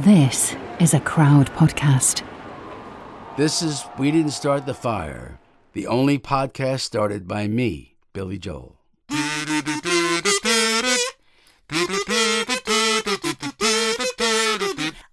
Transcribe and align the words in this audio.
This 0.00 0.54
is 0.78 0.92
a 0.92 1.00
crowd 1.00 1.50
podcast. 1.54 2.22
This 3.38 3.62
is 3.62 3.82
We 3.96 4.10
Didn't 4.10 4.32
Start 4.32 4.66
the 4.66 4.74
Fire, 4.74 5.38
the 5.72 5.86
only 5.86 6.18
podcast 6.18 6.80
started 6.80 7.26
by 7.26 7.48
me, 7.48 7.96
Billy 8.12 8.36
Joel. 8.36 8.76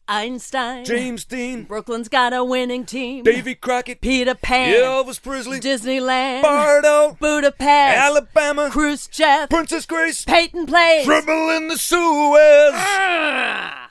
Einstein. 0.09 0.83
James 0.83 1.23
Dean, 1.23 1.63
Brooklyn's 1.63 2.09
got 2.09 2.33
a 2.33 2.43
winning 2.43 2.85
team. 2.85 3.23
Davy 3.23 3.55
Crockett, 3.55 4.01
Peter 4.01 4.35
Pan. 4.35 4.75
Elvis 4.75 5.23
Presley, 5.23 5.61
Disneyland. 5.61 6.43
Bardot, 6.43 7.17
Budapest. 7.19 7.97
Alabama, 7.97 8.69
Khrushchev. 8.69 9.49
Princess 9.49 9.85
Grace, 9.85 10.25
Peyton 10.25 10.65
Place. 10.65 11.05
Trouble 11.05 11.51
in 11.51 11.69
the 11.69 11.77
Suez. 11.77 12.73
Ah! 12.75 13.82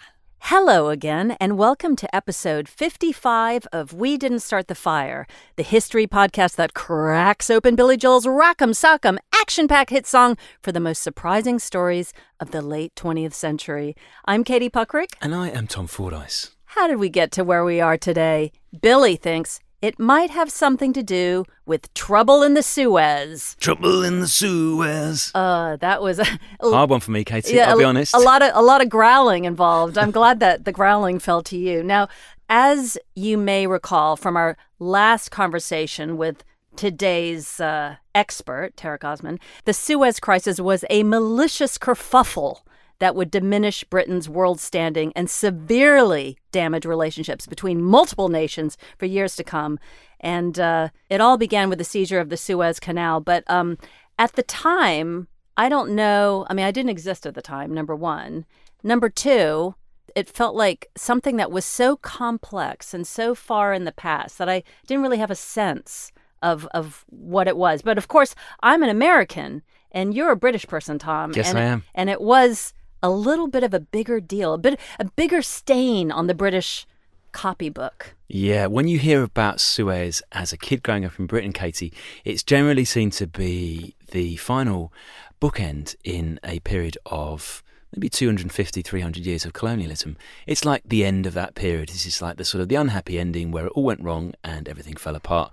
Hello 0.47 0.89
again, 0.89 1.37
and 1.41 1.57
welcome 1.57 1.95
to 1.95 2.13
episode 2.15 2.69
55 2.69 3.65
of 3.73 3.93
We 3.93 4.17
Didn't 4.19 4.41
Start 4.41 4.67
the 4.67 4.75
Fire, 4.75 5.25
the 5.55 5.63
history 5.63 6.09
podcast 6.09 6.57
that 6.57 6.75
cracks 6.75 7.49
open 7.49 7.77
Billy 7.77 7.97
Joel's 7.97 8.27
Rock'em 8.27 8.75
Sock'em 8.75 9.19
action 9.33 9.69
packed 9.69 9.91
hit 9.91 10.05
song 10.05 10.37
for 10.61 10.73
the 10.73 10.81
most 10.81 11.01
surprising 11.01 11.61
stories 11.61 12.13
of 12.41 12.51
the 12.51 12.61
late 12.61 12.93
20th 12.97 13.35
century. 13.35 13.95
I'm 14.25 14.43
Katie 14.43 14.69
Puckrick. 14.69 15.15
And 15.23 15.33
I 15.33 15.49
am 15.51 15.69
Tom 15.69 15.87
Fordyce. 15.87 16.51
How 16.65 16.89
did 16.89 16.99
we 16.99 17.09
get 17.09 17.31
to 17.33 17.45
where 17.45 17.65
we 17.65 17.81
are 17.81 17.97
today? 17.97 18.51
Billy 18.79 19.15
thinks 19.15 19.61
it 19.83 19.99
might 19.99 20.31
have 20.31 20.51
something 20.51 20.93
to 20.93 21.03
do 21.03 21.45
with 21.67 21.93
trouble 21.93 22.43
in 22.43 22.55
the 22.55 22.63
Suez. 22.63 23.57
Trouble 23.61 24.05
in 24.05 24.21
the 24.21 24.29
Suez. 24.29 25.33
Uh, 25.35 25.77
that 25.77 26.01
was 26.01 26.21
a, 26.21 26.27
Hard 26.63 26.89
one 26.89 27.01
for 27.01 27.11
me, 27.11 27.25
Katie. 27.25 27.55
Yeah, 27.55 27.69
I'll 27.69 27.75
a, 27.75 27.79
be 27.79 27.85
honest. 27.85 28.15
A 28.15 28.21
lot 28.21 28.43
of 28.43 28.53
a 28.55 28.63
lot 28.63 28.81
of 28.81 28.89
growling 28.89 29.45
involved. 29.45 29.99
I'm 29.99 30.13
glad 30.13 30.39
that 30.41 30.65
the 30.65 30.73
growling 30.73 31.19
fell 31.19 31.43
to 31.43 31.59
you. 31.59 31.83
Now, 31.83 32.09
as 32.49 32.97
you 33.17 33.37
may 33.37 33.67
recall 33.67 34.17
from 34.17 34.37
our 34.37 34.57
last 34.79 35.31
conversation 35.31 36.17
with 36.17 36.45
today's 36.77 37.61
uh, 37.61 37.97
expert, 38.15 38.77
Tarek 38.77 39.05
Osman, 39.05 39.41
the 39.65 39.75
Suez 39.75 40.21
Crisis 40.21 40.61
was 40.61 40.85
a 40.91 41.03
malicious 41.03 41.77
kerfuffle 41.77 42.61
that 43.03 43.17
would 43.17 43.33
diminish 43.33 43.83
Britain's 43.83 44.29
world 44.29 44.61
standing 44.61 45.13
and 45.17 45.29
severely 45.29 46.39
damage 46.53 46.87
relationships 46.87 47.49
between 47.49 47.83
multiple 47.83 48.29
nations 48.29 48.79
for 48.97 49.07
years 49.07 49.35
to 49.35 49.43
come. 49.43 49.81
And 50.21 50.57
uh, 50.61 50.91
it 51.11 51.21
all 51.21 51.37
began 51.37 51.69
with 51.69 51.79
the 51.79 51.85
seizure 51.85 52.21
of 52.21 52.29
the 52.29 52.37
Suez 52.37 52.79
Canal. 52.79 53.19
But 53.19 53.43
um, 53.51 53.77
at 54.21 54.35
the 54.35 54.45
time, 54.45 55.27
I 55.57 55.69
don't 55.69 55.97
know. 55.97 56.47
I 56.49 56.55
mean, 56.55 56.65
I 56.65 56.71
didn't 56.71 56.91
exist 56.91 57.27
at 57.27 57.35
the 57.35 57.43
time, 57.43 57.75
number 57.75 57.97
one. 57.97 58.47
Number 58.85 59.09
two, 59.09 59.75
it 60.15 60.29
felt 60.29 60.55
like 60.55 60.89
something 60.97 61.35
that 61.39 61.51
was 61.51 61.65
so 61.65 61.97
complex 61.97 62.95
and 62.95 63.05
so 63.05 63.35
far 63.35 63.75
in 63.75 63.83
the 63.83 63.91
past 63.91 64.39
that 64.39 64.49
I 64.49 64.63
didn't 64.87 65.03
really 65.03 65.19
have 65.19 65.33
a 65.33 65.35
sense 65.35 66.13
of, 66.41 66.69
of 66.73 67.05
what 67.09 67.49
it 67.49 67.57
was. 67.57 67.83
But 67.83 67.99
of 67.99 68.07
course, 68.07 68.37
I'm 68.63 68.85
an 68.85 68.91
American 68.91 69.63
and 69.91 70.15
you're 70.15 70.31
a 70.31 70.37
British 70.37 70.69
person, 70.69 71.01
Tom. 71.01 71.33
Yes, 71.35 71.51
and, 71.51 71.59
I 71.59 71.63
am. 71.63 71.83
And 71.97 72.09
it 72.09 72.21
was 72.21 72.73
a 73.03 73.11
little 73.11 73.49
bit 73.49 73.65
of 73.65 73.75
a 73.75 73.81
bigger 73.81 74.21
deal, 74.21 74.55
a 74.55 74.59
bit 74.59 74.79
a 74.99 75.05
bigger 75.05 75.43
stain 75.43 76.11
on 76.11 76.27
the 76.27 76.35
British 76.35 76.87
copybook. 77.33 78.15
Yeah, 78.29 78.67
when 78.67 78.89
you 78.89 78.99
hear 78.99 79.23
about 79.23 79.61
Suez 79.61 80.23
as 80.33 80.53
a 80.53 80.57
kid 80.57 80.83
growing 80.83 81.05
up 81.05 81.19
in 81.19 81.27
Britain, 81.27 81.53
Katie, 81.53 81.93
it's 82.25 82.43
generally 82.43 82.85
seen 82.85 83.11
to 83.11 83.27
be 83.27 83.95
the 84.11 84.37
final 84.37 84.93
bookend 85.41 85.97
in 86.05 86.39
a 86.45 86.61
period 86.61 86.97
of 87.07 87.63
maybe 87.95 88.09
250, 88.09 88.83
300 88.83 89.27
years 89.27 89.45
of 89.45 89.53
colonialism. 89.53 90.17
It's 90.47 90.65
like 90.65 90.83
the 90.87 91.05
end 91.05 91.27
of 91.27 91.35
that 91.35 91.55
period. 91.55 91.91
This 91.91 92.07
is 92.07 92.23
like 92.23 92.37
the 92.37 92.45
sort 92.45 92.63
of 92.63 92.69
the 92.69 92.77
unhappy 92.77 93.19
ending 93.19 93.51
where 93.51 93.67
it 93.67 93.73
all 93.75 93.85
went 93.85 94.03
wrong 94.03 94.35
and 94.43 94.69
everything 94.69 94.97
fell 94.97 95.17
apart. 95.17 95.53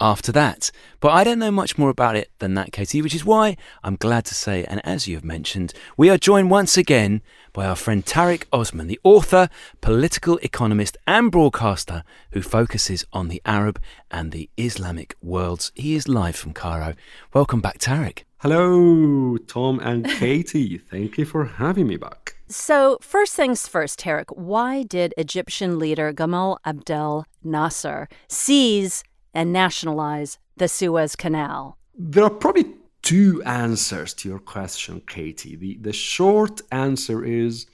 After 0.00 0.32
that. 0.32 0.70
But 1.00 1.12
I 1.12 1.24
don't 1.24 1.38
know 1.38 1.50
much 1.50 1.78
more 1.78 1.90
about 1.90 2.16
it 2.16 2.30
than 2.38 2.54
that, 2.54 2.72
Katie, 2.72 3.02
which 3.02 3.14
is 3.14 3.24
why 3.24 3.56
I'm 3.82 3.96
glad 3.96 4.24
to 4.26 4.34
say, 4.34 4.64
and 4.64 4.80
as 4.84 5.06
you 5.06 5.16
have 5.16 5.24
mentioned, 5.24 5.72
we 5.96 6.10
are 6.10 6.18
joined 6.18 6.50
once 6.50 6.76
again 6.76 7.22
by 7.52 7.66
our 7.66 7.76
friend 7.76 8.04
Tarek 8.04 8.44
Osman, 8.52 8.86
the 8.86 9.00
author, 9.04 9.48
political 9.80 10.38
economist, 10.38 10.96
and 11.06 11.30
broadcaster 11.30 12.02
who 12.32 12.42
focuses 12.42 13.04
on 13.12 13.28
the 13.28 13.40
Arab 13.44 13.80
and 14.10 14.32
the 14.32 14.50
Islamic 14.56 15.14
worlds. 15.22 15.72
He 15.74 15.94
is 15.94 16.08
live 16.08 16.36
from 16.36 16.52
Cairo. 16.52 16.94
Welcome 17.32 17.60
back, 17.60 17.78
Tarek. 17.78 18.24
Hello, 18.38 19.38
Tom 19.38 19.80
and 19.80 20.06
Katie. 20.18 20.76
Thank 20.76 21.16
you 21.16 21.24
for 21.24 21.46
having 21.46 21.86
me 21.86 21.96
back. 21.96 22.36
So, 22.46 22.98
first 23.00 23.34
things 23.34 23.66
first, 23.66 23.98
Tarek, 23.98 24.36
why 24.36 24.82
did 24.82 25.14
Egyptian 25.16 25.78
leader 25.78 26.12
Gamal 26.12 26.58
Abdel 26.62 27.24
Nasser 27.42 28.06
seize 28.28 29.02
and 29.34 29.52
nationalize 29.52 30.38
the 30.56 30.68
Suez 30.68 31.16
Canal? 31.16 31.76
There 31.96 32.24
are 32.24 32.30
probably 32.30 32.72
two 33.02 33.42
answers 33.44 34.14
to 34.14 34.28
your 34.28 34.38
question, 34.38 35.02
Katie. 35.06 35.56
The, 35.56 35.76
the 35.80 35.92
short 35.92 36.62
answer 36.72 37.24
is 37.24 37.66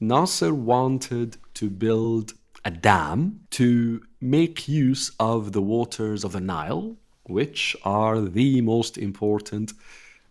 Nasser 0.00 0.54
wanted 0.54 1.36
to 1.54 1.68
build 1.68 2.32
a 2.64 2.70
dam 2.70 3.40
to 3.50 4.02
make 4.20 4.68
use 4.68 5.12
of 5.20 5.52
the 5.52 5.62
waters 5.62 6.24
of 6.24 6.32
the 6.32 6.40
Nile, 6.40 6.96
which 7.24 7.76
are 7.84 8.20
the 8.20 8.60
most 8.60 8.98
important 8.98 9.72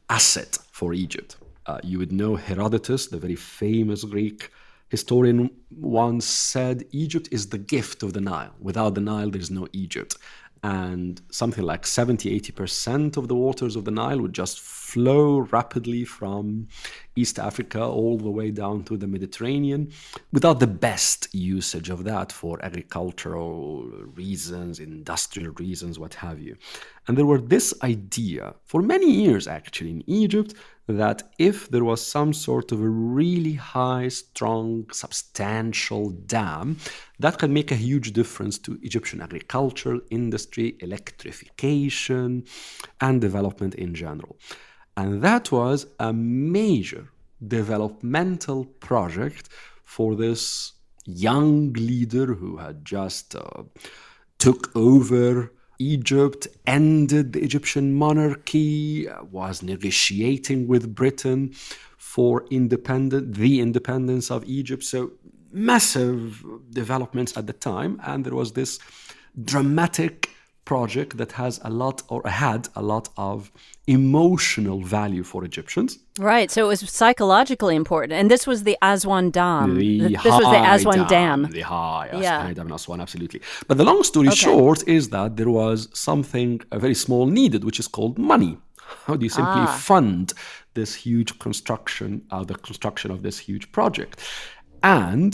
asset 0.09 0.58
for 0.72 0.94
Egypt. 0.94 1.38
Uh, 1.66 1.80
you 1.84 2.00
would 2.00 2.12
know 2.12 2.36
Herodotus, 2.36 3.08
the 3.08 3.18
very 3.18 3.36
famous 3.36 4.04
Greek 4.04 4.52
historian, 4.90 5.50
once 5.69 6.25
said 6.25 6.86
Egypt 6.92 7.28
is 7.31 7.48
the 7.48 7.58
gift 7.58 8.04
of 8.04 8.14
the 8.14 8.22
Nile. 8.22 8.54
Without 8.59 8.96
the 8.96 9.02
Nile, 9.02 9.30
there's 9.30 9.52
no 9.52 9.68
Egypt 9.74 10.16
and 10.63 11.22
something 11.31 11.63
like 11.63 11.85
70 11.85 12.40
80% 12.40 13.18
of 13.18 13.28
the 13.28 13.35
waters 13.35 13.75
of 13.75 13.85
the 13.85 13.91
Nile 13.91 14.22
would 14.22 14.34
just 14.34 14.59
flow 14.59 15.40
rapidly 15.40 16.06
from 16.06 16.68
East 17.16 17.40
Africa 17.40 17.84
all 17.84 18.18
the 18.18 18.29
way 18.29 18.51
down 18.51 18.84
to 18.85 18.97
the 18.97 19.07
Mediterranean 19.07 19.91
without 20.31 20.59
the 20.59 20.68
best 20.68 21.34
usage 21.34 21.90
of 21.90 22.03
that 22.03 22.31
for 22.31 22.63
agricultural 22.63 23.84
reasons, 24.16 24.79
industrial 24.79 25.51
reasons, 25.53 26.00
what 26.00 26.13
have 26.13 26.40
you. 26.40 26.56
And 27.07 27.18
there 27.18 27.25
were 27.25 27.41
this 27.41 27.74
idea 27.84 28.56
for 28.66 28.81
many 28.81 29.12
years 29.12 29.47
actually 29.47 29.91
in 29.91 30.03
Egypt 30.07 30.53
that 30.88 31.24
if 31.38 31.70
there 31.70 31.84
was 31.84 32.06
some 32.06 32.34
sort 32.34 32.72
of 32.72 32.81
a 32.81 32.90
really 32.90 33.53
high, 33.53 34.08
strong, 34.08 34.90
substantial 34.92 36.12
dam, 36.12 36.78
that 37.20 37.38
can 37.38 37.52
make 37.53 37.72
a 37.72 37.75
huge 37.75 38.14
difference 38.14 38.58
to 38.59 38.80
Egyptian 38.81 39.22
agricultural 39.22 40.00
industry, 40.09 40.78
electrification, 40.80 42.46
and 43.02 43.20
development 43.20 43.75
in 43.75 43.94
general. 43.94 44.38
And 44.96 45.22
that 45.22 45.52
was 45.52 45.88
a 46.00 46.14
major 46.14 47.09
developmental 47.46 48.66
project 48.66 49.50
for 49.84 50.16
this 50.16 50.74
young 51.06 51.74
leader 51.74 52.34
who 52.34 52.58
had 52.58 52.84
just 52.84 53.36
uh, 53.36 53.64
took 54.40 54.75
over 54.75 55.52
Egypt, 55.80 56.48
ended 56.66 57.34
the 57.34 57.42
Egyptian 57.42 57.94
monarchy, 57.94 59.08
was 59.32 59.62
negotiating 59.62 60.68
with 60.68 60.96
Britain 60.96 61.54
for 61.98 62.46
independent 62.50 63.36
the 63.36 63.60
independence 63.60 64.32
of 64.32 64.44
Egypt. 64.46 64.84
So 64.84 65.12
massive 65.52 66.44
developments 66.72 67.38
at 67.38 67.48
the 67.48 67.54
time, 67.54 68.00
and 68.04 68.26
there 68.26 68.36
was 68.36 68.54
this 68.54 68.80
dramatic 69.44 70.32
project 70.72 71.12
that 71.22 71.32
has 71.44 71.54
a 71.70 71.72
lot 71.84 71.98
or 72.14 72.20
had 72.46 72.62
a 72.82 72.84
lot 72.94 73.06
of 73.30 73.38
emotional 73.98 74.80
value 74.98 75.24
for 75.32 75.40
Egyptians. 75.52 75.90
Right. 76.32 76.50
So 76.52 76.60
it 76.66 76.70
was 76.74 76.82
psychologically 77.02 77.76
important. 77.84 78.14
And 78.20 78.26
this 78.34 78.44
was 78.52 78.60
the 78.70 78.76
Aswan 78.92 79.26
Dam. 79.40 79.68
The 79.78 80.18
this 80.28 80.36
was 80.42 80.50
the 80.58 80.64
Aswan 80.74 81.00
Dam. 81.16 81.38
Dam. 81.44 81.52
The 81.60 81.66
high 81.75 82.10
Yeah. 82.28 82.54
Dam 82.58 82.68
in 82.69 82.74
Aswan, 82.80 83.00
absolutely. 83.06 83.40
But 83.68 83.75
the 83.80 83.86
long 83.92 84.02
story 84.12 84.30
Okay. 84.34 84.46
short 84.48 84.80
is 84.98 85.04
that 85.16 85.30
there 85.40 85.52
was 85.62 85.80
something 86.10 86.52
very 86.86 86.98
small 87.06 87.24
needed, 87.40 87.62
which 87.68 87.80
is 87.84 87.88
called 87.96 88.16
money. 88.34 88.54
How 89.06 89.16
do 89.20 89.24
you 89.28 89.34
simply 89.42 89.63
Ah. 89.70 89.78
fund 89.92 90.25
this 90.80 90.92
huge 91.06 91.31
construction, 91.46 92.10
uh, 92.34 92.44
the 92.52 92.58
construction 92.68 93.10
of 93.16 93.20
this 93.25 93.38
huge 93.48 93.66
project? 93.78 94.16
And 95.04 95.31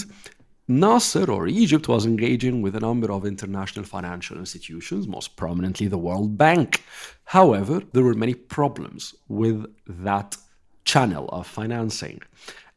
Nasser 0.67 1.29
or 1.29 1.47
Egypt 1.47 1.89
was 1.89 2.05
engaging 2.05 2.61
with 2.61 2.75
a 2.75 2.79
number 2.79 3.11
of 3.11 3.25
international 3.25 3.83
financial 3.83 4.37
institutions, 4.37 5.09
most 5.09 5.35
prominently 5.35 5.87
the 5.87 5.97
World 5.97 6.37
Bank. 6.37 6.83
However, 7.25 7.81
there 7.91 8.03
were 8.03 8.13
many 8.13 8.33
problems 8.33 9.13
with 9.27 9.65
that 9.87 10.37
channel 10.85 11.27
of 11.29 11.47
financing. 11.47 12.21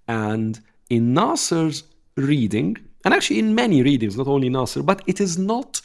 And 0.08 0.60
in 0.90 1.14
Nasser's 1.14 1.84
reading, 2.16 2.76
and 3.04 3.14
actually 3.14 3.38
in 3.38 3.54
many 3.54 3.82
readings, 3.82 4.16
not 4.16 4.26
only 4.26 4.48
Nasser, 4.48 4.82
but 4.82 5.02
it 5.06 5.20
is 5.20 5.38
not 5.38 5.80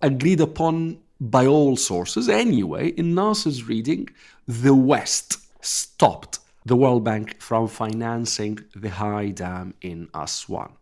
agreed 0.00 0.40
upon 0.40 0.98
by 1.20 1.46
all 1.46 1.76
sources 1.76 2.30
anyway. 2.30 2.88
In 2.88 3.14
Nasser's 3.14 3.64
reading, 3.64 4.08
the 4.48 4.74
West 4.74 5.36
stopped 5.60 6.38
the 6.64 6.76
World 6.76 7.04
Bank 7.04 7.40
from 7.42 7.68
financing 7.68 8.58
the 8.74 8.88
high 8.88 9.28
dam 9.28 9.74
in 9.82 10.08
Aswan. 10.14 10.72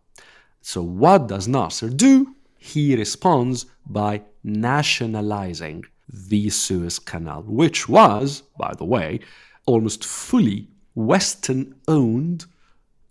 So, 0.61 0.81
what 0.81 1.27
does 1.27 1.47
Nasser 1.47 1.89
do? 1.89 2.35
He 2.57 2.95
responds 2.95 3.65
by 3.85 4.21
nationalizing 4.43 5.85
the 6.07 6.49
Suez 6.49 6.99
Canal, 6.99 7.43
which 7.43 7.89
was, 7.89 8.43
by 8.57 8.73
the 8.77 8.85
way, 8.85 9.19
almost 9.65 10.05
fully 10.05 10.67
Western 10.93 11.75
owned 11.87 12.45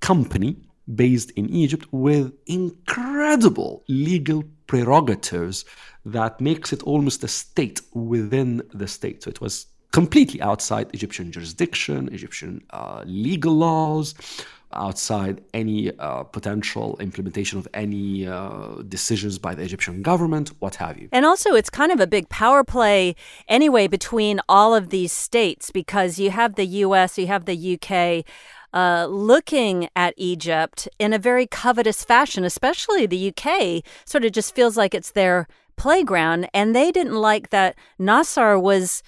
company 0.01 0.57
based 0.95 1.31
in 1.33 1.49
Egypt 1.51 1.87
with 1.93 2.33
incredible 2.47 3.85
legal 3.89 4.45
prerogatives 4.67 5.65
that 6.05 6.41
makes 6.41 6.73
it 6.73 6.83
almost 6.85 7.25
a 7.25 7.29
state 7.29 7.81
within 7.93 8.63
the 8.73 8.89
state. 8.89 9.23
So 9.23 9.31
it 9.31 9.41
was 9.41 9.67
completely 9.93 10.41
outside 10.41 10.91
Egyptian 10.93 11.33
jurisdiction, 11.33 12.09
Egyptian 12.13 12.63
uh, 12.71 13.03
legal 13.07 13.55
laws, 13.55 14.15
outside 14.73 15.43
any 15.53 15.97
uh, 15.99 16.23
potential 16.25 16.97
implementation 17.01 17.59
of 17.59 17.67
any 17.75 18.27
uh, 18.27 18.83
decisions 18.89 19.39
by 19.39 19.55
the 19.55 19.63
Egyptian 19.63 20.03
government, 20.03 20.53
what 20.61 20.77
have 20.77 20.99
you. 20.99 21.09
And 21.13 21.25
also, 21.25 21.55
it's 21.55 21.71
kind 21.71 21.93
of 21.93 22.01
a 22.01 22.07
big 22.07 22.29
power 22.29 22.65
play 22.65 23.17
anyway 23.49 23.87
between 23.89 24.41
all 24.49 24.75
of 24.75 24.91
these 24.91 25.13
states 25.13 25.71
because 25.71 26.19
you 26.19 26.31
have 26.31 26.55
the 26.55 26.67
US, 26.67 27.19
you 27.19 27.27
have 27.27 27.45
the 27.45 27.79
UK. 27.79 28.25
Uh, 28.73 29.05
looking 29.07 29.89
at 29.97 30.15
Egypt 30.17 30.87
in 31.01 31.13
a 31.13 31.19
very 31.19 31.45
covetous 31.45 32.05
fashion, 32.05 32.45
especially 32.45 33.05
the 33.05 33.35
UK, 33.35 33.83
sort 34.05 34.25
of 34.25 34.31
just 34.31 34.55
feels 34.55 34.77
like 34.77 34.95
it's 34.95 35.11
their 35.11 35.49
playground. 35.77 36.49
And 36.55 36.77
they 36.77 36.93
didn't 36.93 37.17
like 37.17 37.51
that 37.51 37.75
Nasser 37.99 38.57
was 38.57 39.03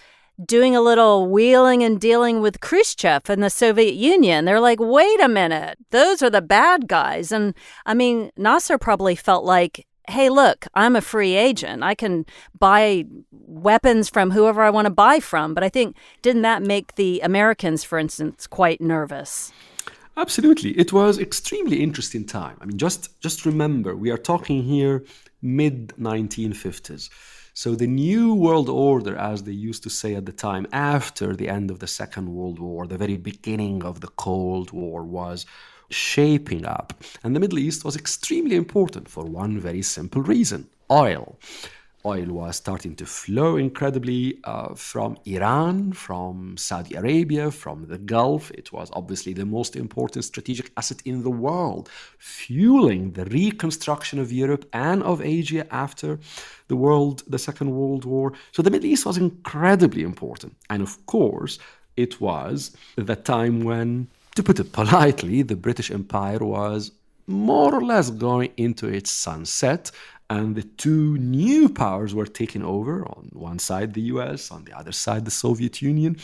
doing 0.44 0.74
a 0.74 0.80
little 0.80 1.28
wheeling 1.28 1.82
and 1.82 2.00
dealing 2.00 2.40
with 2.40 2.60
Khrushchev 2.60 3.28
and 3.28 3.42
the 3.42 3.50
Soviet 3.50 3.94
Union. 3.94 4.44
They're 4.44 4.60
like, 4.60 4.80
wait 4.80 5.20
a 5.20 5.28
minute, 5.28 5.78
those 5.90 6.22
are 6.22 6.30
the 6.30 6.42
bad 6.42 6.88
guys. 6.88 7.32
And 7.32 7.54
I 7.86 7.94
mean, 7.94 8.30
Nasser 8.36 8.78
probably 8.78 9.14
felt 9.14 9.44
like, 9.44 9.86
hey, 10.08 10.28
look, 10.28 10.66
I'm 10.74 10.96
a 10.96 11.00
free 11.00 11.34
agent. 11.34 11.82
I 11.82 11.94
can 11.94 12.26
buy 12.58 13.04
weapons 13.30 14.08
from 14.08 14.30
whoever 14.30 14.62
I 14.62 14.70
want 14.70 14.86
to 14.86 14.90
buy 14.90 15.20
from. 15.20 15.54
But 15.54 15.64
I 15.64 15.68
think, 15.68 15.96
didn't 16.22 16.42
that 16.42 16.62
make 16.62 16.96
the 16.96 17.20
Americans, 17.20 17.84
for 17.84 17.98
instance, 17.98 18.46
quite 18.46 18.80
nervous? 18.80 19.52
Absolutely. 20.16 20.78
It 20.78 20.92
was 20.92 21.18
extremely 21.18 21.82
interesting 21.82 22.26
time. 22.26 22.56
I 22.60 22.66
mean, 22.66 22.78
just 22.78 23.20
just 23.20 23.46
remember, 23.46 23.96
we 23.96 24.10
are 24.10 24.18
talking 24.18 24.62
here 24.62 25.04
mid 25.40 25.88
1950s. 25.98 27.08
So 27.54 27.74
the 27.74 27.86
new 27.86 28.34
world 28.34 28.68
order, 28.70 29.14
as 29.16 29.42
they 29.42 29.52
used 29.52 29.82
to 29.82 29.90
say 29.90 30.14
at 30.14 30.24
the 30.24 30.32
time, 30.32 30.66
after 30.72 31.36
the 31.36 31.50
end 31.50 31.70
of 31.70 31.80
the 31.80 31.86
Second 31.86 32.34
World 32.34 32.58
War, 32.58 32.86
the 32.86 32.96
very 32.96 33.18
beginning 33.18 33.84
of 33.84 34.00
the 34.00 34.08
Cold 34.08 34.70
War 34.72 35.04
was 35.04 35.44
shaping 35.90 36.64
up. 36.64 36.94
And 37.22 37.36
the 37.36 37.40
Middle 37.40 37.58
East 37.58 37.84
was 37.84 37.94
extremely 37.94 38.56
important 38.56 39.08
for 39.08 39.24
one 39.24 39.60
very 39.60 39.82
simple 39.82 40.22
reason 40.22 40.68
oil 40.90 41.38
oil 42.04 42.26
was 42.26 42.56
starting 42.56 42.94
to 42.96 43.06
flow 43.06 43.56
incredibly 43.56 44.38
uh, 44.44 44.74
from 44.74 45.16
Iran, 45.24 45.92
from 45.92 46.56
Saudi 46.56 46.94
Arabia, 46.94 47.50
from 47.50 47.86
the 47.86 47.98
Gulf. 47.98 48.50
It 48.52 48.72
was 48.72 48.90
obviously 48.92 49.32
the 49.32 49.46
most 49.46 49.76
important 49.76 50.24
strategic 50.24 50.72
asset 50.76 51.02
in 51.04 51.22
the 51.22 51.30
world, 51.30 51.88
fueling 52.18 53.12
the 53.12 53.24
reconstruction 53.26 54.18
of 54.18 54.32
Europe 54.32 54.68
and 54.72 55.02
of 55.02 55.20
Asia 55.20 55.66
after 55.72 56.18
the 56.68 56.76
world, 56.76 57.22
the 57.26 57.38
Second 57.38 57.70
World 57.70 58.04
War. 58.04 58.32
So 58.52 58.62
the 58.62 58.70
Middle 58.70 58.90
East 58.90 59.06
was 59.06 59.18
incredibly 59.18 60.02
important. 60.02 60.56
And 60.70 60.82
of 60.82 61.04
course, 61.06 61.58
it 61.96 62.20
was 62.20 62.76
the 62.96 63.16
time 63.16 63.64
when, 63.64 64.08
to 64.34 64.42
put 64.42 64.60
it 64.60 64.72
politely, 64.80 65.42
the 65.42 65.56
British 65.56 65.90
Empire 65.90 66.38
was 66.38 66.92
more 67.26 67.74
or 67.74 67.82
less 67.82 68.10
going 68.10 68.50
into 68.56 68.88
its 68.88 69.10
sunset 69.10 69.90
and 70.32 70.56
the 70.56 70.68
two 70.84 71.18
new 71.18 71.68
powers 71.68 72.14
were 72.14 72.30
taken 72.40 72.62
over 72.62 72.94
on 73.14 73.22
one 73.32 73.58
side 73.58 73.92
the 73.92 74.08
US, 74.14 74.50
on 74.50 74.64
the 74.64 74.74
other 74.80 74.94
side 75.04 75.24
the 75.24 75.38
Soviet 75.44 75.82
Union. 75.82 76.16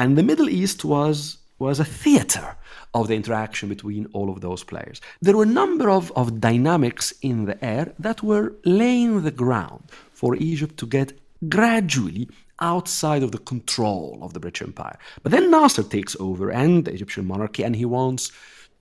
And 0.00 0.10
the 0.18 0.28
Middle 0.30 0.50
East 0.60 0.84
was 0.84 1.38
was 1.58 1.80
a 1.80 1.92
theater 2.02 2.48
of 2.92 3.08
the 3.08 3.14
interaction 3.14 3.66
between 3.74 4.04
all 4.12 4.28
of 4.30 4.42
those 4.42 4.62
players. 4.62 5.00
There 5.22 5.36
were 5.38 5.48
a 5.50 5.60
number 5.62 5.88
of, 5.88 6.12
of 6.20 6.38
dynamics 6.50 7.14
in 7.22 7.36
the 7.46 7.58
air 7.64 7.86
that 8.06 8.22
were 8.22 8.52
laying 8.64 9.22
the 9.22 9.36
ground 9.44 9.84
for 10.12 10.30
Egypt 10.36 10.76
to 10.80 10.86
get 10.86 11.18
gradually 11.48 12.28
outside 12.60 13.22
of 13.22 13.32
the 13.32 13.44
control 13.52 14.18
of 14.20 14.34
the 14.34 14.40
British 14.40 14.66
Empire. 14.68 14.98
But 15.22 15.32
then 15.32 15.50
Nasser 15.50 15.82
takes 15.82 16.14
over 16.20 16.50
and 16.50 16.84
the 16.84 16.92
Egyptian 16.92 17.24
monarchy, 17.26 17.62
and 17.64 17.74
he 17.74 17.86
wants 17.86 18.32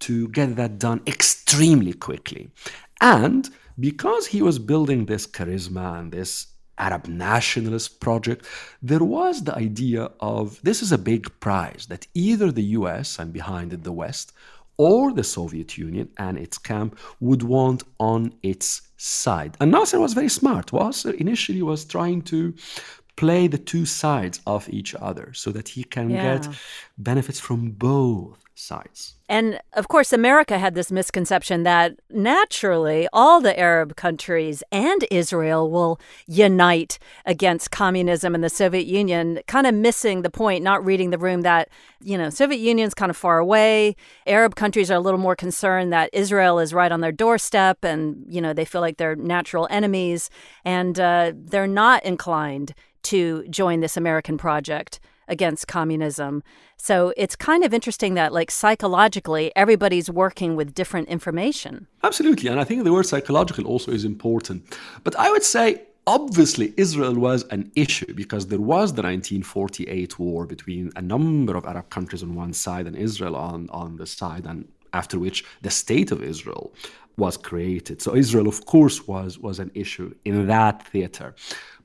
to 0.07 0.27
get 0.39 0.57
that 0.57 0.77
done 0.87 0.99
extremely 1.07 1.93
quickly. 1.93 2.49
And 2.99 3.49
because 3.79 4.27
he 4.27 4.41
was 4.41 4.59
building 4.59 5.05
this 5.05 5.27
charisma 5.27 5.99
and 5.99 6.11
this 6.11 6.47
Arab 6.77 7.07
nationalist 7.07 7.99
project, 7.99 8.45
there 8.81 9.03
was 9.03 9.43
the 9.43 9.55
idea 9.55 10.09
of 10.19 10.61
this 10.63 10.81
is 10.81 10.91
a 10.91 10.97
big 10.97 11.39
prize 11.39 11.85
that 11.89 12.07
either 12.13 12.51
the 12.51 12.63
US 12.79 13.19
and 13.19 13.31
behind 13.31 13.73
it 13.73 13.83
the 13.83 13.91
West 13.91 14.33
or 14.77 15.13
the 15.13 15.23
Soviet 15.23 15.77
Union 15.77 16.09
and 16.17 16.37
its 16.37 16.57
camp 16.57 16.99
would 17.19 17.43
want 17.43 17.83
on 17.99 18.33
its 18.43 18.81
side. 18.97 19.55
And 19.61 19.71
Nasser 19.71 19.99
was 19.99 20.13
very 20.13 20.29
smart. 20.29 20.73
Nasser 20.73 21.11
initially 21.11 21.61
was 21.61 21.85
trying 21.85 22.21
to 22.23 22.53
play 23.15 23.47
the 23.47 23.57
two 23.57 23.85
sides 23.85 24.41
of 24.45 24.67
each 24.69 24.93
other 24.95 25.31
so 25.33 25.51
that 25.51 25.69
he 25.69 25.83
can 25.83 26.09
yeah. 26.09 26.37
get 26.37 26.49
benefits 26.97 27.39
from 27.39 27.71
both 27.71 28.44
sides. 28.55 29.15
And 29.27 29.59
of 29.73 29.87
course, 29.87 30.13
America 30.13 30.57
had 30.57 30.75
this 30.75 30.91
misconception 30.91 31.63
that 31.63 31.95
naturally 32.09 33.07
all 33.11 33.41
the 33.41 33.57
Arab 33.59 33.95
countries 33.95 34.63
and 34.71 35.05
Israel 35.11 35.69
will 35.69 35.99
unite 36.25 36.97
against 37.25 37.71
communism 37.71 38.33
and 38.33 38.43
the 38.43 38.49
Soviet 38.49 38.85
Union, 38.85 39.39
kind 39.47 39.67
of 39.67 39.73
missing 39.73 40.21
the 40.21 40.29
point, 40.29 40.63
not 40.63 40.85
reading 40.85 41.09
the 41.09 41.17
room 41.17 41.41
that, 41.41 41.69
you 42.01 42.17
know, 42.17 42.29
Soviet 42.29 42.59
Union's 42.59 42.93
kind 42.93 43.09
of 43.09 43.17
far 43.17 43.39
away. 43.39 43.95
Arab 44.25 44.55
countries 44.55 44.89
are 44.89 44.95
a 44.97 45.01
little 45.01 45.19
more 45.19 45.35
concerned 45.35 45.91
that 45.91 46.09
Israel 46.13 46.59
is 46.59 46.73
right 46.73 46.91
on 46.91 47.01
their 47.01 47.11
doorstep 47.11 47.83
and, 47.83 48.25
you 48.29 48.39
know, 48.41 48.53
they 48.53 48.65
feel 48.65 48.81
like 48.81 48.97
they're 48.97 49.15
natural 49.15 49.67
enemies 49.69 50.29
and 50.63 50.99
uh, 50.99 51.33
they're 51.35 51.67
not 51.67 52.05
inclined 52.05 52.73
to 53.03 53.45
join 53.49 53.81
this 53.81 53.97
American 53.97 54.37
project 54.37 54.99
against 55.27 55.67
communism. 55.67 56.43
So 56.77 57.13
it's 57.17 57.35
kind 57.35 57.63
of 57.63 57.73
interesting 57.73 58.13
that, 58.15 58.33
like, 58.33 58.51
psychologically, 58.51 59.51
everybody's 59.55 60.09
working 60.09 60.55
with 60.55 60.73
different 60.73 61.07
information. 61.07 61.87
Absolutely. 62.03 62.49
And 62.49 62.59
I 62.59 62.63
think 62.63 62.83
the 62.83 62.93
word 62.93 63.05
psychological 63.05 63.65
also 63.65 63.91
is 63.91 64.05
important. 64.05 64.77
But 65.03 65.17
I 65.17 65.31
would 65.31 65.43
say, 65.43 65.83
obviously, 66.07 66.73
Israel 66.77 67.15
was 67.15 67.43
an 67.49 67.71
issue 67.75 68.13
because 68.13 68.47
there 68.47 68.59
was 68.59 68.93
the 68.93 69.01
1948 69.01 70.19
war 70.19 70.45
between 70.45 70.91
a 70.95 71.01
number 71.01 71.55
of 71.55 71.65
Arab 71.65 71.89
countries 71.89 72.23
on 72.23 72.35
one 72.35 72.53
side 72.53 72.87
and 72.87 72.95
Israel 72.95 73.35
on, 73.35 73.69
on 73.71 73.97
the 73.97 74.05
side, 74.05 74.45
and 74.45 74.67
after 74.93 75.19
which 75.19 75.43
the 75.61 75.71
state 75.71 76.11
of 76.11 76.23
Israel 76.23 76.73
was 77.17 77.37
created. 77.37 78.01
So 78.01 78.15
Israel, 78.15 78.47
of 78.47 78.65
course, 78.65 79.07
was, 79.07 79.39
was 79.39 79.59
an 79.59 79.71
issue 79.73 80.13
in 80.25 80.47
that 80.47 80.85
theater. 80.87 81.35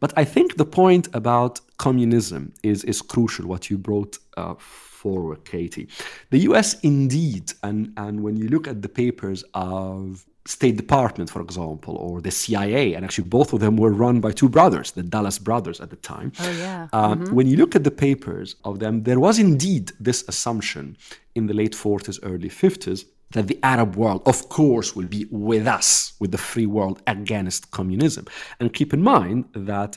But 0.00 0.12
I 0.16 0.24
think 0.24 0.56
the 0.56 0.64
point 0.64 1.08
about 1.12 1.60
communism 1.76 2.52
is, 2.62 2.84
is 2.84 3.02
crucial, 3.02 3.46
what 3.46 3.70
you 3.70 3.78
brought 3.78 4.18
uh, 4.36 4.54
forward, 4.58 5.44
Katie. 5.44 5.88
The 6.30 6.40
US 6.50 6.80
indeed, 6.80 7.52
and, 7.62 7.92
and 7.96 8.22
when 8.22 8.36
you 8.36 8.48
look 8.48 8.66
at 8.66 8.82
the 8.82 8.88
papers 8.88 9.44
of 9.54 10.24
State 10.46 10.76
Department, 10.76 11.28
for 11.30 11.42
example, 11.42 11.96
or 11.96 12.20
the 12.20 12.30
CIA, 12.30 12.94
and 12.94 13.04
actually 13.04 13.28
both 13.28 13.52
of 13.52 13.60
them 13.60 13.76
were 13.76 13.92
run 13.92 14.20
by 14.20 14.32
two 14.32 14.48
brothers, 14.48 14.92
the 14.92 15.02
Dulles 15.02 15.38
brothers 15.38 15.80
at 15.80 15.90
the 15.90 15.96
time. 15.96 16.32
Oh, 16.40 16.50
yeah. 16.50 16.88
Uh, 16.92 17.14
mm-hmm. 17.14 17.34
When 17.34 17.46
you 17.46 17.56
look 17.56 17.76
at 17.76 17.84
the 17.84 17.90
papers 17.90 18.56
of 18.64 18.78
them, 18.78 19.02
there 19.02 19.20
was 19.20 19.38
indeed 19.38 19.92
this 20.00 20.24
assumption 20.28 20.96
in 21.34 21.46
the 21.46 21.54
late 21.54 21.74
40s, 21.74 22.18
early 22.22 22.48
50s 22.48 23.04
that 23.32 23.46
the 23.46 23.58
Arab 23.62 23.96
world, 23.96 24.22
of 24.26 24.48
course, 24.48 24.96
will 24.96 25.06
be 25.06 25.26
with 25.30 25.66
us, 25.66 26.14
with 26.18 26.32
the 26.32 26.38
free 26.38 26.66
world 26.66 27.00
against 27.06 27.70
communism. 27.70 28.26
And 28.58 28.72
keep 28.72 28.92
in 28.92 29.02
mind 29.02 29.44
that 29.54 29.96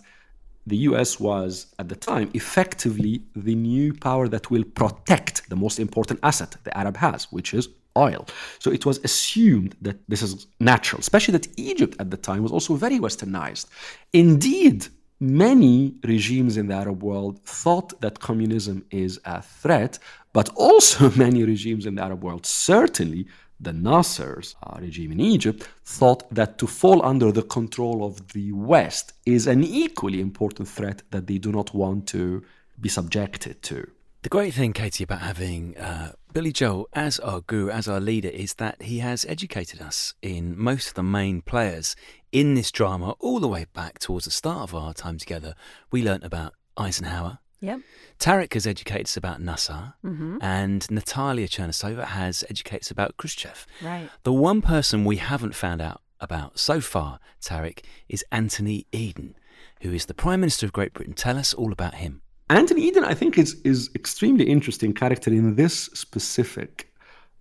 the 0.65 0.77
US 0.77 1.19
was, 1.19 1.67
at 1.79 1.89
the 1.89 1.95
time, 1.95 2.29
effectively 2.33 3.23
the 3.35 3.55
new 3.55 3.93
power 3.93 4.27
that 4.29 4.49
will 4.49 4.63
protect 4.63 5.49
the 5.49 5.55
most 5.55 5.79
important 5.79 6.19
asset 6.23 6.55
the 6.63 6.77
Arab 6.77 6.97
has, 6.97 7.25
which 7.31 7.53
is 7.53 7.67
oil. 7.97 8.25
So 8.59 8.71
it 8.71 8.85
was 8.85 8.99
assumed 9.03 9.75
that 9.81 9.97
this 10.07 10.21
is 10.21 10.47
natural, 10.59 10.99
especially 10.99 11.33
that 11.33 11.47
Egypt 11.57 11.95
at 11.99 12.11
the 12.11 12.17
time 12.17 12.43
was 12.43 12.51
also 12.51 12.75
very 12.75 12.99
westernized. 12.99 13.67
Indeed, 14.13 14.87
many 15.19 15.95
regimes 16.03 16.57
in 16.57 16.67
the 16.67 16.73
Arab 16.73 17.03
world 17.03 17.39
thought 17.45 17.99
that 18.01 18.19
communism 18.19 18.85
is 18.91 19.19
a 19.25 19.41
threat, 19.41 19.99
but 20.33 20.49
also 20.55 21.09
many 21.15 21.43
regimes 21.43 21.85
in 21.85 21.95
the 21.95 22.03
Arab 22.03 22.23
world, 22.23 22.45
certainly 22.45 23.27
the 23.59 23.71
Nasser's 23.71 24.55
uh, 24.63 24.77
regime 24.79 25.11
in 25.11 25.19
Egypt, 25.19 25.67
thought 25.85 26.29
that 26.33 26.57
to 26.57 26.67
fall 26.67 27.03
under 27.05 27.31
the 27.31 27.43
control 27.43 28.03
of 28.03 28.33
the 28.33 28.51
West 28.51 29.13
is 29.25 29.47
an 29.47 29.63
equally 29.63 30.19
important 30.19 30.67
threat 30.67 31.01
that 31.11 31.27
they 31.27 31.37
do 31.37 31.51
not 31.51 31.73
want 31.73 32.07
to 32.07 32.43
be 32.79 32.89
subjected 32.89 33.61
to. 33.63 33.89
The 34.23 34.29
great 34.29 34.53
thing, 34.53 34.73
Katie, 34.73 35.03
about 35.03 35.21
having 35.21 35.77
uh, 35.77 36.13
Billy 36.33 36.51
Joel, 36.51 36.89
as 36.93 37.19
our 37.19 37.41
guru, 37.41 37.69
as 37.69 37.87
our 37.87 37.99
leader, 37.99 38.27
is 38.29 38.55
that 38.55 38.81
he 38.81 38.99
has 38.99 39.23
educated 39.29 39.79
us 39.81 40.15
in 40.23 40.57
most 40.59 40.87
of 40.89 40.93
the 40.95 41.03
main 41.03 41.41
players 41.43 41.95
in 42.31 42.55
this 42.55 42.71
drama 42.71 43.11
all 43.19 43.39
the 43.39 43.47
way 43.47 43.67
back 43.73 43.99
towards 43.99 44.25
the 44.25 44.31
start 44.31 44.61
of 44.63 44.73
our 44.73 44.95
time 44.95 45.19
together. 45.19 45.53
We 45.91 46.01
learnt 46.03 46.23
about 46.23 46.53
Eisenhower. 46.75 47.37
Yep. 47.61 47.81
Tarek 48.19 48.53
has 48.55 48.65
educated 48.65 49.05
us 49.05 49.15
about 49.15 49.41
Nasser, 49.41 49.93
Mm-hmm. 50.03 50.37
and 50.41 50.89
Natalia 50.89 51.47
Chernysova 51.47 52.05
has 52.05 52.43
educated 52.49 52.85
us 52.87 52.91
about 52.91 53.15
Khrushchev. 53.17 53.67
Right. 53.83 54.09
The 54.23 54.33
one 54.33 54.63
person 54.63 55.05
we 55.05 55.17
haven't 55.17 55.53
found 55.55 55.81
out 55.81 56.01
about 56.19 56.57
so 56.57 56.81
far, 56.81 57.19
Tarek, 57.41 57.85
is 58.09 58.25
Anthony 58.31 58.87
Eden, 58.91 59.35
who 59.81 59.93
is 59.93 60.07
the 60.07 60.15
Prime 60.15 60.39
Minister 60.39 60.65
of 60.65 60.73
Great 60.73 60.93
Britain. 60.93 61.13
Tell 61.13 61.37
us 61.37 61.53
all 61.53 61.71
about 61.71 61.95
him. 61.95 62.22
Anthony 62.49 62.83
Eden, 62.83 63.03
I 63.03 63.13
think, 63.13 63.37
is 63.37 63.59
is 63.63 63.89
extremely 63.95 64.45
interesting 64.45 64.93
character 64.93 65.31
in 65.31 65.55
this 65.55 65.85
specific 65.93 66.93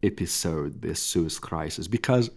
episode, 0.03 0.83
this 0.83 1.03
Suez 1.03 1.39
crisis, 1.39 1.89
because 1.89 2.31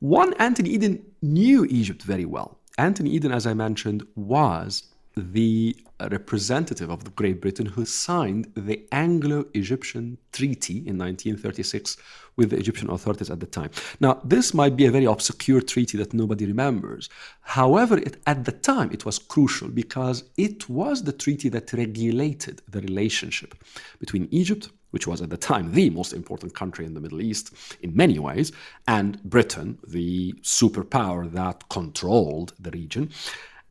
one, 0.00 0.34
Anthony 0.34 0.70
Eden 0.70 1.04
knew 1.22 1.64
Egypt 1.66 2.02
very 2.02 2.24
well. 2.24 2.58
Anthony 2.78 3.10
Eden, 3.10 3.32
as 3.32 3.46
I 3.46 3.54
mentioned, 3.54 4.04
was 4.16 4.84
the 5.16 5.76
representative 6.10 6.90
of 6.90 7.14
Great 7.14 7.40
Britain 7.40 7.66
who 7.66 7.84
signed 7.84 8.50
the 8.54 8.86
Anglo-Egyptian 8.92 10.18
Treaty 10.32 10.78
in 10.78 10.98
1936 10.98 11.96
with 12.36 12.50
the 12.50 12.56
Egyptian 12.56 12.90
authorities 12.90 13.30
at 13.30 13.40
the 13.40 13.46
time. 13.46 13.70
Now, 14.00 14.20
this 14.24 14.54
might 14.54 14.76
be 14.76 14.86
a 14.86 14.90
very 14.90 15.04
obscure 15.04 15.60
treaty 15.60 15.98
that 15.98 16.14
nobody 16.14 16.46
remembers. 16.46 17.08
However, 17.42 17.98
it, 17.98 18.16
at 18.26 18.44
the 18.44 18.52
time, 18.52 18.90
it 18.92 19.04
was 19.04 19.18
crucial 19.18 19.68
because 19.68 20.24
it 20.36 20.68
was 20.68 21.02
the 21.02 21.12
treaty 21.12 21.48
that 21.50 21.72
regulated 21.72 22.62
the 22.68 22.80
relationship 22.80 23.54
between 24.00 24.28
Egypt, 24.30 24.70
which 24.90 25.06
was 25.06 25.20
at 25.22 25.30
the 25.30 25.36
time 25.36 25.72
the 25.72 25.90
most 25.90 26.12
important 26.12 26.54
country 26.54 26.84
in 26.84 26.94
the 26.94 27.00
Middle 27.00 27.20
East 27.20 27.54
in 27.82 27.94
many 27.94 28.18
ways, 28.18 28.50
and 28.88 29.22
Britain, 29.24 29.78
the 29.86 30.32
superpower 30.42 31.30
that 31.32 31.68
controlled 31.68 32.54
the 32.58 32.70
region. 32.70 33.10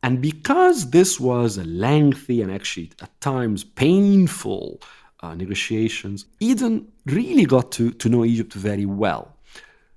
And 0.02 0.20
because 0.20 0.90
this 0.90 1.20
was 1.20 1.58
a 1.58 1.64
lengthy 1.64 2.42
and 2.42 2.50
actually 2.50 2.90
at 3.00 3.20
times 3.20 3.62
painful 3.62 4.80
uh, 5.20 5.34
negotiations, 5.34 6.26
Eden 6.40 6.88
really 7.06 7.44
got 7.44 7.70
to, 7.72 7.92
to 7.92 8.08
know 8.08 8.24
Egypt 8.24 8.52
very 8.54 8.86
well. 8.86 9.36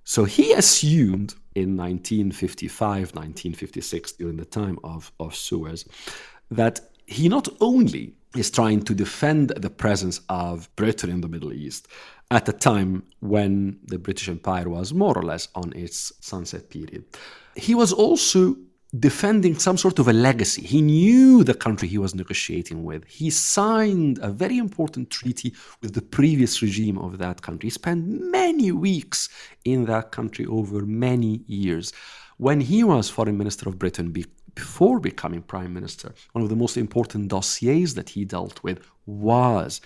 So 0.04 0.24
he 0.24 0.54
assumed 0.54 1.34
in 1.56 1.76
1955, 1.76 3.16
1956, 3.16 4.12
during 4.14 4.38
the 4.38 4.46
time 4.46 4.78
of, 4.84 5.12
of 5.20 5.36
Suez, 5.36 5.86
that 6.52 6.80
he 7.08 7.28
not 7.28 7.48
only 7.60 8.14
is 8.36 8.52
trying 8.52 8.84
to 8.84 8.94
defend 8.94 9.50
the 9.50 9.70
presence 9.70 10.22
of 10.30 10.74
Britain 10.76 11.10
in 11.10 11.22
the 11.22 11.28
Middle 11.28 11.54
East 11.54 11.88
at 12.30 12.50
a 12.50 12.54
time 12.54 13.04
when 13.22 13.80
the 13.86 13.98
British 13.98 14.30
Empire 14.30 14.70
was 14.70 14.94
more 14.94 15.18
or 15.18 15.24
less 15.24 15.48
on 15.56 15.74
its 15.74 16.12
sunset 16.20 16.70
period, 16.70 17.06
he 17.56 17.74
was 17.74 17.94
also 17.94 18.56
defending 19.00 19.58
some 19.58 19.78
sort 19.78 20.00
of 20.00 20.08
a 20.08 20.14
legacy. 20.14 20.62
He 20.62 20.82
knew 20.82 21.44
the 21.44 21.54
country 21.54 21.88
he 21.88 21.98
was 21.98 22.16
negotiating 22.16 22.84
with. 22.84 23.06
He 23.06 23.30
signed 23.30 24.20
a 24.22 24.30
very 24.30 24.58
important 24.58 25.10
treaty 25.10 25.54
with 25.82 25.94
the 25.94 26.02
previous 26.02 26.62
regime 26.62 26.98
of 26.98 27.18
that 27.18 27.42
country. 27.42 27.68
He 27.68 27.72
spent 27.72 28.08
many 28.08 28.72
weeks 28.72 29.30
in 29.64 29.86
that 29.86 30.12
country 30.12 30.46
over 30.46 30.86
many 30.86 31.42
years. 31.48 31.94
When 32.38 32.62
he 32.62 32.84
was 32.84 33.10
foreign 33.10 33.38
minister 33.38 33.70
of 33.70 33.80
Britain, 33.80 34.12
be- 34.12 34.26
before 34.54 35.00
becoming 35.00 35.42
prime 35.42 35.74
minister, 35.74 36.14
one 36.34 36.44
of 36.44 36.50
the 36.50 36.56
most 36.56 36.78
important 36.78 37.30
dossiers 37.30 37.96
that 37.96 38.10
he 38.10 38.24
dealt 38.24 38.62
with 38.64 38.80
was 39.06 39.82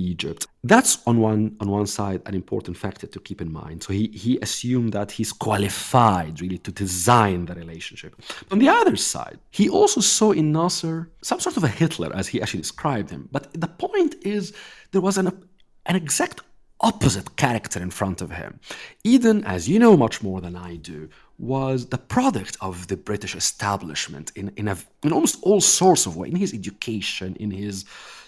Egypt. 0.00 0.46
That's 0.64 0.98
on 1.06 1.20
one 1.20 1.56
on 1.60 1.68
one 1.70 1.86
side 1.86 2.20
an 2.26 2.34
important 2.34 2.76
factor 2.76 3.06
to 3.06 3.20
keep 3.20 3.40
in 3.40 3.52
mind. 3.52 3.82
So 3.82 3.92
he 3.92 4.08
he 4.08 4.38
assumed 4.46 4.92
that 4.92 5.10
he's 5.12 5.32
qualified 5.32 6.40
really 6.40 6.58
to 6.58 6.72
design 6.72 7.46
the 7.46 7.54
relationship. 7.54 8.12
On 8.50 8.58
the 8.58 8.68
other 8.68 8.96
side, 8.96 9.38
he 9.50 9.68
also 9.68 10.00
saw 10.00 10.32
in 10.32 10.52
Nasser 10.52 11.10
some 11.22 11.40
sort 11.40 11.56
of 11.56 11.64
a 11.64 11.68
Hitler 11.68 12.10
as 12.14 12.28
he 12.28 12.40
actually 12.42 12.62
described 12.62 13.10
him. 13.10 13.28
But 13.32 13.42
the 13.64 13.72
point 13.84 14.14
is 14.22 14.52
there 14.92 15.06
was 15.08 15.18
an 15.18 15.28
an 15.86 15.96
exact 15.96 16.40
opposite 16.80 17.36
character 17.36 17.80
in 17.82 17.90
front 17.90 18.20
of 18.22 18.30
him. 18.30 18.58
Eden, 19.04 19.44
as 19.44 19.68
you 19.68 19.78
know 19.78 19.96
much 19.96 20.22
more 20.22 20.40
than 20.40 20.56
I 20.56 20.76
do, 20.76 21.08
was 21.38 21.86
the 21.86 21.98
product 21.98 22.56
of 22.60 22.86
the 22.88 22.96
British 22.96 23.34
establishment 23.34 24.32
in, 24.34 24.52
in, 24.56 24.68
a, 24.68 24.76
in 25.02 25.12
almost 25.12 25.38
all 25.42 25.60
sorts 25.60 26.06
of 26.06 26.16
ways, 26.16 26.32
in 26.32 26.36
his 26.36 26.54
education, 26.54 27.36
in 27.36 27.50
his 27.50 27.84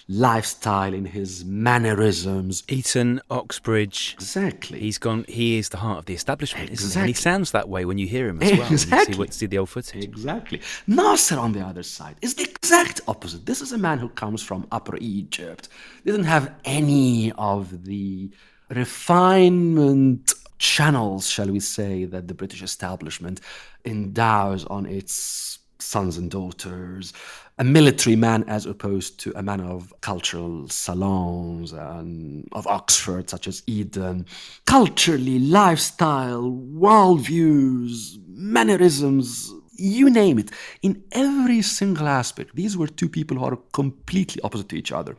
lifestyle, 0.09 0.93
in 0.95 1.05
his 1.05 1.45
mannerisms. 1.45 2.63
Eton, 2.69 3.21
Oxbridge. 3.31 4.15
Exactly. 4.15 4.79
He's 4.81 4.99
gone. 4.99 5.25
He 5.29 5.59
is 5.59 5.69
the 5.71 5.79
heart 5.79 5.99
of 5.99 6.05
the 6.07 6.15
establishment, 6.15 6.71
isn't 6.71 6.79
he? 6.79 6.83
And 7.01 7.09
Exactly. 7.09 7.09
he 7.09 7.15
sounds 7.15 7.51
that 7.53 7.69
way 7.69 7.85
when 7.85 7.99
you 7.99 8.07
hear 8.07 8.29
him 8.29 8.43
as 8.43 8.59
well. 8.59 8.73
Exactly. 8.73 9.15
see, 9.15 9.19
what- 9.19 9.35
see 9.35 9.47
the 9.47 9.59
old 9.59 9.69
footage. 9.71 10.05
Exactly. 10.05 10.61
Nasser, 10.87 11.39
on 11.39 11.53
the 11.53 11.61
other 11.61 11.83
side, 11.83 12.17
is 12.23 12.35
the 12.35 12.43
exact 12.45 13.01
opposite. 13.09 13.47
This 13.47 13.61
is 13.63 13.73
a 13.73 13.79
man 13.79 13.99
who 13.99 14.09
comes 14.09 14.43
from 14.43 14.67
Upper 14.73 14.97
Egypt, 14.99 15.69
didn't 16.05 16.25
have 16.25 16.53
any 16.65 17.33
of 17.33 17.85
the 17.85 18.31
refinement 18.71 20.33
channels, 20.59 21.29
shall 21.29 21.51
we 21.51 21.61
say, 21.61 22.05
that 22.05 22.29
the 22.29 22.35
British 22.35 22.63
establishment 22.63 23.41
endows 23.85 24.65
on 24.67 24.87
its 24.87 25.59
sons 25.79 26.17
and 26.17 26.31
daughters. 26.31 27.13
A 27.63 27.65
military 27.65 28.17
man 28.17 28.43
as 28.49 28.67
opposed 28.67 29.21
to 29.21 29.33
a 29.39 29.43
man 29.43 29.61
of 29.61 29.95
cultural 30.01 30.69
salons 30.69 31.73
and 31.73 32.49
of 32.51 32.67
Oxford, 32.67 33.31
such 33.31 33.47
as 33.47 33.63
Eden. 33.69 34.27
Culturally, 34.67 35.39
lifestyle, 35.39 36.43
worldviews, 36.43 38.19
mannerisms, 38.27 39.55
you 39.77 40.11
name 40.11 40.41
it. 40.41 40.51
In 40.83 41.05
every 41.13 41.63
single 41.63 42.09
aspect, 42.09 42.57
these 42.57 42.77
were 42.77 42.89
two 42.89 43.09
people 43.09 43.37
who 43.37 43.45
are 43.45 43.59
completely 43.73 44.43
opposite 44.43 44.69
to 44.71 44.77
each 44.77 44.91
other. 44.91 45.15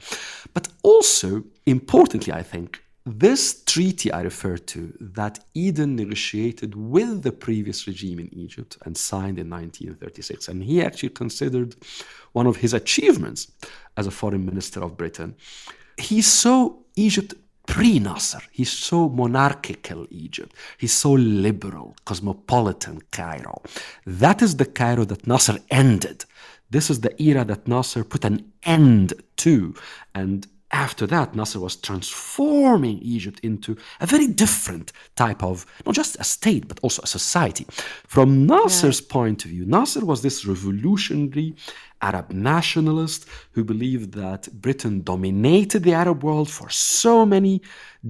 But 0.54 0.68
also, 0.84 1.46
importantly, 1.66 2.34
I 2.34 2.44
think, 2.44 2.83
this 3.06 3.64
treaty 3.66 4.12
I 4.12 4.22
refer 4.22 4.58
to 4.58 4.94
that 5.00 5.40
Eden 5.54 5.96
negotiated 5.96 6.74
with 6.76 7.24
the 7.24 7.34
previous 7.34 7.86
regime 7.86 8.20
in 8.20 8.34
Egypt 8.34 8.78
and 8.86 8.96
signed 8.96 9.40
in 9.40 9.50
1936, 9.50 10.48
and 10.48 10.64
he 10.64 10.82
actually 10.82 11.10
considered 11.10 11.76
one 12.32 12.48
of 12.48 12.58
his 12.58 12.74
achievements 12.74 13.52
as 13.98 14.08
a 14.08 14.12
foreign 14.12 14.46
minister 14.46 14.82
of 14.82 14.96
Britain. 14.96 15.36
He 15.98 16.22
saw 16.22 16.76
Egypt 16.96 17.34
pre 17.66 18.00
Nasser. 18.00 18.42
He 18.52 18.64
saw 18.64 19.10
monarchical 19.10 20.08
Egypt. 20.10 20.56
He 20.78 20.88
saw 20.88 21.12
liberal, 21.12 21.96
cosmopolitan 22.06 23.02
Cairo. 23.12 23.62
That 24.06 24.42
is 24.42 24.56
the 24.56 24.66
Cairo 24.66 25.06
that 25.06 25.28
Nasser 25.28 25.60
ended. 25.70 26.26
This 26.70 26.90
is 26.90 27.02
the 27.02 27.22
era 27.22 27.46
that 27.46 27.68
Nasser 27.68 28.04
put 28.04 28.26
an 28.26 28.52
end 28.64 29.14
to. 29.38 29.76
And 30.16 30.48
after 30.74 31.06
that, 31.08 31.36
Nasser 31.36 31.60
was 31.60 31.76
transforming 31.76 32.98
Egypt 33.00 33.40
into 33.42 33.78
a 34.02 34.08
very 34.08 34.28
different 34.28 34.92
type 35.16 35.44
of, 35.44 35.66
not 35.86 35.94
just 35.94 36.20
a 36.20 36.24
state, 36.24 36.68
but 36.68 36.80
also 36.82 37.02
a 37.04 37.08
society. 37.08 37.66
From 38.08 38.48
Nasser's 38.48 39.00
point 39.00 39.46
of 39.46 39.52
view, 39.52 39.66
Nasser 39.66 40.04
was 40.04 40.24
this 40.24 40.46
revolutionary 40.46 41.56
Arab 42.02 42.32
nationalist 42.32 43.28
who 43.52 43.64
believed 43.64 44.14
that 44.14 44.50
Britain 44.62 45.04
dominated 45.04 45.84
the 45.84 45.94
Arab 45.94 46.24
world 46.24 46.50
for 46.50 46.70
so 46.70 47.24
many 47.26 47.62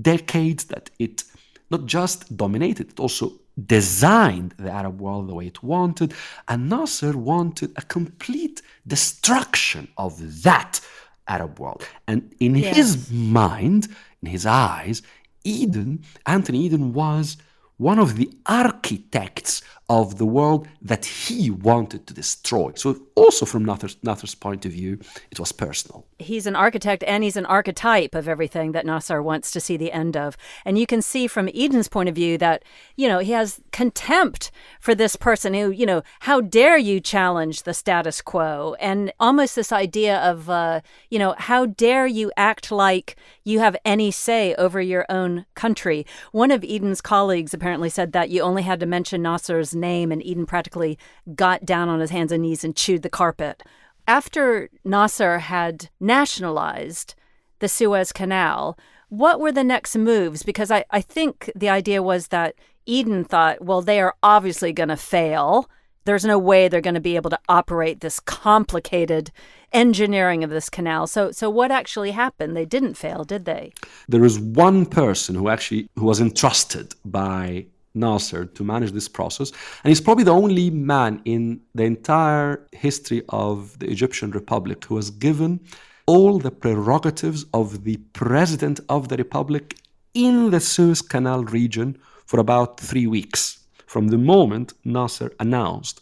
decades 0.02 0.64
that 0.66 0.90
it 1.00 1.24
not 1.70 1.86
just 1.86 2.38
dominated, 2.38 2.92
it 2.92 3.00
also 3.00 3.34
designed 3.66 4.54
the 4.58 4.72
Arab 4.72 5.02
world 5.02 5.28
the 5.28 5.34
way 5.34 5.48
it 5.48 5.62
wanted. 5.64 6.14
And 6.48 6.70
Nasser 6.70 7.18
wanted 7.18 7.72
a 7.76 7.82
complete 7.82 8.62
destruction 8.88 9.88
of 9.98 10.44
that 10.44 10.80
Arab 11.28 11.60
world. 11.60 11.88
And 12.08 12.34
in 12.40 12.56
his 12.56 13.12
mind, 13.12 13.88
in 14.22 14.30
his 14.30 14.46
eyes, 14.46 15.02
Eden, 15.44 16.04
Anthony 16.26 16.66
Eden 16.66 16.94
was 16.94 17.38
one 17.78 18.00
of 18.00 18.16
the 18.16 18.32
architects 18.46 19.62
of 19.94 20.18
the 20.18 20.26
world 20.26 20.68
that 20.82 21.06
he 21.06 21.52
wanted 21.52 22.08
to 22.08 22.16
destroy. 22.16 22.72
So, 22.76 23.00
also 23.14 23.46
from 23.46 23.64
Nasser's 23.64 24.34
point 24.34 24.66
of 24.66 24.72
view, 24.72 25.00
it 25.30 25.40
was 25.40 25.52
personal. 25.52 26.04
He's 26.18 26.48
an 26.48 26.56
architect 26.56 27.04
and 27.04 27.24
he's 27.24 27.38
an 27.38 27.46
archetype 27.46 28.16
of 28.16 28.28
everything 28.28 28.72
that 28.72 28.88
Nasser 28.88 29.22
wants 29.22 29.52
to 29.52 29.60
see 29.60 29.78
the 29.78 29.92
end 29.92 30.18
of. 30.18 30.36
And 30.66 30.80
you 30.80 30.88
can 30.88 31.04
see 31.04 31.28
from 31.28 31.48
Eden's 31.54 31.88
point 31.88 32.10
of 32.10 32.16
view 32.16 32.40
that, 32.40 32.64
you 32.96 33.08
know, 33.08 33.20
he 33.20 33.34
has 33.34 33.62
contempt 33.72 34.50
for 34.80 34.96
this 34.96 35.16
person 35.16 35.54
who, 35.54 35.70
you 35.70 35.86
know, 35.86 36.02
how 36.22 36.42
dare 36.42 36.78
you 36.78 37.00
challenge 37.00 37.64
the 37.64 37.74
status 37.74 38.20
quo? 38.20 38.76
And 38.80 39.14
almost 39.20 39.56
this 39.56 39.72
idea 39.72 40.18
of, 40.18 40.50
uh, 40.50 40.82
you 41.12 41.20
know, 41.20 41.36
how 41.38 41.68
dare 41.68 42.08
you 42.08 42.32
act 42.36 42.72
like 42.72 43.16
you 43.44 43.60
have 43.60 43.78
any 43.86 44.10
say 44.10 44.56
over 44.56 44.82
your 44.82 45.06
own 45.08 45.46
country? 45.54 46.04
One 46.32 46.50
of 46.50 46.64
Eden's 46.64 47.02
colleagues 47.02 47.54
apparently 47.54 47.90
said 47.90 48.12
that 48.14 48.32
you 48.32 48.42
only 48.42 48.64
had 48.64 48.80
to 48.80 48.88
mention 48.88 49.22
Nasser's 49.22 49.76
name 49.84 50.12
and 50.12 50.26
Eden 50.26 50.48
practically 50.48 50.98
got 51.36 51.66
down 51.66 51.90
on 51.90 52.00
his 52.00 52.10
hands 52.10 52.32
and 52.32 52.42
knees 52.42 52.64
and 52.64 52.76
chewed 52.76 53.04
the 53.04 53.10
carpet. 53.22 53.62
After 54.08 54.70
Nasser 54.84 55.40
had 55.40 55.90
nationalized 56.00 57.14
the 57.60 57.70
Suez 57.70 58.12
Canal, 58.12 58.78
what 59.10 59.40
were 59.40 59.52
the 59.52 59.64
next 59.64 59.96
moves? 59.96 60.42
Because 60.42 60.72
I, 60.72 60.86
I 60.90 61.02
think 61.02 61.52
the 61.56 61.70
idea 61.70 62.02
was 62.02 62.30
that 62.30 62.56
Eden 62.86 63.24
thought, 63.24 63.64
well, 63.64 63.82
they 63.82 64.02
are 64.02 64.16
obviously 64.24 64.74
going 64.74 64.90
to 64.90 64.98
fail. 64.98 65.70
There's 66.06 66.26
no 66.26 66.38
way 66.38 66.68
they're 66.68 66.82
going 66.82 66.96
to 66.96 67.00
be 67.12 67.16
able 67.16 67.30
to 67.30 67.40
operate 67.48 68.02
this 68.02 68.20
complicated 68.20 69.32
engineering 69.72 70.44
of 70.44 70.50
this 70.50 70.70
canal. 70.70 71.08
So, 71.08 71.32
so 71.32 71.50
what 71.50 71.72
actually 71.72 72.12
happened? 72.12 72.56
They 72.56 72.66
didn't 72.66 72.96
fail, 72.96 73.24
did 73.24 73.46
they? 73.46 73.72
There 74.08 74.26
is 74.26 74.40
one 74.40 74.86
person 74.86 75.36
who 75.36 75.48
actually 75.48 75.88
who 75.96 76.06
was 76.06 76.20
entrusted 76.20 76.96
by 77.06 77.68
Nasser 77.94 78.46
to 78.46 78.64
manage 78.64 78.92
this 78.92 79.08
process, 79.08 79.52
and 79.84 79.90
he's 79.92 80.02
probably 80.02 80.24
the 80.24 80.32
only 80.32 80.70
man 80.70 81.22
in 81.26 81.62
the 81.76 81.84
entire 81.84 82.68
history 82.72 83.22
of 83.30 83.78
the 83.80 83.90
Egyptian 83.90 84.32
Republic 84.32 84.86
who 84.86 84.96
was 84.96 85.10
given 85.10 85.60
all 86.06 86.38
the 86.38 86.52
prerogatives 86.52 87.46
of 87.54 87.84
the 87.84 87.98
president 88.14 88.80
of 88.90 89.08
the 89.08 89.18
republic 89.18 89.78
in 90.14 90.52
the 90.52 90.60
Suez 90.60 91.02
Canal 91.02 91.44
region 91.46 91.98
for 92.26 92.40
about 92.40 92.80
three 92.80 93.08
weeks 93.08 93.60
from 93.94 94.08
the 94.08 94.18
moment 94.18 94.74
Nasser 94.84 95.32
announced 95.40 96.02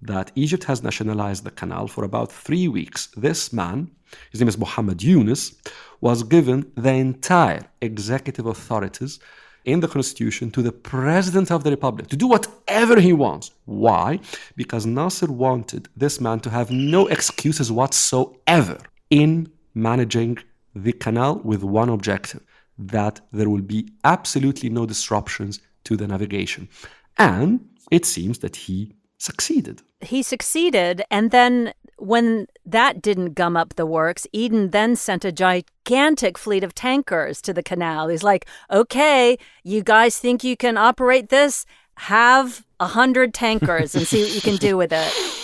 that 0.00 0.30
Egypt 0.34 0.64
has 0.64 0.82
nationalized 0.82 1.44
the 1.44 1.50
canal 1.50 1.86
for 1.86 2.04
about 2.04 2.30
three 2.30 2.68
weeks. 2.68 3.08
This 3.16 3.52
man, 3.52 3.90
his 4.30 4.40
name 4.40 4.48
is 4.48 4.58
Mohammed 4.58 5.02
Yunus, 5.02 5.54
was 6.00 6.22
given 6.22 6.70
the 6.76 6.92
entire 6.92 7.64
executive 7.80 8.46
authorities 8.46 9.20
in 9.64 9.80
the 9.80 9.88
constitution 9.88 10.50
to 10.50 10.62
the 10.62 10.72
president 10.72 11.50
of 11.50 11.64
the 11.64 11.70
republic 11.70 12.08
to 12.08 12.16
do 12.16 12.26
whatever 12.26 13.00
he 13.00 13.12
wants. 13.12 13.50
Why? 13.64 14.20
Because 14.56 14.86
Nasser 14.86 15.30
wanted 15.30 15.88
this 15.96 16.20
man 16.20 16.40
to 16.40 16.50
have 16.50 16.70
no 16.70 17.06
excuses 17.06 17.70
whatsoever 17.70 18.78
in 19.10 19.50
managing 19.74 20.38
the 20.74 20.92
canal 20.92 21.40
with 21.44 21.62
one 21.62 21.88
objective 21.88 22.42
that 22.78 23.20
there 23.32 23.48
will 23.48 23.62
be 23.62 23.88
absolutely 24.04 24.68
no 24.68 24.86
disruptions 24.86 25.60
to 25.84 25.96
the 25.96 26.06
navigation. 26.06 26.68
And 27.18 27.68
it 27.90 28.06
seems 28.06 28.38
that 28.38 28.56
he 28.56 28.94
succeeded. 29.18 29.82
He 30.00 30.22
succeeded. 30.22 31.02
And 31.10 31.30
then 31.30 31.72
when 32.02 32.48
that 32.66 33.00
didn't 33.00 33.34
gum 33.34 33.56
up 33.56 33.74
the 33.76 33.86
works, 33.86 34.26
Eden 34.32 34.70
then 34.70 34.96
sent 34.96 35.24
a 35.24 35.30
gigantic 35.30 36.36
fleet 36.36 36.64
of 36.64 36.74
tankers 36.74 37.40
to 37.42 37.52
the 37.52 37.62
canal. 37.62 38.08
He's 38.08 38.24
like, 38.24 38.46
okay, 38.72 39.38
you 39.62 39.84
guys 39.84 40.18
think 40.18 40.42
you 40.42 40.56
can 40.56 40.76
operate 40.76 41.28
this? 41.28 41.64
Have 41.98 42.66
a 42.80 42.86
hundred 42.86 43.32
tankers 43.32 43.94
and 43.94 44.04
see 44.06 44.22
what 44.22 44.34
you 44.34 44.40
can 44.40 44.56
do 44.56 44.76
with 44.76 44.92
it 44.92 45.12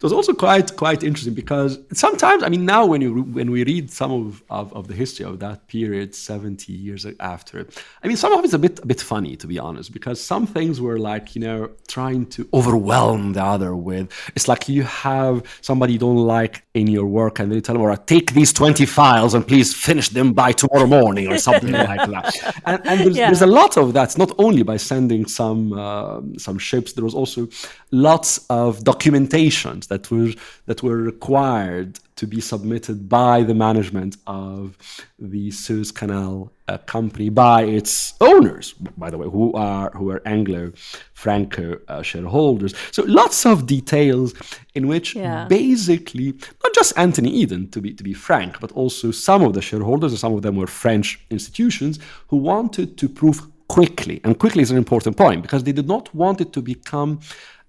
it 0.00 0.04
was 0.04 0.12
also 0.12 0.32
quite 0.32 0.76
quite 0.76 1.02
interesting 1.02 1.34
because 1.34 1.78
sometimes 1.92 2.42
I 2.42 2.48
mean 2.48 2.64
now 2.64 2.86
when 2.86 3.02
you 3.02 3.22
when 3.22 3.50
we 3.50 3.64
read 3.64 3.90
some 3.90 4.10
of, 4.10 4.42
of, 4.48 4.72
of 4.72 4.88
the 4.88 4.94
history 4.94 5.26
of 5.26 5.40
that 5.40 5.68
period 5.68 6.14
70 6.14 6.72
years 6.72 7.04
after 7.20 7.58
it 7.58 7.84
I 8.02 8.08
mean 8.08 8.16
some 8.16 8.32
of 8.32 8.42
it's 8.44 8.54
a 8.54 8.58
bit 8.58 8.78
a 8.78 8.86
bit 8.86 9.00
funny 9.00 9.36
to 9.36 9.46
be 9.46 9.58
honest 9.58 9.92
because 9.92 10.18
some 10.18 10.46
things 10.46 10.80
were 10.80 10.98
like 10.98 11.34
you 11.34 11.42
know 11.42 11.70
trying 11.86 12.26
to 12.26 12.48
overwhelm 12.54 13.34
the 13.34 13.44
other 13.44 13.74
with. 13.76 14.10
It's 14.34 14.48
like 14.48 14.68
you 14.68 14.84
have 14.84 15.42
somebody 15.60 15.94
you 15.94 15.98
don't 15.98 16.16
like 16.16 16.64
in 16.74 16.86
your 16.86 17.06
work 17.06 17.40
and 17.40 17.50
then 17.50 17.56
you 17.56 17.60
tell 17.60 17.76
right 17.76 18.06
take 18.06 18.32
these 18.32 18.52
20 18.52 18.86
files 18.86 19.34
and 19.34 19.46
please 19.46 19.74
finish 19.74 20.08
them 20.10 20.32
by 20.32 20.52
tomorrow 20.52 20.86
morning 20.86 21.26
or 21.26 21.36
something 21.36 21.72
like 21.90 22.08
that 22.08 22.62
and, 22.64 22.80
and 22.86 23.00
there's, 23.00 23.16
yeah. 23.16 23.26
there's, 23.26 23.42
a 23.42 23.46
lot 23.46 23.76
of 23.76 23.92
that 23.92 24.16
not 24.16 24.30
only 24.38 24.62
by 24.62 24.76
sending 24.76 25.26
some 25.26 25.72
uh, 25.72 26.20
some 26.38 26.58
ships 26.58 26.92
there 26.92 27.04
was 27.04 27.14
also 27.14 27.48
lots 27.90 28.46
of 28.50 28.78
documentations 28.80 29.88
that 29.88 30.08
were 30.12 30.30
that 30.66 30.80
were 30.82 30.96
required 30.96 31.98
to 32.20 32.26
be 32.26 32.40
submitted 32.40 33.08
by 33.08 33.42
the 33.42 33.54
management 33.54 34.18
of 34.26 34.76
the 35.18 35.50
Suez 35.50 35.90
Canal 35.90 36.52
uh, 36.68 36.76
company 36.96 37.30
by 37.30 37.62
its 37.62 38.12
owners, 38.20 38.74
by 39.02 39.08
the 39.08 39.16
way, 39.16 39.26
who 39.26 39.54
are 39.54 39.90
who 39.92 40.10
are 40.10 40.20
Anglo-Franco 40.26 41.78
uh, 41.88 42.02
shareholders. 42.02 42.74
So 42.92 43.04
lots 43.04 43.46
of 43.46 43.64
details 43.64 44.34
in 44.74 44.86
which 44.86 45.16
yeah. 45.16 45.46
basically 45.48 46.28
not 46.62 46.72
just 46.74 46.92
Anthony 46.98 47.30
Eden, 47.42 47.70
to 47.70 47.80
be 47.80 47.90
to 47.94 48.04
be 48.04 48.12
frank, 48.12 48.60
but 48.60 48.70
also 48.72 49.10
some 49.10 49.42
of 49.42 49.54
the 49.54 49.62
shareholders, 49.62 50.12
and 50.12 50.20
some 50.20 50.34
of 50.34 50.42
them 50.42 50.56
were 50.56 50.70
French 50.84 51.08
institutions, 51.30 51.98
who 52.28 52.36
wanted 52.36 52.98
to 52.98 53.08
prove 53.08 53.38
quickly, 53.68 54.20
and 54.24 54.38
quickly 54.38 54.62
is 54.62 54.70
an 54.70 54.76
important 54.76 55.16
point 55.16 55.40
because 55.40 55.64
they 55.64 55.76
did 55.80 55.88
not 55.88 56.14
want 56.14 56.38
it 56.44 56.52
to 56.52 56.60
become 56.60 57.20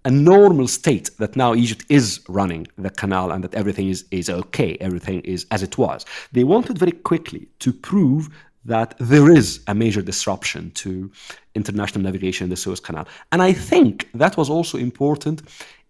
a 0.04 0.12
normal 0.12 0.68
state 0.68 1.10
that 1.18 1.36
now 1.36 1.54
Egypt 1.54 1.86
is 1.90 2.22
running 2.28 2.68
the 2.78 2.90
canal 2.90 3.32
and 3.32 3.44
that 3.44 3.54
everything 3.54 3.90
is, 3.90 4.06
is 4.12 4.30
okay, 4.30 4.78
everything 4.80 5.22
is 5.22 5.46
as 5.52 5.62
it 5.62 5.78
was. 5.78 6.06
They 6.32 6.44
wanted 6.44 6.78
very 6.78 6.92
quickly 6.92 7.48
to 7.60 7.72
prove 7.72 8.30
that 8.66 8.96
there 9.00 9.30
is 9.30 9.62
a 9.68 9.76
major 9.76 10.02
disruption 10.02 10.72
to 10.72 11.12
international 11.56 12.04
navigation 12.04 12.46
in 12.46 12.50
the 12.50 12.56
Suez 12.56 12.80
Canal. 12.80 13.08
And 13.32 13.42
I 13.42 13.54
think 13.54 14.10
that 14.14 14.38
was 14.38 14.50
also 14.50 14.78
important 14.78 15.42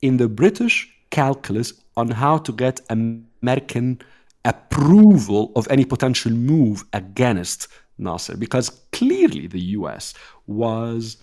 in 0.02 0.18
the 0.18 0.28
British 0.28 0.90
calculus 1.10 1.74
on 1.98 2.10
how 2.10 2.38
to 2.40 2.52
get 2.54 2.82
American 2.90 4.02
approval 4.46 5.52
of 5.56 5.68
any 5.70 5.86
potential 5.86 6.32
move 6.32 6.84
against 6.94 7.68
Nasser, 7.98 8.36
because 8.36 8.70
clearly 8.92 9.48
the 9.48 9.60
US 9.78 10.14
was 10.48 11.18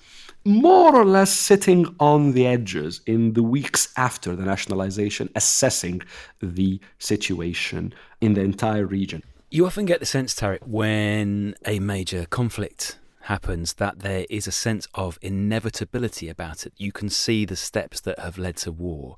more 0.48 0.96
or 0.96 1.04
less 1.04 1.30
sitting 1.30 1.94
on 2.00 2.32
the 2.32 2.46
edges 2.46 3.02
in 3.06 3.34
the 3.34 3.42
weeks 3.42 3.92
after 3.96 4.34
the 4.34 4.44
nationalization, 4.44 5.28
assessing 5.34 6.00
the 6.40 6.80
situation 6.98 7.92
in 8.20 8.34
the 8.34 8.40
entire 8.40 8.87
region. 8.87 9.22
You 9.50 9.66
often 9.66 9.84
get 9.84 10.00
the 10.00 10.06
sense, 10.06 10.34
Tarek, 10.34 10.66
when 10.66 11.54
a 11.66 11.78
major 11.80 12.26
conflict 12.26 12.98
happens 13.22 13.74
that 13.74 13.98
there 14.00 14.24
is 14.30 14.46
a 14.46 14.52
sense 14.52 14.88
of 14.94 15.18
inevitability 15.20 16.30
about 16.30 16.64
it. 16.64 16.72
You 16.78 16.92
can 16.92 17.11
see 17.11 17.44
the 17.44 17.56
steps 17.56 18.00
that 18.00 18.18
have 18.18 18.38
led 18.38 18.56
to 18.58 18.72
war. 18.72 19.16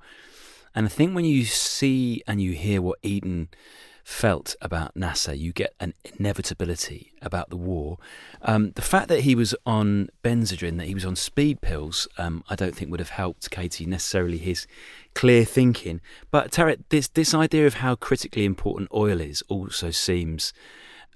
And 0.74 0.86
I 0.86 0.88
think 0.88 1.14
when 1.14 1.24
you 1.24 1.44
see 1.44 2.22
and 2.26 2.42
you 2.42 2.52
hear 2.52 2.82
what 2.82 2.98
Eden 3.02 3.48
felt 4.04 4.56
about 4.60 4.96
Nasser. 4.96 5.34
You 5.34 5.52
get 5.52 5.74
an 5.80 5.94
inevitability 6.18 7.12
about 7.22 7.50
the 7.50 7.56
war. 7.56 7.98
Um, 8.42 8.72
the 8.72 8.82
fact 8.82 9.08
that 9.08 9.20
he 9.20 9.34
was 9.34 9.54
on 9.64 10.08
Benzedrine, 10.22 10.78
that 10.78 10.86
he 10.86 10.94
was 10.94 11.04
on 11.04 11.16
speed 11.16 11.60
pills, 11.60 12.08
um, 12.18 12.44
I 12.48 12.56
don't 12.56 12.74
think 12.74 12.90
would 12.90 13.00
have 13.00 13.10
helped 13.10 13.50
Katie 13.50 13.86
necessarily 13.86 14.38
his 14.38 14.66
clear 15.14 15.44
thinking. 15.44 16.00
But 16.30 16.50
Tarek, 16.50 16.84
this 16.88 17.08
this 17.08 17.34
idea 17.34 17.66
of 17.66 17.74
how 17.74 17.94
critically 17.94 18.44
important 18.44 18.90
oil 18.94 19.20
is 19.20 19.42
also 19.48 19.90
seems 19.90 20.52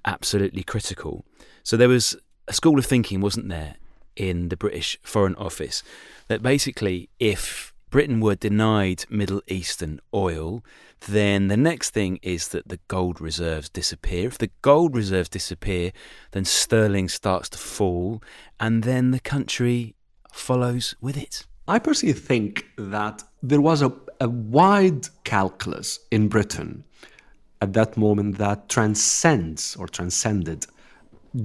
absolutely 0.05 0.63
critical. 0.63 1.25
So 1.63 1.77
there 1.77 1.89
was 1.89 2.15
a 2.47 2.53
school 2.53 2.77
of 2.77 2.85
thinking, 2.85 3.21
wasn't 3.21 3.49
there, 3.49 3.75
in 4.15 4.49
the 4.49 4.57
British 4.57 4.97
Foreign 5.03 5.35
Office, 5.35 5.83
that 6.27 6.41
basically 6.41 7.09
if 7.19 7.73
Britain 7.95 8.19
were 8.19 8.35
denied 8.35 9.05
Middle 9.09 9.41
Eastern 9.47 10.01
oil, 10.13 10.61
then 11.07 11.47
the 11.47 11.55
next 11.55 11.91
thing 11.91 12.19
is 12.21 12.49
that 12.49 12.67
the 12.67 12.79
gold 12.89 13.21
reserves 13.21 13.69
disappear. 13.69 14.27
If 14.27 14.37
the 14.37 14.51
gold 14.61 14.93
reserves 14.93 15.29
disappear, 15.29 15.93
then 16.31 16.43
sterling 16.43 17.07
starts 17.07 17.47
to 17.51 17.57
fall, 17.57 18.21
and 18.59 18.83
then 18.83 19.11
the 19.11 19.21
country 19.21 19.95
follows 20.33 20.93
with 20.99 21.15
it. 21.15 21.45
I 21.69 21.79
personally 21.79 22.11
think 22.11 22.65
that 22.77 23.23
there 23.41 23.61
was 23.61 23.81
a, 23.81 23.93
a 24.19 24.27
wide 24.27 25.07
calculus 25.23 25.99
in 26.11 26.27
Britain 26.27 26.83
at 27.61 27.71
that 27.71 27.95
moment 27.95 28.37
that 28.39 28.67
transcends 28.67 29.77
or 29.77 29.87
transcended 29.87 30.65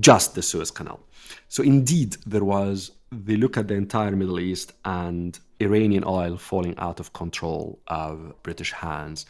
just 0.01 0.35
the 0.35 0.43
Suez 0.43 0.73
Canal. 0.73 0.99
So, 1.47 1.63
indeed, 1.63 2.17
there 2.27 2.43
was 2.43 2.91
the 3.13 3.37
look 3.37 3.57
at 3.57 3.69
the 3.69 3.75
entire 3.75 4.17
Middle 4.17 4.41
East 4.41 4.73
and 4.85 5.39
Iranian 5.61 6.05
oil 6.07 6.37
falling 6.37 6.75
out 6.79 7.01
of 7.01 7.13
control 7.13 7.79
of 7.87 8.35
British 8.43 8.73
hands. 8.73 9.27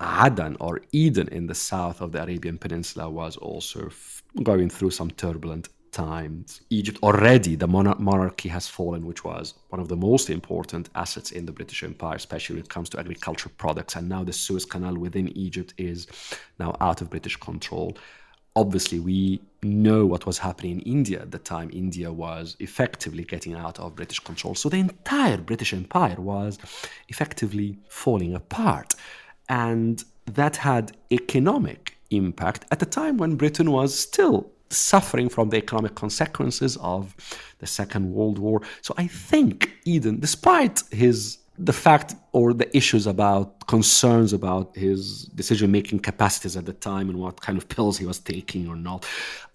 Aden 0.00 0.56
or 0.60 0.80
Eden 0.92 1.28
in 1.28 1.46
the 1.46 1.54
south 1.54 2.00
of 2.00 2.12
the 2.12 2.22
Arabian 2.22 2.58
Peninsula 2.58 3.10
was 3.10 3.36
also 3.36 3.90
going 4.42 4.70
through 4.70 4.90
some 4.90 5.10
turbulent 5.10 5.68
times. 5.90 6.60
Egypt 6.70 6.98
already, 7.02 7.56
the 7.56 7.66
monarchy 7.66 8.48
has 8.48 8.68
fallen, 8.68 9.06
which 9.06 9.24
was 9.24 9.54
one 9.70 9.80
of 9.80 9.88
the 9.88 9.96
most 9.96 10.30
important 10.30 10.88
assets 10.94 11.32
in 11.32 11.46
the 11.46 11.52
British 11.52 11.82
Empire, 11.82 12.16
especially 12.16 12.56
when 12.56 12.64
it 12.64 12.68
comes 12.68 12.88
to 12.90 12.98
agricultural 12.98 13.52
products. 13.58 13.96
And 13.96 14.08
now 14.08 14.22
the 14.22 14.32
Suez 14.32 14.64
Canal 14.64 14.96
within 14.96 15.28
Egypt 15.36 15.74
is 15.78 16.06
now 16.58 16.76
out 16.80 17.00
of 17.00 17.10
British 17.10 17.36
control 17.36 17.96
obviously 18.58 18.98
we 18.98 19.40
know 19.62 20.04
what 20.04 20.26
was 20.26 20.38
happening 20.38 20.72
in 20.72 20.80
India 20.80 21.20
at 21.20 21.30
the 21.30 21.38
time. 21.38 21.70
India 21.72 22.12
was 22.12 22.56
effectively 22.58 23.24
getting 23.24 23.54
out 23.54 23.78
of 23.78 23.94
British 23.94 24.20
control. 24.20 24.54
So 24.54 24.68
the 24.68 24.78
entire 24.78 25.38
British 25.38 25.72
Empire 25.72 26.16
was 26.18 26.58
effectively 27.08 27.78
falling 27.88 28.34
apart. 28.34 28.94
And 29.48 30.04
that 30.26 30.56
had 30.56 30.96
economic 31.12 31.96
impact 32.10 32.64
at 32.72 32.82
a 32.82 32.86
time 32.86 33.16
when 33.16 33.36
Britain 33.36 33.70
was 33.70 33.98
still 33.98 34.50
suffering 34.70 35.28
from 35.28 35.48
the 35.50 35.56
economic 35.56 35.94
consequences 35.94 36.76
of 36.78 37.14
the 37.60 37.66
Second 37.66 38.12
World 38.12 38.38
War. 38.38 38.60
So 38.82 38.92
I 38.98 39.06
think 39.06 39.72
Eden, 39.84 40.20
despite 40.20 40.82
his 40.90 41.38
the 41.58 41.72
fact 41.72 42.14
or 42.32 42.52
the 42.52 42.74
issues 42.76 43.06
about 43.06 43.66
concerns 43.66 44.32
about 44.32 44.76
his 44.76 45.24
decision 45.34 45.70
making 45.70 45.98
capacities 45.98 46.56
at 46.56 46.66
the 46.66 46.72
time 46.72 47.08
and 47.08 47.18
what 47.18 47.40
kind 47.40 47.58
of 47.58 47.68
pills 47.68 47.98
he 47.98 48.06
was 48.06 48.18
taking 48.18 48.68
or 48.68 48.76
not. 48.76 49.04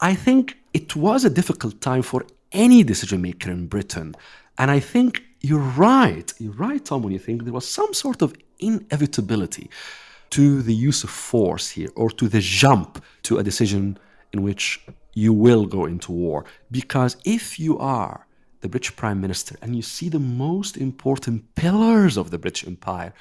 I 0.02 0.14
think 0.14 0.58
it 0.74 0.96
was 0.96 1.24
a 1.24 1.30
difficult 1.30 1.80
time 1.82 2.02
for 2.02 2.26
any 2.52 2.84
decision 2.84 3.22
maker 3.22 3.52
in 3.52 3.68
Britain. 3.68 4.16
And 4.58 4.70
I 4.70 4.80
think 4.80 5.24
you're 5.42 5.60
right. 5.60 6.32
You're 6.40 6.54
right, 6.54 6.84
Tom, 6.84 7.04
when 7.04 7.14
you 7.14 7.20
think 7.20 7.44
there 7.44 7.54
was 7.54 7.68
some 7.68 7.94
sort 7.94 8.22
of 8.22 8.34
inevitability 8.60 9.70
to 10.32 10.62
the 10.62 10.74
use 10.74 11.04
of 11.04 11.10
force 11.10 11.70
here 11.70 11.90
or 11.96 12.10
to 12.10 12.28
the 12.28 12.40
jump 12.42 13.04
to 13.24 13.38
a 13.38 13.44
decision 13.44 13.98
in 14.32 14.42
which 14.42 14.84
you 15.14 15.32
will 15.32 15.66
go 15.66 15.86
into 15.86 16.12
war. 16.12 16.46
Because 16.72 17.18
if 17.24 17.60
you 17.60 17.78
are 17.78 18.26
the 18.64 18.70
British 18.70 18.96
Prime 18.96 19.20
Minister 19.20 19.56
and 19.62 19.76
you 19.76 19.82
see 19.82 20.08
the 20.10 20.28
most 20.46 20.78
important 20.78 21.54
pillars 21.56 22.16
of 22.18 22.32
the 22.32 22.40
British 22.40 22.66
Empire 22.66 23.14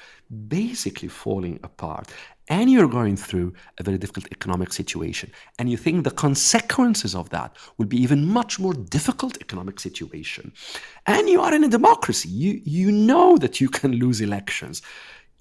basically 0.47 1.09
falling 1.09 1.59
apart, 1.63 2.07
and 2.47 2.71
you're 2.71 2.87
going 2.87 3.17
through 3.17 3.53
a 3.77 3.83
very 3.83 3.97
difficult 3.97 4.25
economic 4.31 4.71
situation, 4.73 5.29
and 5.59 5.69
you 5.69 5.77
think 5.77 6.03
the 6.03 6.11
consequences 6.11 7.13
of 7.13 7.29
that 7.29 7.55
will 7.77 7.85
be 7.85 8.01
even 8.01 8.25
much 8.25 8.57
more 8.57 8.73
difficult 8.73 9.37
economic 9.41 9.79
situation, 9.79 10.53
and 11.05 11.29
you 11.29 11.41
are 11.41 11.53
in 11.53 11.65
a 11.65 11.69
democracy, 11.69 12.29
you, 12.29 12.61
you 12.63 12.89
know 12.91 13.37
that 13.37 13.59
you 13.61 13.69
can 13.69 13.91
lose 13.91 14.21
elections, 14.21 14.81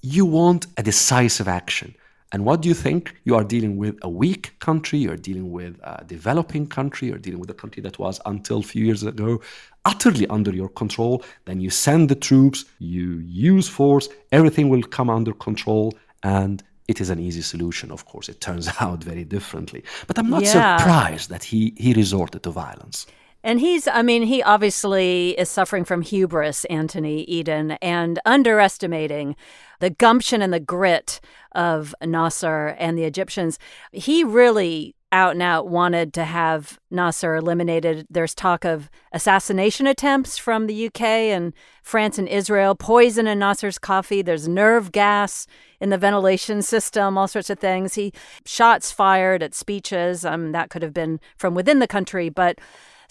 you 0.03 0.27
want 0.27 0.67
a 0.77 0.83
decisive 0.83 1.47
action. 1.47 1.95
And 2.33 2.45
what 2.47 2.63
do 2.63 2.69
you 2.69 2.75
think? 2.75 3.15
You 3.25 3.35
are 3.37 3.45
dealing 3.45 3.77
with 3.77 3.99
a 4.03 4.09
weak 4.09 4.55
country, 4.59 4.99
you're 4.99 5.17
dealing 5.17 5.53
with 5.53 5.79
a 5.85 6.03
developing 6.07 6.67
country, 6.67 7.09
you're 7.09 7.19
dealing 7.19 7.41
with 7.41 7.51
a 7.51 7.55
country 7.55 7.83
that 7.83 7.99
was, 7.99 8.21
until 8.25 8.59
a 8.61 8.63
few 8.63 8.85
years 8.85 9.03
ago, 9.03 9.41
utterly 9.85 10.27
under 10.29 10.51
your 10.55 10.71
control. 10.71 11.23
Then 11.45 11.61
you 11.61 11.69
send 11.71 12.09
the 12.09 12.15
troops, 12.15 12.65
you 12.79 13.19
use 13.19 13.69
force, 13.69 14.09
everything 14.33 14.71
will 14.71 14.83
come 14.83 15.11
under 15.11 15.35
control, 15.35 15.95
and 16.23 16.63
it 16.89 17.01
is 17.01 17.11
an 17.11 17.19
easy 17.19 17.43
solution. 17.43 17.91
Of 17.93 18.07
course, 18.07 18.29
it 18.31 18.41
turns 18.41 18.69
out 18.81 19.05
very 19.05 19.25
differently. 19.25 19.85
But 20.07 20.19
I'm 20.19 20.31
not 20.31 20.43
Yeah. 20.43 20.79
surprised 20.79 21.29
that 21.31 21.45
he, 21.45 21.75
he 21.77 21.93
resorted 21.93 22.43
to 22.45 22.51
violence. 22.51 23.07
And 23.45 23.61
he's, 23.61 23.89
I 23.89 24.03
mean, 24.03 24.23
he 24.23 24.43
obviously 24.43 25.31
is 25.39 25.49
suffering 25.49 25.85
from 25.85 26.03
hubris, 26.03 26.65
Anthony 26.67 27.23
Eden, 27.25 27.73
and 27.83 28.19
underestimating 28.25 29.37
the 29.81 29.91
gumption 29.91 30.43
and 30.43 30.53
the 30.53 30.61
grit 30.61 31.21
of 31.53 31.95
Nasser 32.05 32.69
and 32.79 32.97
the 32.97 33.05
Egyptians. 33.05 33.59
He 33.91 34.23
really 34.23 34.95
out 35.13 35.33
and 35.33 35.43
out 35.43 35.69
wanted 35.69 36.15
to 36.15 36.25
have 36.25 36.81
Nasser 36.91 37.37
eliminated. 37.37 38.07
There's 38.09 38.35
talk 38.35 38.65
of 38.65 38.89
assassination 39.13 39.87
attempts 39.87 40.39
from 40.39 40.67
the 40.67 40.87
UK 40.87 41.03
and 41.03 41.53
France 41.83 42.19
and 42.19 42.29
Israel, 42.29 42.75
poison 42.75 43.27
in 43.27 43.39
Nasser's 43.39 43.79
coffee. 43.79 44.23
There's 44.23 44.49
nerve 44.49 44.91
gas 44.91 45.47
in 45.81 45.91
the 45.91 45.99
ventilation 45.99 46.63
system, 46.63 47.19
all 47.19 47.29
sorts 47.29 47.51
of 47.51 47.59
things. 47.59 47.95
He 47.95 48.13
shots 48.47 48.91
fired 48.91 49.43
at 49.43 49.55
speeches. 49.55 50.25
Um, 50.25 50.53
that 50.53 50.71
could 50.71 50.83
have 50.83 50.95
been 50.95 51.21
from 51.37 51.55
within 51.55 51.79
the 51.79 51.87
country, 51.87 52.31
but 52.31 52.59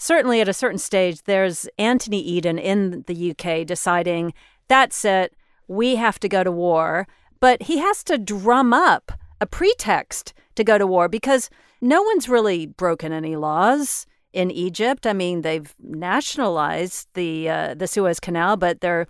certainly 0.02 0.40
at 0.40 0.48
a 0.48 0.52
certain 0.52 0.78
stage, 0.78 1.22
there's 1.22 1.68
Anthony 1.78 2.20
Eden 2.20 2.58
in 2.58 3.04
the 3.06 3.30
UK 3.30 3.64
deciding 3.64 4.34
that's 4.66 5.04
it, 5.04 5.34
we 5.68 5.94
have 5.94 6.18
to 6.18 6.28
go 6.28 6.42
to 6.42 6.50
war. 6.50 7.06
But 7.38 7.62
he 7.62 7.78
has 7.78 8.02
to 8.04 8.18
drum 8.18 8.72
up 8.72 9.12
a 9.40 9.46
pretext 9.46 10.34
to 10.56 10.64
go 10.64 10.76
to 10.76 10.86
war 10.86 11.08
because 11.08 11.50
no 11.80 12.02
one's 12.02 12.28
really 12.28 12.66
broken 12.66 13.12
any 13.12 13.36
laws 13.36 14.06
in 14.32 14.50
Egypt. 14.50 15.06
I 15.06 15.12
mean, 15.12 15.42
they've 15.42 15.72
nationalized 15.80 17.08
the 17.14 17.48
uh, 17.48 17.74
the 17.74 17.86
Suez 17.86 18.18
Canal, 18.18 18.56
but 18.56 18.80
they're 18.80 19.06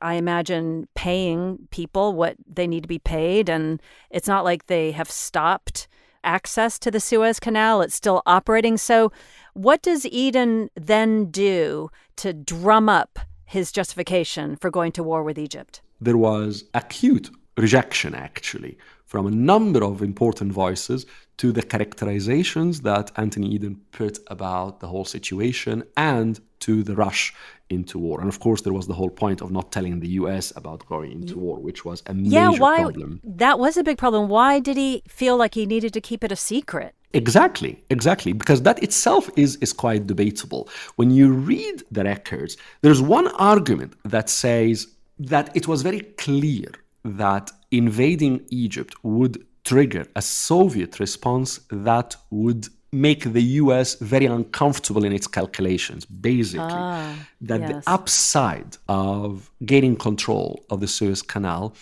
I 0.00 0.14
imagine 0.14 0.86
paying 0.94 1.66
people 1.70 2.12
what 2.12 2.36
they 2.46 2.66
need 2.66 2.82
to 2.82 2.88
be 2.88 3.00
paid, 3.00 3.48
and 3.48 3.80
it's 4.10 4.28
not 4.28 4.44
like 4.44 4.66
they 4.66 4.92
have 4.92 5.10
stopped 5.10 5.88
access 6.24 6.78
to 6.80 6.90
the 6.90 7.00
Suez 7.00 7.40
Canal. 7.40 7.82
It's 7.82 7.94
still 7.94 8.22
operating. 8.26 8.76
So, 8.76 9.12
what 9.58 9.82
does 9.82 10.06
Eden 10.06 10.70
then 10.74 11.30
do 11.30 11.90
to 12.16 12.32
drum 12.32 12.88
up 12.88 13.18
his 13.44 13.72
justification 13.72 14.56
for 14.56 14.70
going 14.70 14.92
to 14.92 15.02
war 15.02 15.22
with 15.22 15.38
Egypt? 15.38 15.80
there 16.00 16.16
was 16.16 16.64
acute 16.74 17.30
rejection, 17.56 18.14
actually, 18.14 18.78
from 19.04 19.26
a 19.26 19.30
number 19.30 19.82
of 19.82 20.02
important 20.02 20.52
voices 20.52 21.06
to 21.38 21.52
the 21.52 21.62
characterizations 21.62 22.82
that 22.82 23.10
Anthony 23.16 23.48
Eden 23.48 23.80
put 23.92 24.18
about 24.28 24.80
the 24.80 24.86
whole 24.86 25.04
situation 25.04 25.82
and 25.96 26.40
to 26.60 26.82
the 26.82 26.94
rush 26.94 27.34
into 27.70 27.98
war. 27.98 28.20
And 28.20 28.28
of 28.28 28.40
course, 28.40 28.62
there 28.62 28.72
was 28.72 28.86
the 28.86 28.94
whole 28.94 29.10
point 29.10 29.40
of 29.40 29.50
not 29.50 29.70
telling 29.72 30.00
the 30.00 30.08
US 30.08 30.52
about 30.56 30.86
going 30.86 31.12
into 31.12 31.38
war, 31.38 31.58
which 31.58 31.84
was 31.84 32.02
a 32.06 32.14
major 32.14 32.30
yeah, 32.30 32.50
why? 32.50 32.80
problem. 32.80 33.20
That 33.24 33.58
was 33.58 33.76
a 33.76 33.84
big 33.84 33.98
problem. 33.98 34.28
Why 34.28 34.58
did 34.58 34.76
he 34.76 35.02
feel 35.08 35.36
like 35.36 35.54
he 35.54 35.66
needed 35.66 35.92
to 35.94 36.00
keep 36.00 36.24
it 36.24 36.32
a 36.32 36.36
secret? 36.36 36.94
Exactly, 37.14 37.82
exactly, 37.88 38.32
because 38.32 38.62
that 38.62 38.82
itself 38.82 39.30
is, 39.36 39.56
is 39.56 39.72
quite 39.72 40.06
debatable. 40.06 40.68
When 40.96 41.10
you 41.10 41.32
read 41.32 41.82
the 41.90 42.04
records, 42.04 42.56
there's 42.82 43.00
one 43.00 43.28
argument 43.28 43.94
that 44.04 44.28
says 44.28 44.88
that 45.18 45.54
it 45.56 45.66
was 45.66 45.82
very 45.82 46.00
clear 46.00 46.70
that 47.04 47.50
invading 47.70 48.44
Egypt 48.50 48.94
would 49.02 49.44
trigger 49.64 50.06
a 50.16 50.22
Soviet 50.22 51.00
response 51.00 51.60
that 51.70 52.16
would 52.30 52.68
make 52.92 53.24
the 53.32 53.42
US 53.42 53.96
very 53.96 54.26
uncomfortable 54.26 55.04
in 55.04 55.12
its 55.12 55.26
calculations. 55.26 56.04
Basically, 56.04 56.66
ah, 56.70 57.14
that 57.42 57.60
yes. 57.60 57.84
the 57.84 57.90
upside 57.90 58.76
of 58.88 59.50
gaining 59.64 59.96
control 59.96 60.64
of 60.70 60.80
the 60.80 60.88
Suez 60.88 61.22
Canal 61.22 61.74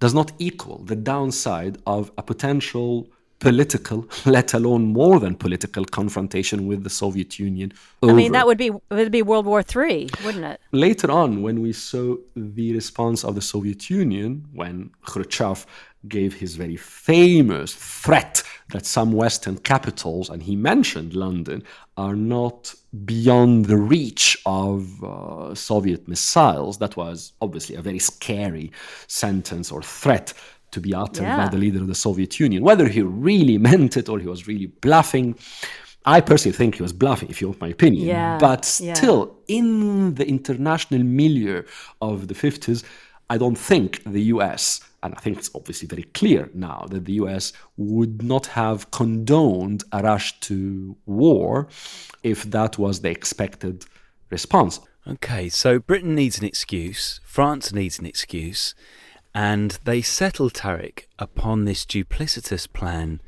does 0.00 0.14
not 0.14 0.32
equal 0.38 0.78
the 0.84 0.96
downside 0.96 1.78
of 1.86 2.10
a 2.18 2.22
potential 2.22 3.08
political, 3.38 4.08
let 4.24 4.54
alone 4.54 4.92
more 4.92 5.20
than 5.20 5.34
political 5.34 5.84
confrontation 5.84 6.66
with 6.66 6.84
the 6.84 6.90
Soviet 6.90 7.38
Union. 7.38 7.72
I 8.02 8.12
mean, 8.12 8.32
that 8.32 8.46
would 8.46 8.58
be 8.58 8.70
would 8.90 9.12
be 9.12 9.22
World 9.22 9.46
War 9.46 9.62
Three, 9.62 10.08
wouldn't 10.24 10.44
it? 10.44 10.60
later 10.72 11.10
on, 11.10 11.42
when 11.42 11.60
we 11.60 11.72
saw 11.72 12.16
the 12.34 12.72
response 12.72 13.24
of 13.24 13.34
the 13.34 13.42
Soviet 13.42 13.90
Union, 13.90 14.46
when 14.52 14.90
Khrushchev 15.02 15.66
gave 16.08 16.34
his 16.34 16.54
very 16.56 16.76
famous 16.76 17.74
threat 17.74 18.42
that 18.70 18.86
some 18.86 19.12
Western 19.12 19.58
capitals, 19.58 20.30
and 20.30 20.42
he 20.42 20.54
mentioned 20.56 21.14
London, 21.14 21.62
are 21.96 22.14
not 22.14 22.74
beyond 23.04 23.66
the 23.66 23.76
reach 23.76 24.38
of 24.46 25.02
uh, 25.02 25.54
Soviet 25.54 26.06
missiles, 26.06 26.78
that 26.78 26.96
was 26.96 27.32
obviously 27.40 27.74
a 27.76 27.82
very 27.82 27.98
scary 27.98 28.70
sentence 29.08 29.72
or 29.72 29.82
threat 29.82 30.32
to 30.76 30.80
be 30.80 30.94
uttered 30.94 31.24
by 31.40 31.48
the 31.48 31.56
leader 31.56 31.80
of 31.80 31.88
the 31.88 31.94
Soviet 31.94 32.38
Union. 32.38 32.62
Whether 32.62 32.86
he 32.86 33.02
really 33.02 33.56
meant 33.70 33.96
it 33.96 34.08
or 34.10 34.18
he 34.18 34.28
was 34.34 34.46
really 34.46 34.66
bluffing, 34.66 35.34
I 36.04 36.20
personally 36.20 36.56
think 36.56 36.76
he 36.76 36.82
was 36.82 36.92
bluffing, 36.92 37.30
if 37.30 37.40
you 37.40 37.48
want 37.48 37.60
my 37.60 37.68
opinion. 37.68 38.06
Yeah, 38.06 38.38
But 38.38 38.64
yeah. 38.80 38.94
still, 38.94 39.20
in 39.48 40.14
the 40.14 40.26
international 40.36 41.02
milieu 41.02 41.62
of 42.00 42.28
the 42.28 42.34
50s, 42.34 42.84
I 43.28 43.38
don't 43.38 43.58
think 43.70 44.02
the 44.04 44.24
US, 44.34 44.80
and 45.02 45.14
I 45.16 45.20
think 45.20 45.38
it's 45.38 45.50
obviously 45.54 45.88
very 45.88 46.04
clear 46.20 46.50
now 46.52 46.86
that 46.90 47.06
the 47.06 47.14
US 47.24 47.54
would 47.76 48.22
not 48.22 48.46
have 48.62 48.90
condoned 48.90 49.82
a 49.92 50.02
rush 50.02 50.38
to 50.40 50.96
war 51.06 51.68
if 52.22 52.38
that 52.56 52.78
was 52.78 53.00
the 53.00 53.10
expected 53.10 53.86
response. 54.30 54.80
Okay, 55.08 55.48
so 55.48 55.78
Britain 55.78 56.14
needs 56.14 56.38
an 56.38 56.44
excuse, 56.44 57.20
France 57.24 57.72
needs 57.72 57.98
an 57.98 58.06
excuse, 58.06 58.74
and 59.36 59.78
they 59.84 60.00
settle 60.00 60.48
Tarek 60.48 61.08
upon 61.18 61.66
this 61.66 61.84
duplicitous 61.84 62.66
plan 62.72 63.20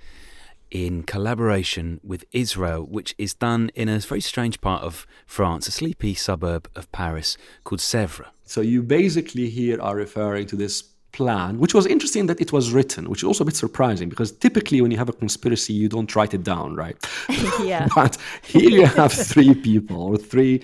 in 0.71 1.03
collaboration 1.03 2.01
with 2.03 2.25
Israel, 2.33 2.83
which 2.83 3.15
is 3.19 3.35
done 3.35 3.71
in 3.75 3.91
a 3.91 3.99
very 3.99 4.23
strange 4.23 4.59
part 4.63 4.83
of 4.83 5.07
France, 5.27 5.69
a 5.69 5.71
sleepy 5.71 6.15
suburb 6.15 6.67
of 6.75 6.91
Paris 6.93 7.37
called 7.63 7.81
Sèvres. 7.81 8.25
So 8.45 8.63
you 8.63 8.83
basically 8.83 9.51
here 9.51 9.79
are 9.83 9.97
referring 9.97 10.47
to 10.47 10.57
this 10.57 10.83
plan, 11.13 11.59
which 11.59 11.75
was 11.75 11.87
interesting 11.87 12.27
that 12.27 12.41
it 12.41 12.53
was 12.53 12.71
written, 12.71 13.09
which 13.09 13.21
is 13.21 13.25
also 13.25 13.45
a 13.45 13.47
bit 13.47 13.57
surprising 13.57 14.09
because 14.09 14.31
typically 14.31 14.81
when 14.81 14.91
you 14.91 14.99
have 14.99 15.09
a 15.09 15.13
conspiracy, 15.13 15.73
you 15.73 15.89
don't 15.89 16.15
write 16.15 16.35
it 16.35 16.45
down, 16.45 16.75
right? 16.75 16.97
Yeah. 17.63 17.89
but 17.95 18.17
here 18.43 18.71
you 18.71 18.87
have 18.87 19.13
three 19.13 19.55
people 19.55 20.01
or 20.01 20.17
three 20.17 20.59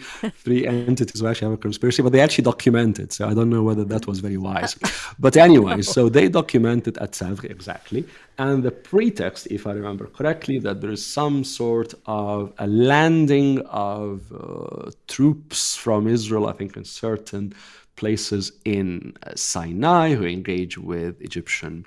three 0.44 0.66
entities 0.66 1.20
who 1.20 1.26
actually 1.26 1.46
have 1.50 1.58
a 1.58 1.62
conspiracy, 1.62 2.02
but 2.02 2.12
they 2.12 2.20
actually 2.20 2.44
document 2.44 2.98
it. 2.98 3.12
So 3.12 3.28
I 3.28 3.34
don't 3.34 3.50
know 3.50 3.62
whether 3.62 3.84
that 3.84 4.06
was 4.06 4.20
very 4.20 4.36
wise. 4.36 4.76
But 5.18 5.36
anyway, 5.36 5.82
so 5.82 6.08
they 6.08 6.28
documented 6.28 6.98
at 6.98 7.12
Sèvres 7.12 7.50
exactly. 7.50 8.04
And 8.38 8.62
the 8.62 8.70
pretext, 8.70 9.46
if 9.50 9.66
I 9.66 9.72
remember 9.72 10.06
correctly, 10.06 10.58
that 10.60 10.80
there 10.80 10.90
is 10.90 11.04
some 11.04 11.44
sort 11.44 11.94
of 12.06 12.52
a 12.58 12.66
landing 12.66 13.60
of 13.66 14.32
uh, 14.32 14.90
troops 15.06 15.76
from 15.76 16.08
Israel, 16.08 16.48
I 16.48 16.52
think, 16.52 16.76
in 16.76 16.84
certain 16.84 17.54
places 17.96 18.52
in 18.64 19.14
uh, 19.22 19.32
Sinai 19.34 20.14
who 20.14 20.24
engage 20.24 20.78
with 20.78 21.20
Egyptian 21.20 21.86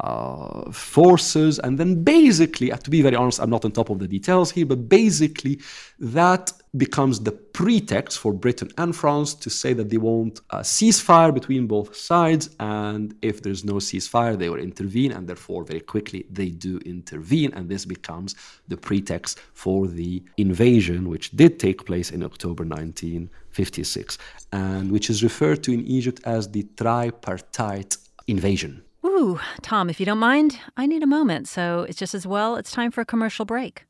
uh, 0.00 0.70
forces. 0.72 1.58
And 1.58 1.78
then 1.78 2.02
basically, 2.02 2.72
uh, 2.72 2.76
to 2.78 2.90
be 2.90 3.02
very 3.02 3.16
honest, 3.16 3.40
I'm 3.40 3.50
not 3.50 3.64
on 3.64 3.72
top 3.72 3.90
of 3.90 3.98
the 3.98 4.08
details 4.08 4.50
here, 4.50 4.66
but 4.66 4.88
basically, 4.88 5.60
that 5.98 6.52
becomes 6.76 7.20
the 7.20 7.32
pretext 7.32 8.18
for 8.18 8.32
Britain 8.32 8.70
and 8.78 8.94
France 8.94 9.34
to 9.34 9.50
say 9.50 9.72
that 9.72 9.90
they 9.90 9.96
want 9.96 10.40
a 10.50 10.58
ceasefire 10.58 11.34
between 11.34 11.66
both 11.66 11.96
sides. 11.96 12.50
And 12.60 13.14
if 13.22 13.42
there's 13.42 13.64
no 13.64 13.74
ceasefire, 13.74 14.38
they 14.38 14.48
will 14.48 14.60
intervene. 14.60 15.12
And 15.12 15.26
therefore, 15.28 15.64
very 15.64 15.80
quickly, 15.80 16.26
they 16.30 16.50
do 16.50 16.78
intervene. 16.84 17.52
And 17.54 17.68
this 17.68 17.84
becomes 17.84 18.36
the 18.68 18.76
pretext 18.76 19.40
for 19.52 19.88
the 19.88 20.22
invasion, 20.36 21.08
which 21.08 21.32
did 21.32 21.58
take 21.58 21.84
place 21.86 22.10
in 22.10 22.22
October 22.22 22.64
1956, 22.64 24.18
and 24.52 24.92
which 24.92 25.10
is 25.10 25.24
referred 25.24 25.62
to 25.64 25.72
in 25.72 25.84
Egypt 25.86 26.20
as 26.24 26.50
the 26.50 26.62
tripartite 26.76 27.96
invasion. 28.28 28.82
Ooh, 29.04 29.40
Tom, 29.62 29.90
if 29.90 29.98
you 29.98 30.06
don't 30.06 30.18
mind, 30.18 30.58
I 30.76 30.86
need 30.86 31.02
a 31.02 31.06
moment. 31.06 31.48
So 31.48 31.84
it's 31.88 31.98
just 31.98 32.14
as 32.14 32.26
well 32.26 32.56
it's 32.56 32.70
time 32.70 32.90
for 32.90 33.00
a 33.00 33.06
commercial 33.06 33.44
break. 33.44 33.84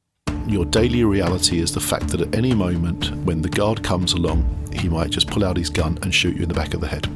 Your 0.50 0.64
daily 0.64 1.04
reality 1.04 1.60
is 1.60 1.72
the 1.72 1.80
fact 1.80 2.08
that 2.08 2.20
at 2.20 2.34
any 2.34 2.52
moment, 2.54 3.14
when 3.24 3.40
the 3.40 3.48
guard 3.48 3.84
comes 3.84 4.14
along, 4.14 4.44
he 4.72 4.88
might 4.88 5.10
just 5.10 5.28
pull 5.30 5.44
out 5.44 5.56
his 5.56 5.70
gun 5.70 5.96
and 6.02 6.12
shoot 6.12 6.34
you 6.34 6.42
in 6.42 6.48
the 6.48 6.54
back 6.54 6.74
of 6.74 6.80
the 6.80 6.88
head. 6.88 7.06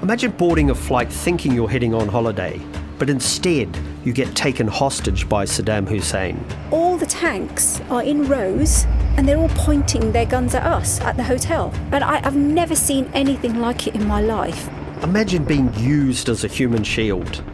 Imagine 0.00 0.30
boarding 0.30 0.70
a 0.70 0.74
flight 0.74 1.12
thinking 1.12 1.52
you're 1.52 1.68
heading 1.68 1.92
on 1.92 2.08
holiday, 2.08 2.58
but 2.98 3.10
instead 3.10 3.68
you 4.04 4.14
get 4.14 4.34
taken 4.34 4.66
hostage 4.66 5.28
by 5.28 5.44
Saddam 5.44 5.86
Hussein. 5.86 6.42
All 6.70 6.96
the 6.96 7.04
tanks 7.04 7.82
are 7.90 8.02
in 8.02 8.26
rows 8.26 8.86
and 9.18 9.28
they're 9.28 9.36
all 9.36 9.50
pointing 9.50 10.10
their 10.10 10.24
guns 10.24 10.54
at 10.54 10.62
us 10.62 11.02
at 11.02 11.18
the 11.18 11.24
hotel. 11.24 11.74
And 11.92 12.02
I, 12.02 12.20
have 12.20 12.36
never 12.36 12.74
seen 12.74 13.10
anything 13.12 13.60
like 13.60 13.86
it 13.86 13.94
in 13.94 14.08
my 14.08 14.22
life. 14.22 14.70
Imagine 15.02 15.44
being 15.44 15.74
used 15.74 16.30
as 16.30 16.42
a 16.42 16.48
human 16.48 16.84
shield, 16.84 17.44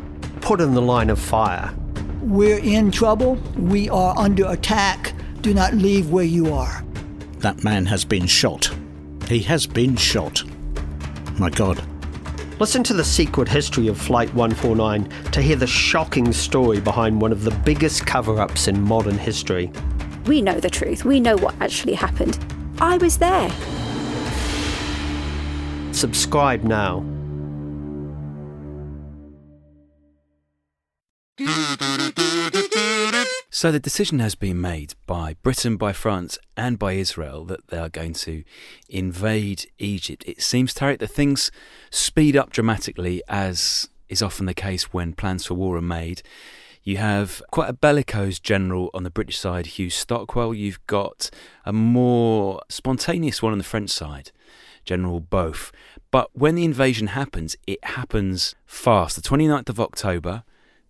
put 0.40 0.60
in 0.60 0.74
the 0.74 0.82
line 0.82 1.10
of 1.10 1.18
fire, 1.18 1.74
we're 2.22 2.58
in 2.58 2.90
trouble. 2.90 3.34
We 3.56 3.88
are 3.88 4.16
under 4.16 4.46
attack. 4.48 5.14
Do 5.40 5.54
not 5.54 5.74
leave 5.74 6.10
where 6.10 6.24
you 6.24 6.52
are. 6.52 6.84
That 7.38 7.64
man 7.64 7.86
has 7.86 8.04
been 8.04 8.26
shot. 8.26 8.70
He 9.28 9.40
has 9.40 9.66
been 9.66 9.96
shot. 9.96 10.42
My 11.38 11.50
God. 11.50 11.82
Listen 12.58 12.82
to 12.84 12.92
the 12.92 13.04
secret 13.04 13.48
history 13.48 13.88
of 13.88 13.96
Flight 13.96 14.28
149 14.34 15.08
to 15.32 15.40
hear 15.40 15.56
the 15.56 15.66
shocking 15.66 16.32
story 16.32 16.78
behind 16.78 17.20
one 17.20 17.32
of 17.32 17.44
the 17.44 17.50
biggest 17.50 18.06
cover 18.06 18.38
ups 18.38 18.68
in 18.68 18.82
modern 18.82 19.16
history. 19.16 19.72
We 20.26 20.42
know 20.42 20.60
the 20.60 20.68
truth. 20.68 21.04
We 21.06 21.20
know 21.20 21.36
what 21.38 21.54
actually 21.60 21.94
happened. 21.94 22.38
I 22.78 22.98
was 22.98 23.16
there. 23.16 23.50
Subscribe 25.92 26.62
now. 26.62 27.04
So 33.60 33.70
the 33.70 33.78
decision 33.78 34.20
has 34.20 34.34
been 34.34 34.58
made 34.58 34.94
by 35.06 35.36
Britain, 35.42 35.76
by 35.76 35.92
France, 35.92 36.38
and 36.56 36.78
by 36.78 36.94
Israel 36.94 37.44
that 37.44 37.68
they 37.68 37.76
are 37.76 37.90
going 37.90 38.14
to 38.14 38.42
invade 38.88 39.70
Egypt. 39.78 40.24
It 40.26 40.40
seems, 40.40 40.72
Tarek, 40.72 40.98
that 41.00 41.08
things 41.08 41.50
speed 41.90 42.36
up 42.36 42.50
dramatically, 42.50 43.22
as 43.28 43.90
is 44.08 44.22
often 44.22 44.46
the 44.46 44.54
case 44.54 44.94
when 44.94 45.12
plans 45.12 45.44
for 45.44 45.52
war 45.54 45.76
are 45.76 45.82
made. 45.82 46.22
You 46.82 46.96
have 46.96 47.42
quite 47.50 47.68
a 47.68 47.74
bellicose 47.74 48.38
general 48.38 48.88
on 48.94 49.02
the 49.02 49.10
British 49.10 49.38
side, 49.38 49.66
Hugh 49.66 49.90
Stockwell. 49.90 50.54
You've 50.54 50.84
got 50.86 51.28
a 51.66 51.72
more 51.72 52.62
spontaneous 52.70 53.42
one 53.42 53.52
on 53.52 53.58
the 53.58 53.64
French 53.64 53.90
side, 53.90 54.32
General 54.86 55.20
Beaufre. 55.20 55.70
But 56.10 56.30
when 56.32 56.54
the 56.54 56.64
invasion 56.64 57.08
happens, 57.08 57.56
it 57.66 57.84
happens 57.84 58.54
fast. 58.64 59.16
The 59.16 59.22
29th 59.22 59.68
of 59.68 59.78
October, 59.78 60.44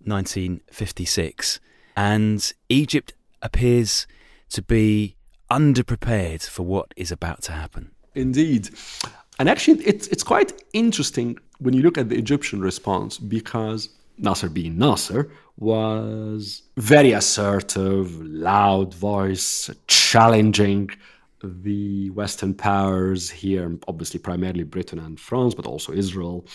1956 0.04 1.60
and 1.96 2.52
Egypt 2.68 3.12
appears 3.42 4.06
to 4.50 4.62
be 4.62 5.16
underprepared 5.50 6.46
for 6.46 6.62
what 6.62 6.92
is 6.96 7.10
about 7.10 7.42
to 7.42 7.52
happen. 7.52 7.90
Indeed. 8.14 8.70
And 9.38 9.48
actually, 9.48 9.84
it's, 9.84 10.06
it's 10.08 10.22
quite 10.22 10.52
interesting 10.72 11.38
when 11.58 11.74
you 11.74 11.82
look 11.82 11.98
at 11.98 12.08
the 12.08 12.16
Egyptian 12.16 12.60
response 12.60 13.18
because 13.18 13.88
Nasser 14.18 14.48
bin 14.48 14.78
Nasser 14.78 15.30
was 15.58 16.62
very 16.76 17.12
assertive, 17.12 18.20
loud 18.22 18.94
voice, 18.94 19.70
challenging 19.86 20.90
the 21.42 22.10
Western 22.10 22.54
powers 22.54 23.30
here, 23.30 23.78
obviously 23.88 24.20
primarily 24.20 24.64
Britain 24.64 24.98
and 24.98 25.18
France, 25.18 25.54
but 25.54 25.66
also 25.66 25.92
Israel. 25.92 26.46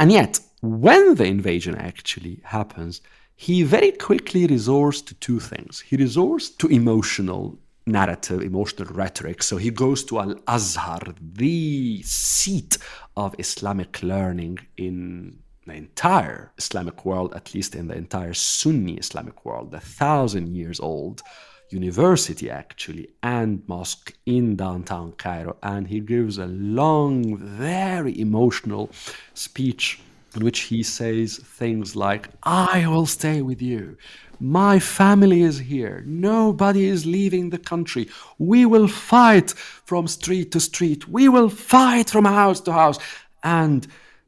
And 0.00 0.10
yet, 0.10 0.40
when 0.66 1.14
the 1.14 1.24
invasion 1.24 1.74
actually 1.76 2.40
happens, 2.44 3.00
he 3.36 3.62
very 3.62 3.92
quickly 3.92 4.46
resorts 4.46 5.00
to 5.02 5.14
two 5.14 5.40
things. 5.40 5.80
He 5.80 5.96
resorts 5.96 6.48
to 6.50 6.68
emotional 6.68 7.58
narrative, 7.86 8.42
emotional 8.42 8.92
rhetoric. 8.92 9.42
So 9.42 9.56
he 9.56 9.70
goes 9.70 10.02
to 10.04 10.18
Al 10.18 10.34
Azhar, 10.48 11.14
the 11.20 12.02
seat 12.02 12.78
of 13.16 13.34
Islamic 13.38 14.02
learning 14.02 14.58
in 14.76 15.38
the 15.66 15.74
entire 15.74 16.52
Islamic 16.58 17.04
world, 17.04 17.34
at 17.34 17.54
least 17.54 17.74
in 17.74 17.88
the 17.88 17.96
entire 17.96 18.34
Sunni 18.34 18.94
Islamic 18.94 19.44
world, 19.44 19.70
the 19.70 19.80
thousand 19.80 20.48
years 20.48 20.80
old 20.80 21.22
university 21.70 22.48
actually 22.48 23.08
and 23.22 23.62
mosque 23.66 24.12
in 24.24 24.56
downtown 24.56 25.12
Cairo. 25.12 25.56
And 25.62 25.88
he 25.88 26.00
gives 26.00 26.38
a 26.38 26.46
long, 26.46 27.36
very 27.36 28.18
emotional 28.20 28.90
speech 29.34 30.00
in 30.36 30.44
which 30.44 30.60
he 30.60 30.82
says 30.82 31.38
things 31.38 31.96
like, 31.96 32.28
I 32.42 32.86
will 32.86 33.06
stay 33.06 33.42
with 33.42 33.62
you. 33.62 33.96
My 34.38 34.78
family 34.78 35.42
is 35.42 35.58
here. 35.58 36.02
Nobody 36.06 36.84
is 36.84 37.06
leaving 37.06 37.50
the 37.50 37.58
country. 37.58 38.08
We 38.38 38.66
will 38.66 38.86
fight 38.86 39.50
from 39.52 40.06
street 40.06 40.52
to 40.52 40.60
street. 40.60 41.08
We 41.08 41.28
will 41.28 41.48
fight 41.48 42.10
from 42.10 42.26
house 42.26 42.60
to 42.62 42.72
house. 42.72 42.98
And 43.42 43.86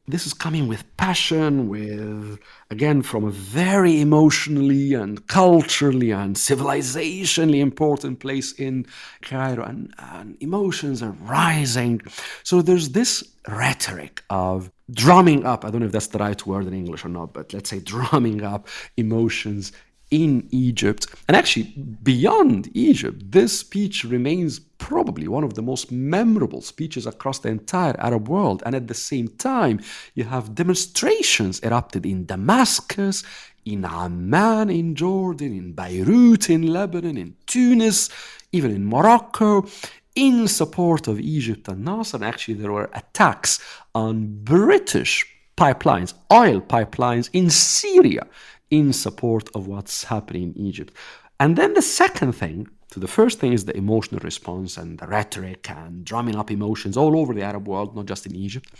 this 0.09 0.27
is 0.27 0.33
coming 0.33 0.69
with 0.69 0.85
passion, 0.97 1.69
with, 1.69 2.39
again, 2.71 3.03
from 3.03 3.25
a 3.25 3.31
very 3.31 4.01
emotionally 4.01 4.95
and 4.95 5.27
culturally 5.29 6.11
and 6.11 6.35
civilizationally 6.37 7.61
important 7.61 8.19
place 8.19 8.53
in 8.53 8.87
Cairo. 9.23 9.63
And, 9.63 9.95
and 9.99 10.37
emotions 10.41 11.03
are 11.03 11.13
rising. 11.23 12.01
So 12.43 12.63
there's 12.63 12.91
this 12.91 13.23
rhetoric 13.47 14.23
of 14.31 14.71
drumming 14.91 15.45
up, 15.45 15.65
I 15.65 15.71
don't 15.71 15.81
know 15.81 15.87
if 15.87 15.93
that's 15.93 16.09
the 16.09 16.19
right 16.19 16.47
word 16.47 16.67
in 16.67 16.73
English 16.73 17.05
or 17.05 17.09
not, 17.09 17.35
but 17.35 17.53
let's 17.53 17.69
say 17.69 17.81
drumming 17.81 18.43
up 18.43 18.67
emotions 18.97 19.73
in 20.11 20.49
Egypt. 20.51 21.07
And 21.27 21.37
actually, 21.37 21.65
beyond 22.03 22.71
Egypt, 22.75 23.31
this 23.31 23.59
speech 23.59 24.05
remains 24.05 24.59
probably 24.59 25.29
one 25.29 25.45
of 25.45 25.55
the 25.55 25.63
most 25.63 25.91
memorable 25.93 26.63
speeches 26.63 27.07
across 27.07 27.41
the 27.41 27.49
entire 27.49 27.99
Arab 27.99 28.29
world. 28.29 28.63
And 28.65 28.75
at 28.75 28.89
the 28.89 28.95
same 28.95 29.29
time, 29.29 29.81
you 30.15 30.25
have 30.25 30.55
demonstrations 30.55 31.61
erupted 31.61 32.07
in 32.07 32.27
Damascus, 32.27 33.23
in 33.65 33.85
Amman, 33.85 34.71
in 34.71 34.95
Jordan, 34.95 35.53
in 35.53 35.73
Beirut, 35.73 36.49
in 36.49 36.69
Lebanon, 36.69 37.17
in 37.19 37.37
Tunis, 37.47 38.09
even 38.53 38.71
in 38.71 38.87
Morocco, 38.87 39.67
in 40.15 40.49
support 40.49 41.07
of 41.07 41.21
Egypt 41.21 41.69
and 41.69 41.85
Nasser. 41.85 42.17
And 42.17 42.25
actually, 42.25 42.55
there 42.55 42.73
were 42.73 42.91
attacks 42.95 43.61
on 43.95 44.43
British 44.43 45.27
pipelines, 45.57 46.15
oil 46.33 46.61
pipelines 46.61 47.29
in 47.33 47.51
Syria 47.51 48.27
in 48.71 48.93
support 48.93 49.49
of 49.55 49.67
what's 49.67 50.05
happening 50.05 50.55
in 50.55 50.59
Egypt. 50.59 50.95
And 51.41 51.57
then 51.57 51.75
the 51.75 51.83
second 51.83 52.33
thing, 52.33 52.69
so 52.93 53.01
the 53.01 53.09
first 53.09 53.39
thing 53.39 53.53
is 53.53 53.65
the 53.65 53.77
emotional 53.77 54.21
response 54.21 54.77
and 54.77 54.99
the 54.99 55.07
rhetoric 55.07 55.71
and 55.71 56.05
drumming 56.05 56.37
up 56.37 56.51
emotions 56.51 56.97
all 56.97 57.19
over 57.19 57.35
the 57.35 57.43
Arab 57.43 57.69
world, 57.69 57.95
not 57.95 58.07
just 58.07 58.27
in 58.27 58.35
Egypt. 58.35 58.75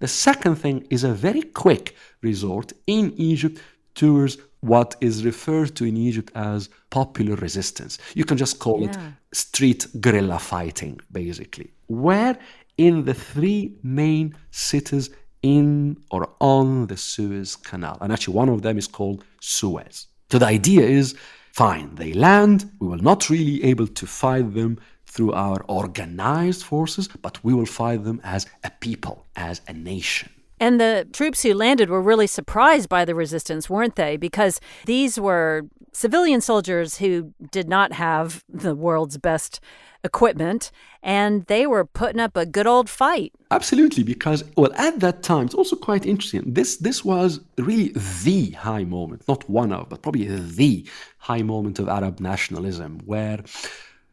The 0.00 0.08
second 0.08 0.56
thing 0.56 0.86
is 0.90 1.04
a 1.04 1.12
very 1.12 1.42
quick 1.42 1.96
resort 2.22 2.72
in 2.86 3.12
Egypt 3.16 3.60
towards 3.94 4.38
what 4.60 4.96
is 5.00 5.24
referred 5.24 5.76
to 5.76 5.84
in 5.84 5.96
Egypt 5.96 6.32
as 6.34 6.68
popular 6.90 7.36
resistance. 7.36 7.98
You 8.14 8.24
can 8.24 8.36
just 8.36 8.58
call 8.58 8.82
yeah. 8.82 8.90
it 8.90 9.36
street 9.36 9.86
guerrilla 10.00 10.38
fighting, 10.38 11.00
basically, 11.12 11.70
where 11.86 12.38
in 12.76 13.04
the 13.04 13.14
three 13.14 13.76
main 13.82 14.34
cities 14.50 15.10
in 15.44 15.98
or 16.10 16.30
on 16.40 16.86
the 16.86 16.96
Suez 16.96 17.54
Canal. 17.54 17.98
And 18.00 18.12
actually, 18.12 18.34
one 18.34 18.48
of 18.48 18.62
them 18.62 18.78
is 18.78 18.88
called 18.88 19.22
Suez. 19.40 20.06
So 20.30 20.38
the 20.38 20.46
idea 20.46 20.82
is 20.82 21.14
fine, 21.52 21.94
they 21.94 22.12
land, 22.14 22.68
we 22.80 22.88
will 22.88 23.04
not 23.10 23.30
really 23.30 23.62
able 23.62 23.86
to 23.86 24.06
fight 24.06 24.54
them 24.54 24.78
through 25.06 25.32
our 25.32 25.62
organized 25.68 26.62
forces, 26.64 27.06
but 27.22 27.44
we 27.44 27.54
will 27.54 27.66
fight 27.66 28.02
them 28.02 28.20
as 28.24 28.46
a 28.64 28.70
people, 28.80 29.26
as 29.36 29.60
a 29.68 29.72
nation. 29.72 30.30
And 30.58 30.80
the 30.80 31.06
troops 31.12 31.42
who 31.42 31.52
landed 31.52 31.90
were 31.90 32.00
really 32.00 32.26
surprised 32.26 32.88
by 32.88 33.04
the 33.04 33.14
resistance, 33.14 33.68
weren't 33.68 33.96
they? 33.96 34.16
Because 34.16 34.60
these 34.86 35.20
were 35.20 35.66
civilian 35.94 36.40
soldiers 36.40 36.98
who 36.98 37.32
did 37.50 37.68
not 37.68 37.92
have 37.92 38.44
the 38.48 38.74
world's 38.74 39.16
best 39.16 39.60
equipment 40.04 40.70
and 41.02 41.46
they 41.46 41.66
were 41.66 41.84
putting 41.84 42.20
up 42.20 42.36
a 42.36 42.44
good 42.44 42.66
old 42.66 42.90
fight. 42.90 43.32
Absolutely, 43.50 44.02
because 44.02 44.44
well, 44.56 44.72
at 44.76 45.00
that 45.00 45.22
time, 45.22 45.46
it's 45.46 45.54
also 45.54 45.76
quite 45.76 46.04
interesting. 46.04 46.42
This 46.46 46.76
this 46.76 47.04
was 47.04 47.40
really 47.56 47.88
the 48.24 48.50
high 48.50 48.84
moment, 48.84 49.22
not 49.26 49.48
one 49.48 49.72
of, 49.72 49.88
but 49.88 50.02
probably 50.02 50.26
the 50.26 50.86
high 51.18 51.42
moment 51.42 51.78
of 51.78 51.88
Arab 51.88 52.20
nationalism, 52.20 53.00
where 53.06 53.40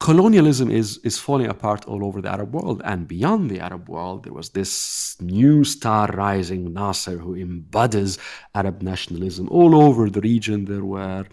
colonialism 0.02 0.72
is, 0.72 0.98
is 1.04 1.20
falling 1.20 1.46
apart 1.48 1.86
all 1.86 2.04
over 2.04 2.22
the 2.22 2.30
Arab 2.30 2.54
world. 2.56 2.82
And 2.84 3.08
beyond 3.08 3.52
the 3.52 3.60
Arab 3.60 3.88
world, 3.88 4.24
there 4.24 4.34
was 4.34 4.50
this 4.50 5.16
new 5.22 5.64
star 5.64 6.08
rising, 6.08 6.74
Nasser, 6.74 7.18
who 7.20 7.36
embodies 7.36 8.18
Arab 8.56 8.82
nationalism. 8.82 9.48
All 9.50 9.76
over 9.76 10.10
the 10.10 10.20
region, 10.22 10.66
there 10.66 10.84
were 10.84 11.26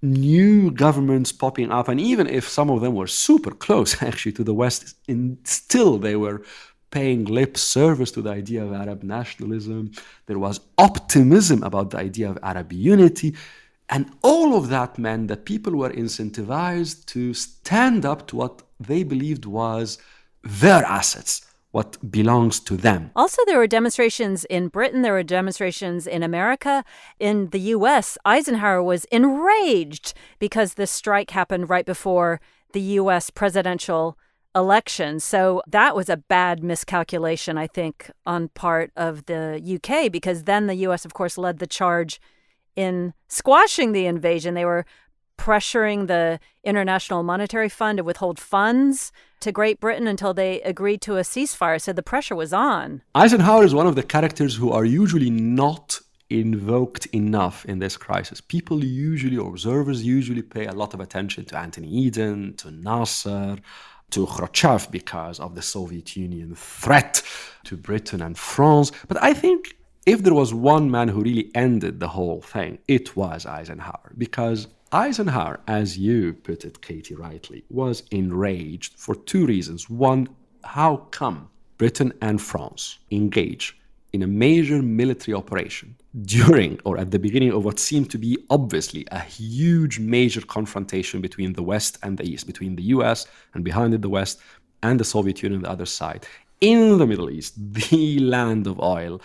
new 0.00 0.70
governments 0.70 1.32
popping 1.32 1.72
up. 1.72 1.88
And 1.88 2.00
even 2.00 2.28
if 2.28 2.48
some 2.48 2.70
of 2.70 2.80
them 2.82 2.94
were 2.94 3.08
super 3.08 3.50
close, 3.50 4.00
actually, 4.08 4.32
to 4.32 4.44
the 4.44 4.54
West, 4.54 4.94
in, 5.08 5.38
still 5.42 5.98
they 5.98 6.14
were 6.14 6.42
paying 6.90 7.24
lip 7.24 7.58
service 7.58 8.12
to 8.12 8.22
the 8.22 8.30
idea 8.30 8.64
of 8.64 8.72
Arab 8.72 9.02
nationalism. 9.02 9.90
There 10.26 10.38
was 10.38 10.60
optimism 10.78 11.64
about 11.64 11.90
the 11.90 11.98
idea 11.98 12.30
of 12.30 12.38
Arab 12.44 12.72
unity. 12.72 13.34
And 13.90 14.10
all 14.22 14.54
of 14.54 14.68
that 14.68 14.98
meant 14.98 15.28
that 15.28 15.44
people 15.44 15.74
were 15.74 15.90
incentivized 15.90 17.06
to 17.06 17.32
stand 17.32 18.04
up 18.04 18.26
to 18.28 18.36
what 18.36 18.62
they 18.78 19.02
believed 19.02 19.46
was 19.46 19.98
their 20.42 20.84
assets, 20.84 21.46
what 21.70 22.10
belongs 22.10 22.60
to 22.60 22.76
them. 22.76 23.10
Also, 23.16 23.42
there 23.46 23.58
were 23.58 23.66
demonstrations 23.66 24.44
in 24.44 24.68
Britain, 24.68 25.02
there 25.02 25.14
were 25.14 25.22
demonstrations 25.22 26.06
in 26.06 26.22
America. 26.22 26.84
In 27.18 27.48
the 27.48 27.60
US, 27.76 28.18
Eisenhower 28.24 28.82
was 28.82 29.04
enraged 29.06 30.12
because 30.38 30.74
this 30.74 30.90
strike 30.90 31.30
happened 31.30 31.70
right 31.70 31.86
before 31.86 32.40
the 32.72 32.80
US 32.80 33.30
presidential 33.30 34.18
election. 34.54 35.20
So 35.20 35.62
that 35.66 35.96
was 35.96 36.08
a 36.08 36.16
bad 36.16 36.62
miscalculation, 36.62 37.56
I 37.56 37.66
think, 37.66 38.10
on 38.26 38.48
part 38.48 38.90
of 38.96 39.26
the 39.26 39.60
UK, 39.62 40.10
because 40.10 40.44
then 40.44 40.66
the 40.66 40.74
US, 40.86 41.04
of 41.04 41.14
course, 41.14 41.38
led 41.38 41.58
the 41.58 41.66
charge 41.66 42.20
in 42.78 43.12
squashing 43.26 43.90
the 43.92 44.06
invasion. 44.06 44.54
They 44.54 44.64
were 44.64 44.86
pressuring 45.36 46.06
the 46.06 46.38
International 46.62 47.22
Monetary 47.22 47.68
Fund 47.68 47.98
to 47.98 48.04
withhold 48.04 48.38
funds 48.38 49.12
to 49.40 49.50
Great 49.50 49.80
Britain 49.80 50.06
until 50.06 50.32
they 50.32 50.60
agreed 50.62 51.00
to 51.02 51.16
a 51.16 51.22
ceasefire. 51.22 51.80
So 51.80 51.92
the 51.92 52.02
pressure 52.02 52.36
was 52.36 52.52
on. 52.52 53.02
Eisenhower 53.16 53.64
is 53.64 53.74
one 53.74 53.88
of 53.88 53.96
the 53.96 54.02
characters 54.02 54.54
who 54.54 54.70
are 54.70 54.84
usually 54.84 55.30
not 55.30 56.00
invoked 56.30 57.06
enough 57.06 57.64
in 57.64 57.80
this 57.80 57.96
crisis. 57.96 58.40
People 58.40 58.84
usually, 58.84 59.36
observers 59.36 60.04
usually 60.04 60.42
pay 60.42 60.66
a 60.66 60.72
lot 60.72 60.94
of 60.94 61.00
attention 61.00 61.46
to 61.46 61.58
Anthony 61.58 61.88
Eden, 61.88 62.54
to 62.58 62.70
Nasser, 62.70 63.56
to 64.10 64.26
Khrushchev 64.26 64.90
because 64.90 65.40
of 65.40 65.54
the 65.54 65.62
Soviet 65.62 66.16
Union 66.16 66.54
threat 66.54 67.22
to 67.64 67.76
Britain 67.76 68.22
and 68.22 68.38
France. 68.38 68.92
But 69.08 69.22
I 69.22 69.34
think 69.34 69.77
if 70.08 70.22
there 70.22 70.32
was 70.32 70.54
one 70.54 70.90
man 70.90 71.08
who 71.08 71.20
really 71.20 71.50
ended 71.54 72.00
the 72.00 72.08
whole 72.08 72.40
thing, 72.40 72.78
it 72.88 73.14
was 73.14 73.44
Eisenhower. 73.44 74.12
Because 74.16 74.66
Eisenhower, 74.90 75.60
as 75.68 75.98
you 75.98 76.32
put 76.32 76.64
it, 76.64 76.80
Katie, 76.80 77.14
rightly, 77.14 77.62
was 77.68 78.02
enraged 78.10 78.94
for 78.96 79.14
two 79.14 79.44
reasons. 79.44 79.90
One, 79.90 80.26
how 80.64 80.96
come 81.10 81.50
Britain 81.76 82.14
and 82.22 82.40
France 82.40 82.98
engage 83.10 83.78
in 84.14 84.22
a 84.22 84.26
major 84.26 84.80
military 84.82 85.34
operation 85.34 85.94
during 86.22 86.80
or 86.86 86.96
at 86.96 87.10
the 87.10 87.18
beginning 87.18 87.52
of 87.52 87.66
what 87.66 87.78
seemed 87.78 88.10
to 88.10 88.16
be 88.16 88.38
obviously 88.48 89.06
a 89.12 89.20
huge 89.20 89.98
major 89.98 90.40
confrontation 90.40 91.20
between 91.20 91.52
the 91.52 91.62
West 91.62 91.98
and 92.02 92.16
the 92.16 92.24
East, 92.24 92.46
between 92.46 92.74
the 92.76 92.84
US 92.94 93.26
and 93.52 93.62
behind 93.62 93.92
it 93.92 94.00
the 94.00 94.08
West 94.08 94.40
and 94.82 94.98
the 94.98 95.04
Soviet 95.04 95.42
Union 95.42 95.58
on 95.58 95.64
the 95.64 95.70
other 95.70 95.84
side. 95.84 96.26
In 96.62 96.98
the 96.98 97.06
Middle 97.06 97.30
East, 97.30 97.54
the 97.74 98.18
land 98.20 98.66
of 98.66 98.80
oil, 98.80 99.20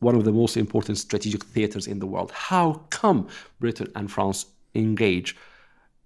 one 0.00 0.14
of 0.14 0.24
the 0.24 0.32
most 0.32 0.56
important 0.56 0.98
strategic 0.98 1.44
theaters 1.44 1.86
in 1.86 1.98
the 1.98 2.06
world. 2.06 2.30
How 2.32 2.82
come 2.90 3.28
Britain 3.60 3.90
and 3.94 4.10
France 4.10 4.46
engage 4.74 5.36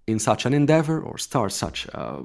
in 0.07 0.19
such 0.19 0.45
an 0.45 0.53
endeavor 0.53 1.01
or 1.01 1.17
start 1.17 1.51
such 1.51 1.87
uh, 1.93 2.21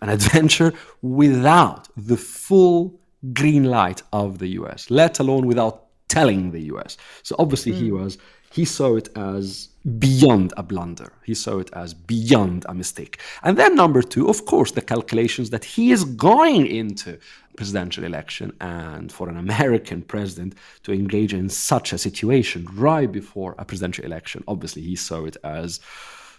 an 0.00 0.08
adventure 0.18 0.72
without 1.02 1.88
the 1.96 2.16
full 2.16 2.98
green 3.32 3.64
light 3.64 4.02
of 4.12 4.38
the 4.38 4.48
US, 4.48 4.90
let 4.90 5.20
alone 5.20 5.46
without 5.46 5.86
telling 6.08 6.50
the 6.50 6.62
US? 6.72 6.96
So 7.22 7.36
obviously 7.38 7.72
mm. 7.72 7.76
he 7.76 7.88
hmm. 7.88 8.02
was 8.02 8.18
he 8.52 8.66
saw 8.66 8.96
it 8.96 9.08
as 9.16 9.68
beyond 9.98 10.52
a 10.58 10.62
blunder. 10.62 11.12
He 11.24 11.34
saw 11.34 11.58
it 11.58 11.70
as 11.72 11.94
beyond 11.94 12.66
a 12.68 12.74
mistake. 12.74 13.18
And 13.42 13.56
then 13.56 13.74
number 13.74 14.02
two, 14.02 14.28
of 14.28 14.44
course, 14.44 14.72
the 14.72 14.82
calculations 14.82 15.48
that 15.50 15.64
he 15.64 15.90
is 15.90 16.04
going 16.04 16.66
into 16.66 17.18
presidential 17.56 18.04
election 18.04 18.52
and 18.60 19.10
for 19.10 19.28
an 19.28 19.36
American 19.36 20.02
president 20.02 20.54
to 20.82 20.92
engage 20.92 21.34
in 21.34 21.48
such 21.48 21.92
a 21.92 21.98
situation 21.98 22.66
right 22.72 23.10
before 23.10 23.54
a 23.58 23.64
presidential 23.64 24.04
election, 24.04 24.42
obviously 24.48 24.82
he 24.82 24.96
saw 24.96 25.24
it 25.24 25.36
as 25.44 25.80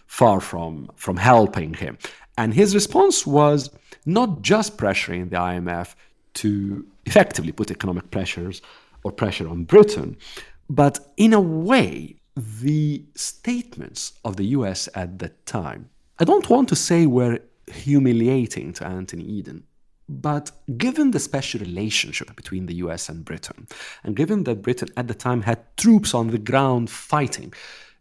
far 0.08 0.40
from, 0.40 0.90
from 0.96 1.18
helping 1.18 1.74
him. 1.74 1.98
And 2.38 2.54
his 2.54 2.74
response 2.74 3.26
was 3.26 3.70
not 4.06 4.42
just 4.42 4.78
pressuring 4.78 5.30
the 5.30 5.38
IMF 5.38 5.96
to 6.36 6.86
effectively 7.06 7.52
put 7.52 7.72
economic 7.72 8.10
pressures 8.12 8.62
or 9.04 9.12
pressure 9.12 9.48
on 9.48 9.64
Britain, 9.64 10.18
but 10.70 11.12
in 11.18 11.34
a 11.34 11.42
way, 11.42 12.16
the 12.36 13.04
statements 13.16 14.14
of 14.26 14.38
the 14.38 14.46
US 14.46 14.90
at 14.96 15.20
that 15.20 15.46
time, 15.46 15.90
I 16.20 16.24
don't 16.24 16.50
want 16.50 16.70
to 16.70 16.76
say 16.76 17.06
were 17.06 17.40
humiliating 17.68 18.74
to 18.74 18.86
Anthony 18.86 19.24
Eden, 19.24 19.64
but 20.22 20.52
given 20.78 21.12
the 21.12 21.20
special 21.20 21.60
relationship 21.60 22.36
between 22.36 22.66
the 22.66 22.76
US 22.76 23.10
and 23.10 23.26
Britain, 23.26 23.68
and 24.04 24.16
given 24.16 24.44
that 24.44 24.62
Britain 24.62 24.90
at 24.98 25.08
the 25.08 25.14
time 25.14 25.42
had 25.42 25.60
troops 25.78 26.14
on 26.14 26.28
the 26.28 26.38
ground 26.38 26.90
fighting, 26.90 27.54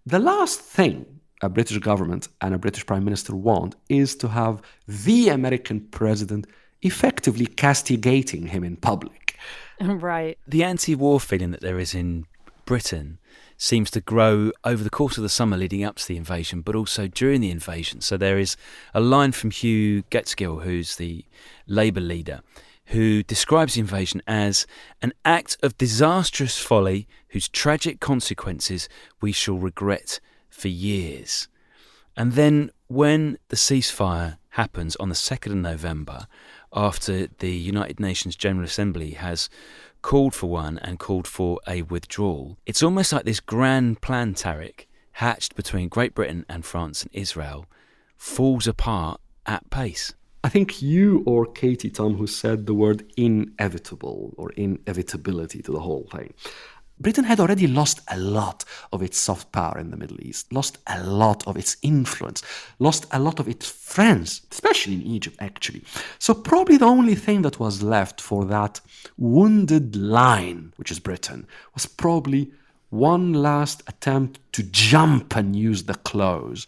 the 0.06 0.18
last 0.18 0.60
thing 0.60 1.06
a 1.42 1.48
British 1.48 1.78
government 1.78 2.28
and 2.40 2.54
a 2.54 2.58
British 2.58 2.86
Prime 2.86 3.04
Minister 3.04 3.34
want 3.34 3.74
is 3.88 4.14
to 4.16 4.28
have 4.28 4.62
the 4.86 5.28
American 5.28 5.80
president 5.80 6.46
effectively 6.82 7.46
castigating 7.46 8.46
him 8.46 8.64
in 8.64 8.76
public. 8.76 9.18
Right. 9.80 10.38
The 10.46 10.62
anti 10.62 10.94
war 10.94 11.18
feeling 11.18 11.50
that 11.50 11.60
there 11.60 11.80
is 11.80 11.92
in 11.92 12.26
Britain 12.66 13.18
seems 13.62 13.92
to 13.92 14.00
grow 14.00 14.50
over 14.64 14.82
the 14.82 14.90
course 14.90 15.16
of 15.16 15.22
the 15.22 15.28
summer 15.28 15.56
leading 15.56 15.84
up 15.84 15.94
to 15.94 16.08
the 16.08 16.16
invasion, 16.16 16.62
but 16.62 16.74
also 16.74 17.06
during 17.06 17.40
the 17.40 17.50
invasion. 17.50 18.00
So 18.00 18.16
there 18.16 18.36
is 18.36 18.56
a 18.92 19.00
line 19.00 19.30
from 19.30 19.52
Hugh 19.52 20.02
Gaitskell, 20.10 20.64
who's 20.64 20.96
the 20.96 21.24
Labour 21.68 22.00
leader, 22.00 22.40
who 22.86 23.22
describes 23.22 23.74
the 23.74 23.80
invasion 23.80 24.20
as 24.26 24.66
an 25.00 25.12
act 25.24 25.58
of 25.62 25.78
disastrous 25.78 26.58
folly 26.58 27.06
whose 27.28 27.48
tragic 27.48 28.00
consequences 28.00 28.88
we 29.20 29.30
shall 29.30 29.58
regret 29.58 30.18
for 30.50 30.66
years. 30.66 31.46
And 32.16 32.32
then 32.32 32.72
when 32.88 33.38
the 33.48 33.56
ceasefire 33.56 34.38
happens 34.50 34.96
on 34.96 35.08
the 35.08 35.14
2nd 35.14 35.52
of 35.52 35.58
November, 35.58 36.26
after 36.72 37.28
the 37.38 37.52
United 37.52 38.00
Nations 38.00 38.34
General 38.34 38.64
Assembly 38.64 39.12
has 39.12 39.48
called 40.02 40.34
for 40.34 40.50
one 40.50 40.78
and 40.78 40.98
called 40.98 41.26
for 41.26 41.60
a 41.66 41.82
withdrawal. 41.82 42.58
It's 42.66 42.82
almost 42.82 43.12
like 43.12 43.24
this 43.24 43.40
grand 43.40 44.00
plan, 44.02 44.34
Tarek, 44.34 44.86
hatched 45.12 45.54
between 45.54 45.88
Great 45.88 46.14
Britain 46.14 46.44
and 46.48 46.64
France 46.64 47.02
and 47.02 47.10
Israel, 47.14 47.66
falls 48.16 48.66
apart 48.66 49.20
at 49.46 49.70
pace. 49.70 50.14
I 50.44 50.48
think 50.48 50.82
you 50.82 51.22
or 51.24 51.46
Katie 51.46 51.88
Tom 51.88 52.16
who 52.16 52.26
said 52.26 52.66
the 52.66 52.74
word 52.74 53.04
inevitable 53.16 54.34
or 54.36 54.50
inevitability 54.52 55.62
to 55.62 55.70
the 55.70 55.80
whole 55.80 56.08
thing. 56.10 56.34
Britain 57.02 57.24
had 57.24 57.40
already 57.40 57.66
lost 57.66 58.00
a 58.08 58.18
lot 58.18 58.64
of 58.92 59.02
its 59.02 59.18
soft 59.18 59.52
power 59.52 59.78
in 59.78 59.90
the 59.90 59.96
Middle 59.96 60.20
East, 60.20 60.52
lost 60.52 60.78
a 60.86 61.02
lot 61.02 61.46
of 61.46 61.56
its 61.56 61.76
influence, 61.82 62.42
lost 62.78 63.06
a 63.10 63.18
lot 63.18 63.40
of 63.40 63.48
its 63.48 63.68
friends, 63.68 64.42
especially 64.50 64.94
in 64.94 65.02
Egypt, 65.02 65.36
actually. 65.40 65.82
So, 66.18 66.32
probably 66.32 66.76
the 66.76 66.86
only 66.86 67.14
thing 67.14 67.42
that 67.42 67.58
was 67.58 67.82
left 67.82 68.20
for 68.20 68.44
that 68.46 68.80
wounded 69.18 69.96
line, 69.96 70.72
which 70.76 70.90
is 70.90 71.00
Britain, 71.00 71.46
was 71.74 71.86
probably 71.86 72.52
one 72.90 73.32
last 73.32 73.82
attempt 73.88 74.38
to 74.52 74.62
jump 74.62 75.34
and 75.34 75.56
use 75.56 75.84
the 75.84 75.94
clothes. 75.94 76.66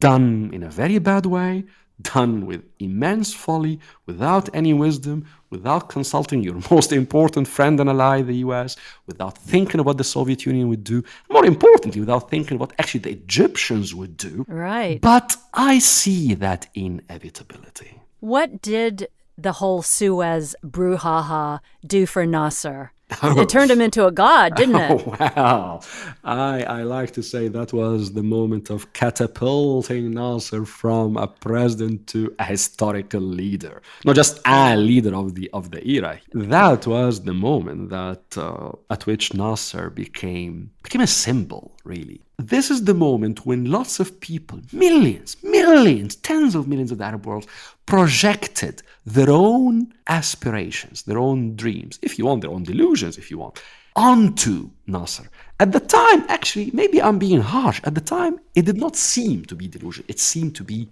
Done 0.00 0.50
in 0.52 0.62
a 0.62 0.70
very 0.70 0.98
bad 0.98 1.26
way, 1.26 1.64
done 2.02 2.46
with 2.46 2.62
immense 2.78 3.32
folly, 3.32 3.78
without 4.06 4.48
any 4.54 4.72
wisdom, 4.72 5.26
without 5.50 5.88
consulting 5.88 6.42
your 6.42 6.60
most 6.70 6.92
important 6.92 7.48
friend 7.48 7.80
and 7.80 7.88
ally, 7.88 8.22
the 8.22 8.36
US, 8.46 8.76
without 9.06 9.36
thinking 9.36 9.80
of 9.80 9.86
what 9.86 9.98
the 9.98 10.04
Soviet 10.04 10.46
Union 10.46 10.68
would 10.68 10.84
do, 10.84 11.02
more 11.30 11.44
importantly, 11.44 12.00
without 12.00 12.30
thinking 12.30 12.58
what 12.58 12.72
actually 12.78 13.00
the 13.00 13.10
Egyptians 13.10 13.94
would 13.94 14.16
do. 14.16 14.44
Right. 14.48 15.00
But 15.00 15.36
I 15.54 15.78
see 15.78 16.34
that 16.34 16.68
inevitability. 16.74 18.00
What 18.20 18.62
did 18.62 19.08
the 19.36 19.52
whole 19.52 19.82
Suez 19.82 20.54
brouhaha 20.64 21.60
do 21.86 22.06
for 22.06 22.26
Nasser? 22.26 22.92
Oh. 23.22 23.40
It 23.40 23.48
turned 23.48 23.70
him 23.70 23.80
into 23.80 24.06
a 24.06 24.12
god, 24.12 24.54
didn't 24.56 24.76
it? 24.76 24.90
Oh, 24.90 25.16
well, 25.18 25.84
I, 26.24 26.62
I 26.62 26.82
like 26.82 27.10
to 27.12 27.22
say 27.22 27.48
that 27.48 27.72
was 27.72 28.12
the 28.12 28.22
moment 28.22 28.70
of 28.70 28.92
catapulting 28.92 30.12
Nasser 30.12 30.64
from 30.64 31.16
a 31.16 31.26
president 31.26 32.06
to 32.08 32.34
a 32.38 32.44
historical 32.44 33.20
leader, 33.20 33.82
not 34.04 34.16
just 34.16 34.40
a 34.46 34.76
leader 34.76 35.14
of 35.14 35.34
the 35.34 35.50
of 35.52 35.70
the 35.70 35.86
era. 35.86 36.20
That 36.32 36.86
was 36.86 37.22
the 37.22 37.34
moment 37.34 37.90
that 37.90 38.24
uh, 38.36 38.72
at 38.90 39.06
which 39.06 39.34
Nasser 39.34 39.90
became 39.90 40.70
became 40.82 41.00
a 41.02 41.06
symbol, 41.06 41.76
really. 41.84 42.20
This 42.38 42.70
is 42.70 42.84
the 42.84 42.94
moment 42.94 43.44
when 43.44 43.70
lots 43.70 44.00
of 44.00 44.18
people, 44.20 44.60
millions, 44.72 45.36
millions 45.42 45.59
millions, 45.70 46.16
tens 46.16 46.54
of 46.54 46.68
millions 46.68 46.92
of 46.92 46.98
the 46.98 47.04
Arab 47.04 47.26
world 47.26 47.46
projected 47.86 48.82
their 49.06 49.30
own 49.30 49.92
aspirations, 50.06 51.02
their 51.02 51.18
own 51.18 51.56
dreams, 51.56 51.98
if 52.02 52.18
you 52.18 52.24
want, 52.26 52.40
their 52.42 52.54
own 52.56 52.64
delusions, 52.72 53.18
if 53.18 53.30
you 53.30 53.38
want, 53.38 53.62
onto 53.96 54.70
Nasser. 54.86 55.28
At 55.58 55.72
the 55.72 55.80
time, 55.80 56.24
actually, 56.28 56.70
maybe 56.72 57.02
I'm 57.02 57.18
being 57.18 57.40
harsh, 57.40 57.80
at 57.84 57.94
the 57.94 58.06
time, 58.16 58.34
it 58.54 58.64
did 58.64 58.78
not 58.84 58.96
seem 58.96 59.44
to 59.46 59.54
be 59.54 59.68
delusion, 59.68 60.04
it 60.08 60.18
seemed 60.18 60.54
to 60.56 60.64
be 60.64 60.88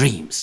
dreams. 0.00 0.36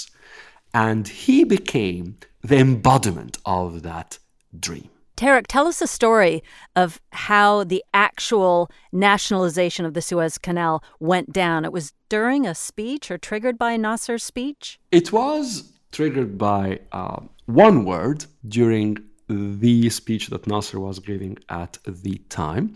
And 0.73 1.07
he 1.07 1.43
became 1.43 2.17
the 2.41 2.57
embodiment 2.57 3.37
of 3.45 3.83
that 3.83 4.19
dream. 4.59 4.89
Tarek, 5.15 5.45
tell 5.47 5.67
us 5.67 5.81
a 5.81 5.87
story 5.87 6.43
of 6.75 6.99
how 7.11 7.63
the 7.63 7.83
actual 7.93 8.69
nationalization 8.91 9.85
of 9.85 9.93
the 9.93 10.01
Suez 10.01 10.37
Canal 10.37 10.83
went 10.99 11.31
down. 11.31 11.63
It 11.63 11.71
was 11.71 11.93
during 12.09 12.45
a 12.45 12.55
speech 12.55 13.09
or 13.09 13.17
triggered 13.17 13.57
by 13.57 13.77
Nasser's 13.77 14.23
speech? 14.23 14.79
It 14.91 15.11
was 15.11 15.71
triggered 15.91 16.37
by 16.37 16.79
uh, 16.91 17.21
one 17.45 17.85
word 17.85 18.25
during 18.47 18.97
the 19.27 19.89
speech 19.89 20.27
that 20.27 20.47
Nasser 20.47 20.79
was 20.79 20.99
giving 20.99 21.37
at 21.49 21.77
the 21.87 22.15
time. 22.29 22.75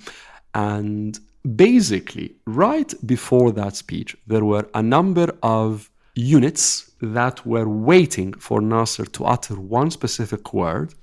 And 0.53 1.19
basically, 1.55 2.35
right 2.45 2.91
before 3.05 3.51
that 3.51 3.75
speech, 3.75 4.15
there 4.27 4.45
were 4.45 4.67
a 4.73 4.81
number 4.81 5.35
of 5.43 5.89
units 6.15 6.91
that 7.01 7.45
were 7.45 7.69
waiting 7.69 8.33
for 8.33 8.61
Nasser 8.61 9.05
to 9.05 9.25
utter 9.25 9.55
one 9.55 9.91
specific 9.91 10.53
word. 10.53 10.93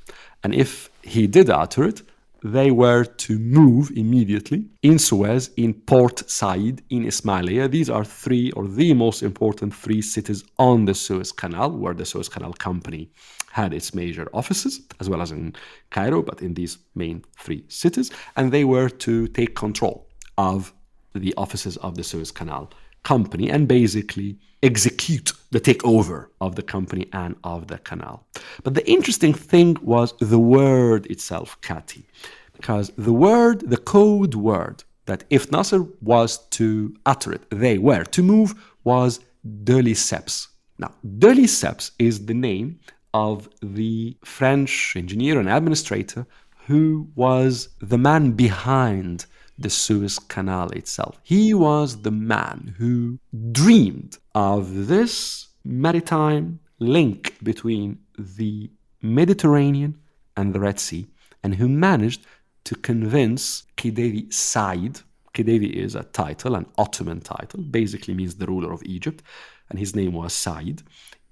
And 0.47 0.55
if 0.55 0.91
he 1.03 1.27
did 1.27 1.51
utter 1.51 1.83
it, 1.83 2.03
they 2.41 2.71
were 2.71 3.05
to 3.05 3.37
move 3.37 3.91
immediately 3.97 4.67
in 4.81 4.97
Suez, 4.97 5.51
in 5.57 5.75
Port 5.75 6.23
Said, 6.31 6.83
in 6.89 7.05
Ismailia. 7.05 7.69
These 7.69 7.91
are 7.91 8.05
three 8.05 8.53
or 8.53 8.69
the 8.69 8.95
most 8.95 9.25
important 9.25 9.75
three 9.75 10.01
cities 10.01 10.45
on 10.57 10.85
the 10.85 10.95
Suez 10.95 11.33
Canal, 11.33 11.73
where 11.73 11.95
the 11.95 12.05
Suez 12.05 12.29
Canal 12.29 12.53
Company 12.53 13.11
had 13.51 13.75
its 13.75 13.93
major 13.93 14.29
offices, 14.33 14.83
as 15.01 15.11
well 15.11 15.21
as 15.21 15.33
in 15.33 15.57
Cairo, 15.91 16.23
but 16.23 16.41
in 16.41 16.55
these 16.55 16.79
main 16.95 17.25
three 17.37 17.65
cities. 17.67 18.13
And 18.37 18.53
they 18.53 18.63
were 18.63 18.89
to 18.89 19.27
take 19.27 19.57
control 19.57 20.07
of 20.39 20.73
the 21.13 21.35
offices 21.37 21.77
of 21.79 21.97
the 21.97 22.05
Suez 22.05 22.31
Canal 22.31 22.71
Company 23.03 23.51
and 23.51 23.67
basically 23.67 24.39
execute 24.67 25.33
the 25.51 25.61
takeover 25.61 26.29
of 26.41 26.57
the 26.57 26.63
company 26.63 27.09
and 27.13 27.37
of 27.45 27.69
the 27.69 27.79
canal. 27.79 28.27
But 28.65 28.75
the 28.75 28.89
interesting 28.91 29.33
thing 29.33 29.77
was 29.81 30.15
the 30.19 30.39
word 30.39 31.07
itself, 31.07 31.59
Katie, 31.63 32.07
because 32.53 32.91
the 32.97 33.13
word, 33.13 33.61
the 33.71 33.77
code 33.77 34.35
word, 34.35 34.85
that 35.07 35.25
if 35.31 35.53
Nasser 35.53 35.83
was 36.03 36.31
to 36.59 36.95
utter 37.07 37.33
it, 37.33 37.43
they 37.51 37.79
were 37.79 38.05
to 38.05 38.23
move, 38.23 38.55
was 38.85 39.21
de 39.65 39.81
Lesseps. 39.81 40.49
Now, 40.79 40.93
de 41.19 41.33
Lesseps 41.35 41.93
is 41.99 42.27
the 42.27 42.35
name 42.35 42.81
of 43.15 43.49
the 43.63 44.17
French 44.25 44.95
engineer 44.97 45.39
and 45.39 45.49
administrator 45.49 46.27
who 46.67 47.09
was 47.15 47.69
the 47.81 47.99
man 47.99 48.33
behind 48.33 49.27
the 49.59 49.71
Suez 49.71 50.19
Canal 50.19 50.69
itself. 50.71 51.19
He 51.23 51.55
was 51.55 52.03
the 52.03 52.11
man 52.11 52.75
who 52.79 53.19
dreamed 53.53 54.19
of 54.35 54.87
this 54.87 55.49
maritime 55.65 56.61
link 56.79 57.37
between 57.43 57.99
the 58.19 58.71
Mediterranean 59.03 59.99
and 60.37 60.55
the 60.55 60.61
Red 60.61 60.79
Sea, 60.79 61.07
and 61.43 61.55
who 61.55 61.69
managed 61.69 62.27
to 62.65 62.75
convince 62.75 63.65
Khedive 63.77 64.33
Said. 64.33 65.01
Khedive 65.33 65.71
is 65.73 65.95
a 65.95 66.03
title, 66.03 66.55
an 66.55 66.67
Ottoman 66.79 67.21
title, 67.21 67.61
basically 67.63 68.15
means 68.15 68.37
the 68.37 68.47
ruler 68.47 68.73
of 68.73 68.83
Egypt, 68.85 69.23
and 69.71 69.79
his 69.79 69.95
name 69.95 70.13
was 70.13 70.33
Said, 70.33 70.83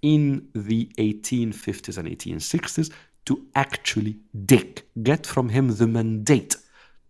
in 0.02 0.48
the 0.54 0.90
1850s 0.98 1.96
and 1.98 2.08
1860s 2.08 2.92
to 3.24 3.46
actually 3.54 4.16
dig, 4.44 4.82
get 5.02 5.26
from 5.26 5.48
him 5.48 5.76
the 5.76 5.86
mandate 5.86 6.56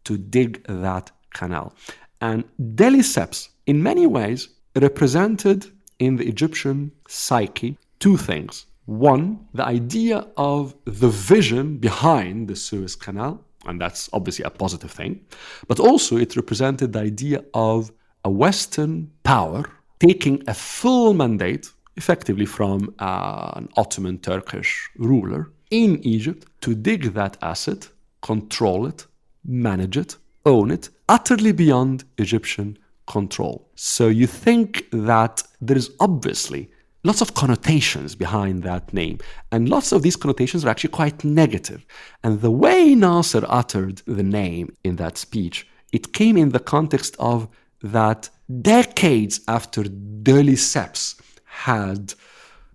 to 0.04 0.16
dig 0.16 0.64
that 0.68 1.10
canal. 1.32 1.74
And 2.20 2.44
de 2.74 2.90
Lesseps, 2.90 3.48
in 3.66 3.82
many 3.82 4.06
ways, 4.06 4.48
represented 4.76 5.66
in 5.98 6.16
the 6.16 6.26
Egyptian 6.26 6.92
psyche 7.08 7.76
two 7.98 8.16
things. 8.16 8.66
One, 8.86 9.46
the 9.54 9.64
idea 9.64 10.26
of 10.36 10.74
the 10.84 11.08
vision 11.08 11.78
behind 11.78 12.48
the 12.48 12.56
Suez 12.56 12.94
Canal, 12.96 13.42
and 13.66 13.80
that's 13.80 14.10
obviously 14.12 14.44
a 14.44 14.50
positive 14.50 14.90
thing, 14.90 15.20
but 15.68 15.80
also 15.80 16.16
it 16.16 16.36
represented 16.36 16.92
the 16.92 17.00
idea 17.00 17.42
of 17.54 17.90
a 18.24 18.30
Western 18.30 19.10
power 19.22 19.64
taking 20.00 20.42
a 20.48 20.54
full 20.54 21.14
mandate, 21.14 21.70
effectively 21.96 22.44
from 22.44 22.94
uh, 22.98 23.52
an 23.56 23.68
Ottoman 23.76 24.18
Turkish 24.18 24.90
ruler 24.96 25.50
in 25.70 26.00
Egypt, 26.02 26.46
to 26.60 26.74
dig 26.74 27.14
that 27.14 27.38
asset, 27.40 27.88
control 28.20 28.86
it, 28.86 29.06
manage 29.44 29.96
it, 29.96 30.16
own 30.46 30.70
it, 30.70 30.88
utterly 31.08 31.52
beyond 31.52 32.04
Egyptian 32.18 32.78
control. 33.06 33.68
So 33.74 34.08
you 34.08 34.26
think 34.26 34.86
that 34.90 35.42
there 35.60 35.76
is 35.76 35.90
obviously 36.00 36.70
lots 37.02 37.20
of 37.20 37.34
connotations 37.34 38.14
behind 38.14 38.62
that 38.62 38.92
name, 38.92 39.18
and 39.52 39.68
lots 39.68 39.92
of 39.92 40.02
these 40.02 40.16
connotations 40.16 40.64
are 40.64 40.70
actually 40.70 40.90
quite 40.90 41.22
negative. 41.22 41.84
And 42.22 42.40
the 42.40 42.50
way 42.50 42.94
Nasser 42.94 43.44
uttered 43.48 43.98
the 44.06 44.22
name 44.22 44.74
in 44.82 44.96
that 44.96 45.18
speech, 45.18 45.66
it 45.92 46.12
came 46.12 46.36
in 46.36 46.48
the 46.48 46.60
context 46.60 47.14
of 47.18 47.48
that 47.82 48.30
decades 48.62 49.40
after 49.46 49.84
de 49.84 50.42
Lesseps 50.42 51.20
had 51.44 52.14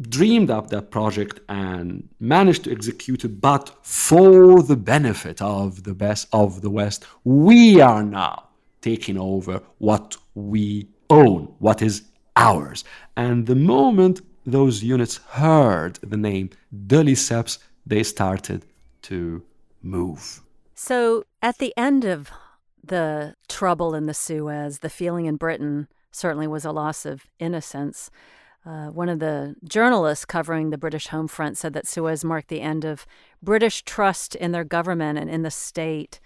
dreamed 0.02 0.50
up 0.50 0.70
that 0.70 0.92
project 0.92 1.40
and 1.50 2.08
managed 2.20 2.64
to 2.64 2.72
execute 2.72 3.26
it, 3.26 3.42
but 3.42 3.76
for 3.82 4.62
the 4.62 4.76
benefit 4.76 5.42
of 5.42 5.84
the 5.84 5.94
best 5.94 6.28
of 6.32 6.62
the 6.62 6.70
West, 6.70 7.06
we 7.24 7.82
are 7.82 8.04
now 8.04 8.44
taking 8.82 9.18
over 9.18 9.62
what 9.80 10.18
we 10.36 10.88
own, 11.10 11.54
what 11.60 11.82
is 11.82 12.04
ours. 12.36 12.84
And 13.18 13.46
the 13.46 13.56
moment 13.56 14.22
those 14.46 14.84
units 14.84 15.18
heard 15.18 16.00
the 16.02 16.18
name 16.18 16.50
de 16.88 17.04
Lesseps, 17.04 17.60
they 17.86 18.04
started 18.04 18.66
to 19.04 19.44
move. 19.82 20.42
So 20.76 21.26
at 21.42 21.58
the 21.58 21.74
end 21.76 22.06
of 22.06 22.32
the 22.84 23.36
trouble 23.48 23.94
in 23.94 24.06
the 24.06 24.14
Suez, 24.14 24.80
the 24.80 24.90
feeling 24.90 25.26
in 25.26 25.36
Britain 25.36 25.88
certainly 26.12 26.48
was 26.48 26.66
a 26.66 26.72
loss 26.72 27.06
of 27.06 27.26
innocence. 27.38 28.10
Uh, 28.70 28.90
one 28.90 29.10
of 29.10 29.18
the 29.18 29.56
journalists 29.64 30.26
covering 30.26 30.70
the 30.70 30.78
British 30.78 31.08
home 31.08 31.28
front 31.28 31.58
said 31.58 31.74
that 31.74 31.88
Suez 31.88 32.24
marked 32.24 32.50
the 32.50 32.62
end 32.62 32.86
of 32.86 33.08
British 33.42 33.82
trust 33.82 34.36
in 34.36 34.52
their 34.52 34.64
government 34.64 35.18
and 35.18 35.28
in 35.28 35.42
the 35.42 35.50
state. 35.50 36.20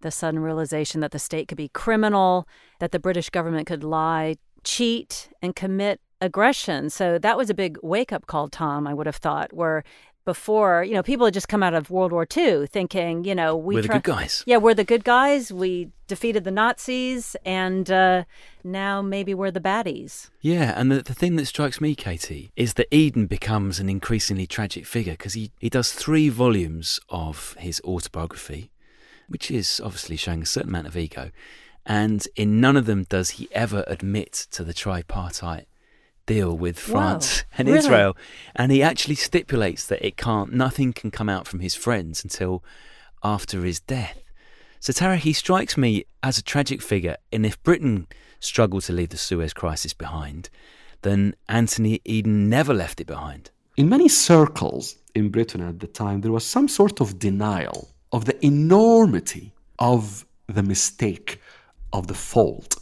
The 0.00 0.10
sudden 0.10 0.40
realization 0.40 1.02
that 1.02 1.10
the 1.10 1.18
state 1.18 1.46
could 1.46 1.58
be 1.58 1.68
criminal, 1.68 2.48
that 2.78 2.92
the 2.92 2.98
British 2.98 3.28
government 3.28 3.66
could 3.66 3.84
lie, 3.84 4.36
cheat, 4.64 5.28
and 5.42 5.54
commit 5.54 6.00
aggression. 6.22 6.88
So 6.88 7.18
that 7.18 7.36
was 7.36 7.50
a 7.50 7.54
big 7.54 7.76
wake 7.82 8.12
up 8.14 8.26
call, 8.26 8.48
Tom, 8.48 8.86
I 8.86 8.94
would 8.94 9.06
have 9.06 9.16
thought, 9.16 9.52
where 9.52 9.84
before, 10.30 10.84
you 10.84 10.94
know, 10.94 11.02
people 11.02 11.26
had 11.26 11.34
just 11.34 11.48
come 11.48 11.60
out 11.60 11.74
of 11.74 11.90
World 11.90 12.12
War 12.12 12.24
II 12.24 12.68
thinking, 12.68 13.24
you 13.24 13.34
know, 13.34 13.56
we 13.56 13.76
are 13.76 13.82
the 13.82 13.88
good 13.88 14.04
guys. 14.04 14.44
Yeah, 14.46 14.58
we're 14.58 14.74
the 14.74 14.84
good 14.84 15.02
guys. 15.02 15.52
We 15.52 15.90
defeated 16.06 16.44
the 16.44 16.52
Nazis, 16.52 17.34
and 17.44 17.90
uh, 17.90 18.22
now 18.62 19.02
maybe 19.02 19.34
we're 19.34 19.50
the 19.50 19.60
baddies. 19.60 20.30
Yeah, 20.40 20.72
and 20.76 20.92
the, 20.92 21.02
the 21.02 21.14
thing 21.14 21.34
that 21.34 21.46
strikes 21.46 21.80
me, 21.80 21.96
Katie, 21.96 22.52
is 22.54 22.74
that 22.74 22.86
Eden 22.94 23.26
becomes 23.26 23.80
an 23.80 23.88
increasingly 23.88 24.46
tragic 24.46 24.86
figure 24.86 25.14
because 25.14 25.32
he, 25.32 25.50
he 25.58 25.68
does 25.68 25.92
three 25.92 26.28
volumes 26.28 27.00
of 27.08 27.56
his 27.58 27.80
autobiography, 27.84 28.70
which 29.26 29.50
is 29.50 29.80
obviously 29.84 30.14
showing 30.14 30.42
a 30.42 30.46
certain 30.46 30.70
amount 30.70 30.86
of 30.86 30.96
ego. 30.96 31.32
And 31.84 32.24
in 32.36 32.60
none 32.60 32.76
of 32.76 32.86
them 32.86 33.02
does 33.02 33.30
he 33.30 33.48
ever 33.50 33.82
admit 33.88 34.46
to 34.52 34.62
the 34.62 34.74
tripartite 34.74 35.66
deal 36.30 36.56
with 36.56 36.78
France 36.78 37.44
and 37.58 37.66
really? 37.66 37.80
Israel, 37.80 38.16
and 38.54 38.70
he 38.70 38.84
actually 38.84 39.16
stipulates 39.16 39.84
that 39.86 40.06
it 40.06 40.16
can't, 40.16 40.52
nothing 40.52 40.92
can 40.92 41.10
come 41.10 41.28
out 41.28 41.48
from 41.48 41.58
his 41.58 41.74
friends 41.74 42.22
until 42.22 42.62
after 43.24 43.64
his 43.64 43.80
death. 43.80 44.22
So 44.78 44.92
Tara, 44.92 45.16
he 45.16 45.32
strikes 45.32 45.76
me 45.76 46.04
as 46.22 46.38
a 46.38 46.42
tragic 46.42 46.82
figure, 46.82 47.16
and 47.32 47.44
if 47.44 47.60
Britain 47.64 48.06
struggled 48.38 48.84
to 48.84 48.92
leave 48.92 49.08
the 49.08 49.18
Suez 49.18 49.52
Crisis 49.52 49.92
behind, 49.92 50.50
then 51.02 51.34
Anthony 51.48 52.00
Eden 52.04 52.48
never 52.48 52.72
left 52.72 53.00
it 53.00 53.08
behind. 53.08 53.50
In 53.76 53.88
many 53.88 54.08
circles 54.08 54.96
in 55.16 55.30
Britain 55.30 55.60
at 55.60 55.80
the 55.80 55.88
time, 55.88 56.20
there 56.20 56.32
was 56.32 56.46
some 56.46 56.68
sort 56.68 57.00
of 57.00 57.18
denial 57.18 57.90
of 58.12 58.24
the 58.26 58.46
enormity 58.46 59.52
of 59.80 60.24
the 60.46 60.62
mistake, 60.62 61.40
of 61.92 62.06
the 62.06 62.14
fault 62.14 62.79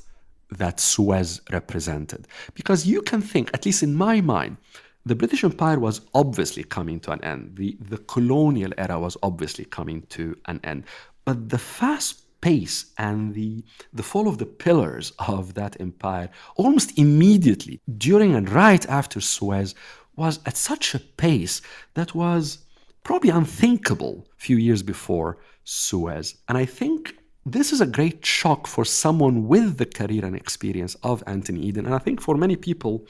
that 0.50 0.80
Suez 0.80 1.40
represented. 1.52 2.26
Because 2.54 2.86
you 2.86 3.02
can 3.02 3.20
think, 3.20 3.50
at 3.54 3.66
least 3.66 3.82
in 3.82 3.94
my 3.94 4.20
mind, 4.20 4.56
the 5.04 5.14
British 5.14 5.44
Empire 5.44 5.78
was 5.78 6.02
obviously 6.14 6.64
coming 6.64 7.00
to 7.00 7.12
an 7.12 7.22
end. 7.24 7.56
The, 7.56 7.76
the 7.80 7.98
colonial 7.98 8.72
era 8.76 8.98
was 8.98 9.16
obviously 9.22 9.64
coming 9.64 10.02
to 10.10 10.36
an 10.46 10.60
end. 10.64 10.84
But 11.24 11.48
the 11.48 11.58
fast 11.58 12.24
pace 12.40 12.92
and 12.98 13.34
the, 13.34 13.64
the 13.92 14.02
fall 14.02 14.28
of 14.28 14.38
the 14.38 14.46
pillars 14.46 15.12
of 15.18 15.54
that 15.54 15.80
empire 15.80 16.30
almost 16.56 16.98
immediately 16.98 17.80
during 17.96 18.34
and 18.34 18.48
right 18.48 18.86
after 18.88 19.20
Suez 19.20 19.74
was 20.16 20.40
at 20.46 20.56
such 20.56 20.94
a 20.94 20.98
pace 20.98 21.60
that 21.94 22.14
was 22.14 22.58
probably 23.02 23.30
unthinkable 23.30 24.26
a 24.36 24.40
few 24.40 24.56
years 24.56 24.82
before 24.82 25.38
Suez. 25.64 26.36
And 26.48 26.58
I 26.58 26.64
think 26.64 27.16
this 27.52 27.72
is 27.72 27.80
a 27.80 27.86
great 27.86 28.24
shock 28.24 28.66
for 28.66 28.84
someone 28.84 29.48
with 29.48 29.78
the 29.78 29.86
career 29.86 30.24
and 30.24 30.36
experience 30.36 30.94
of 31.02 31.22
Anthony 31.26 31.60
Eden. 31.62 31.86
And 31.86 31.94
I 31.94 31.98
think 31.98 32.20
for 32.20 32.36
many 32.36 32.56
people 32.56 33.06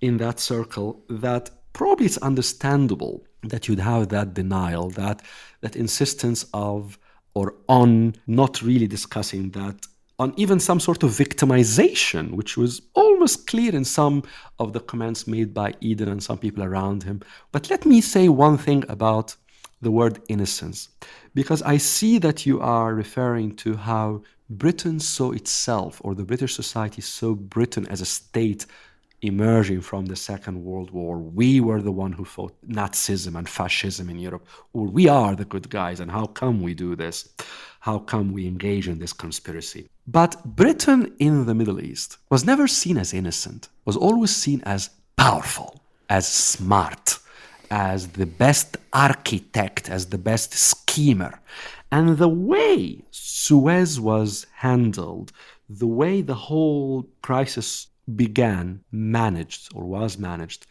in 0.00 0.16
that 0.18 0.40
circle, 0.40 1.04
that 1.08 1.50
probably 1.72 2.06
it's 2.06 2.18
understandable 2.18 3.24
that 3.42 3.68
you'd 3.68 3.80
have 3.80 4.08
that 4.08 4.34
denial, 4.34 4.90
that 4.90 5.22
that 5.60 5.76
insistence 5.76 6.46
of 6.54 6.98
or 7.34 7.54
on 7.68 8.14
not 8.26 8.62
really 8.62 8.86
discussing 8.86 9.50
that 9.50 9.86
on 10.18 10.32
even 10.36 10.58
some 10.58 10.80
sort 10.80 11.02
of 11.02 11.10
victimization, 11.10 12.32
which 12.32 12.56
was 12.56 12.80
almost 12.94 13.46
clear 13.46 13.74
in 13.74 13.84
some 13.84 14.22
of 14.58 14.72
the 14.72 14.80
comments 14.80 15.26
made 15.26 15.52
by 15.52 15.74
Eden 15.80 16.08
and 16.08 16.22
some 16.22 16.38
people 16.38 16.62
around 16.64 17.02
him. 17.02 17.20
But 17.52 17.68
let 17.68 17.84
me 17.84 18.00
say 18.00 18.28
one 18.28 18.56
thing 18.56 18.84
about 18.88 19.36
the 19.80 19.90
word 19.90 20.20
innocence, 20.28 20.88
because 21.34 21.62
I 21.62 21.76
see 21.76 22.18
that 22.18 22.46
you 22.46 22.60
are 22.60 22.94
referring 22.94 23.56
to 23.56 23.76
how 23.76 24.22
Britain 24.48 25.00
saw 25.00 25.32
itself, 25.32 26.00
or 26.04 26.14
the 26.14 26.24
British 26.24 26.54
society 26.54 27.02
saw 27.02 27.34
Britain 27.34 27.86
as 27.88 28.00
a 28.00 28.06
state 28.06 28.66
emerging 29.22 29.80
from 29.80 30.06
the 30.06 30.16
Second 30.16 30.62
World 30.64 30.90
War. 30.90 31.18
We 31.18 31.60
were 31.60 31.82
the 31.82 31.92
one 31.92 32.12
who 32.12 32.24
fought 32.24 32.54
Nazism 32.68 33.36
and 33.36 33.48
fascism 33.48 34.08
in 34.08 34.18
Europe, 34.18 34.46
we 34.72 35.08
are 35.08 35.34
the 35.34 35.44
good 35.44 35.68
guys, 35.68 36.00
and 36.00 36.10
how 36.10 36.26
come 36.26 36.62
we 36.62 36.74
do 36.74 36.94
this? 36.94 37.28
How 37.80 37.98
come 37.98 38.32
we 38.32 38.46
engage 38.46 38.88
in 38.88 38.98
this 38.98 39.12
conspiracy? 39.12 39.88
But 40.06 40.44
Britain 40.44 41.14
in 41.18 41.46
the 41.46 41.54
Middle 41.54 41.80
East 41.80 42.18
was 42.30 42.44
never 42.44 42.66
seen 42.68 42.98
as 42.98 43.14
innocent, 43.14 43.68
was 43.84 43.96
always 43.96 44.34
seen 44.34 44.62
as 44.64 44.90
powerful, 45.16 45.80
as 46.08 46.26
smart, 46.28 47.18
as 47.70 48.08
the 48.08 48.26
best 48.26 48.76
architect, 48.92 49.88
as 49.88 50.06
the 50.06 50.18
best 50.18 50.54
schemer. 50.54 51.40
And 51.90 52.18
the 52.18 52.28
way 52.28 53.02
Suez 53.10 54.00
was 54.00 54.46
handled, 54.54 55.32
the 55.68 55.86
way 55.86 56.22
the 56.22 56.34
whole 56.34 57.08
crisis 57.22 57.88
began, 58.14 58.80
managed, 58.92 59.72
or 59.74 59.84
was 59.84 60.18
managed, 60.18 60.66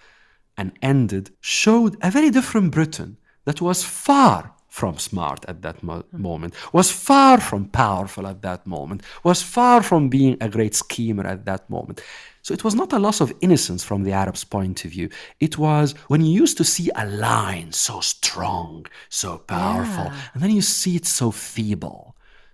and 0.57 0.71
ended, 0.81 1.31
showed 1.41 1.97
a 2.01 2.11
very 2.11 2.29
different 2.29 2.71
Britain 2.71 3.17
that 3.43 3.61
was 3.61 3.83
far 3.83 4.54
from 4.79 4.97
smart 4.97 5.41
at 5.47 5.61
that 5.61 5.81
mo- 5.83 6.03
moment, 6.11 6.53
was 6.73 6.91
far 6.91 7.39
from 7.39 7.63
powerful 7.85 8.27
at 8.27 8.41
that 8.41 8.67
moment, 8.67 9.01
was 9.23 9.41
far 9.41 9.81
from 9.81 10.09
being 10.09 10.35
a 10.41 10.49
great 10.49 10.75
schemer 10.75 11.25
at 11.25 11.45
that 11.45 11.63
moment. 11.69 12.01
So 12.41 12.53
it 12.53 12.63
was 12.65 12.75
not 12.75 12.91
a 12.93 12.99
loss 12.99 13.21
of 13.21 13.31
innocence 13.39 13.85
from 13.85 14.03
the 14.03 14.11
Arabs' 14.11 14.43
point 14.43 14.83
of 14.85 14.91
view. 14.91 15.07
It 15.39 15.57
was 15.57 15.93
when 16.11 16.21
you 16.25 16.41
used 16.43 16.57
to 16.57 16.65
see 16.65 16.89
a 16.93 17.05
line 17.05 17.71
so 17.71 18.01
strong, 18.01 18.85
so 19.07 19.37
powerful, 19.37 20.07
Yeah. 20.07 20.33
and 20.33 20.43
then 20.43 20.51
you 20.51 20.61
see 20.61 20.95
it 20.97 21.05
so 21.05 21.31
feeble, 21.31 22.01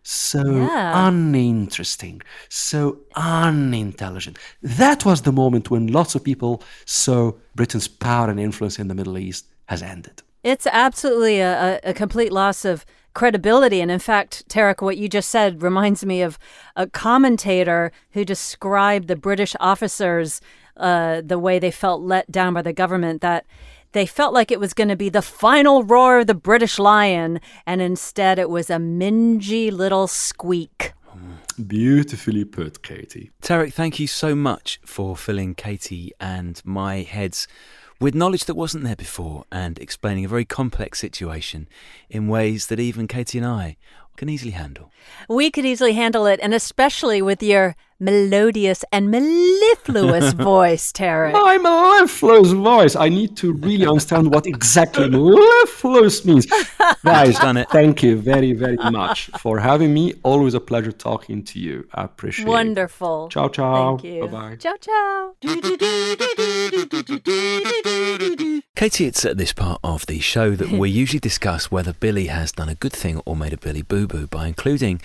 so 0.04 0.44
Yeah. 0.46 1.08
uninteresting, 1.08 2.22
so 2.50 2.80
unintelligent. 3.16 4.38
That 4.62 5.06
was 5.06 5.22
the 5.22 5.32
moment 5.44 5.72
when 5.72 5.88
lots 5.88 6.14
of 6.16 6.24
people 6.24 6.62
saw 6.86 7.32
Britain's 7.56 7.88
power 7.88 8.30
and 8.30 8.40
influence 8.40 8.78
in 8.82 8.88
the 8.90 8.96
Middle 9.00 9.18
East 9.18 9.46
has 9.66 9.82
ended. 9.82 10.22
It's 10.44 10.68
absolutely 10.68 11.40
a, 11.40 11.80
a, 11.84 11.90
a 11.92 11.94
complete 11.94 12.32
loss 12.32 12.66
of 12.66 12.86
credibility. 13.14 13.82
And 13.82 13.92
in 13.92 14.00
fact, 14.00 14.48
Tarek, 14.48 14.82
what 14.82 14.98
you 14.98 15.08
just 15.08 15.30
said 15.30 15.62
reminds 15.62 16.06
me 16.06 16.22
of 16.22 16.40
a 16.76 16.88
commentator 16.88 17.92
who 18.12 18.26
described 18.26 19.08
the 19.08 19.16
British 19.16 19.56
officers, 19.60 20.42
uh, 20.78 21.22
the 21.24 21.40
way 21.40 21.60
they 21.60 21.72
felt 21.72 22.02
let 22.02 22.32
down 22.32 22.54
by 22.54 22.62
the 22.62 22.74
government, 22.74 23.22
that 23.22 23.46
they 23.92 24.06
felt 24.06 24.34
like 24.34 24.52
it 24.52 24.60
was 24.60 24.74
going 24.74 24.88
to 24.88 24.96
be 24.96 25.10
the 25.10 25.22
final 25.22 25.84
roar 25.84 26.20
of 26.20 26.28
the 26.28 26.34
British 26.34 26.80
lion, 26.80 27.42
and 27.66 27.82
instead 27.82 28.40
it 28.40 28.50
was 28.50 28.70
a 28.70 28.78
mingy 28.78 29.70
little 29.72 30.08
squeak. 30.08 30.94
Beautifully 31.68 32.46
put, 32.46 32.82
Katie. 32.82 33.32
Tarek, 33.42 33.74
thank 33.74 34.00
you 34.00 34.08
so 34.08 34.34
much 34.34 34.80
for 34.86 35.18
filling 35.18 35.54
Katie 35.54 36.14
and 36.20 36.62
my 36.64 37.02
heads 37.02 37.48
with 38.02 38.16
knowledge 38.16 38.46
that 38.46 38.56
wasn't 38.56 38.84
there 38.84 38.96
before 38.96 39.46
and 39.52 39.78
explaining 39.80 40.26
a 40.26 40.28
very 40.28 40.44
complex 40.44 41.00
situation 41.00 41.70
in 42.10 42.28
ways 42.28 42.68
that 42.68 42.80
even 42.80 43.08
Katie 43.08 43.38
and 43.38 43.48
I 43.48 43.78
can 44.18 44.28
easily 44.28 44.52
handle. 44.52 44.92
We 45.30 45.50
could 45.52 45.66
easily 45.66 45.94
handle 45.94 46.26
it, 46.26 46.40
and 46.44 46.54
especially 46.54 47.22
with 47.22 47.42
your 47.42 47.76
melodious 48.00 48.84
and 48.92 49.10
mellifluous 49.10 50.34
voice, 50.52 50.92
Tarek. 50.92 51.34
My 51.34 51.58
mellifluous 51.58 52.52
voice. 52.52 52.96
I 52.96 53.10
need 53.10 53.38
to 53.38 53.54
really 53.54 53.88
understand 53.88 54.34
what 54.34 54.46
exactly 54.46 55.08
mellifluous 55.10 56.26
means. 56.26 56.46
Guys, 57.06 57.40
done 57.40 57.58
it. 57.58 57.70
thank 57.70 58.04
you 58.04 58.18
very, 58.18 58.54
very 58.54 58.78
much 58.92 59.30
for 59.40 59.60
having 59.60 59.94
me. 59.94 60.14
Always 60.24 60.54
a 60.56 60.60
pleasure 60.60 60.92
talking 60.92 61.44
to 61.46 61.60
you. 61.60 61.88
I 61.94 62.04
appreciate 62.04 62.48
it. 62.48 62.50
Wonderful. 62.50 63.30
Ciao, 63.30 63.48
ciao. 63.48 63.98
Thank 63.98 64.04
you. 64.04 64.28
Bye-bye. 64.28 64.56
Ciao, 64.58 64.76
ciao. 64.82 65.36
Katie, 68.82 69.06
it's 69.06 69.26
at 69.26 69.38
this 69.38 69.54
part 69.54 69.80
of 69.84 70.08
the 70.08 70.20
show 70.20 70.56
that 70.56 70.72
we 70.80 70.90
usually 70.90 71.20
discuss 71.20 71.70
whether 71.70 71.94
Billy 71.94 72.26
has 72.26 72.52
done 72.52 72.68
a 72.68 72.74
good 72.74 72.94
thing 72.94 73.22
or 73.26 73.36
made 73.36 73.54
a 73.54 73.58
Billy 73.58 73.84
boo 73.84 74.08
boo 74.08 74.26
by 74.26 74.48
including 74.48 75.00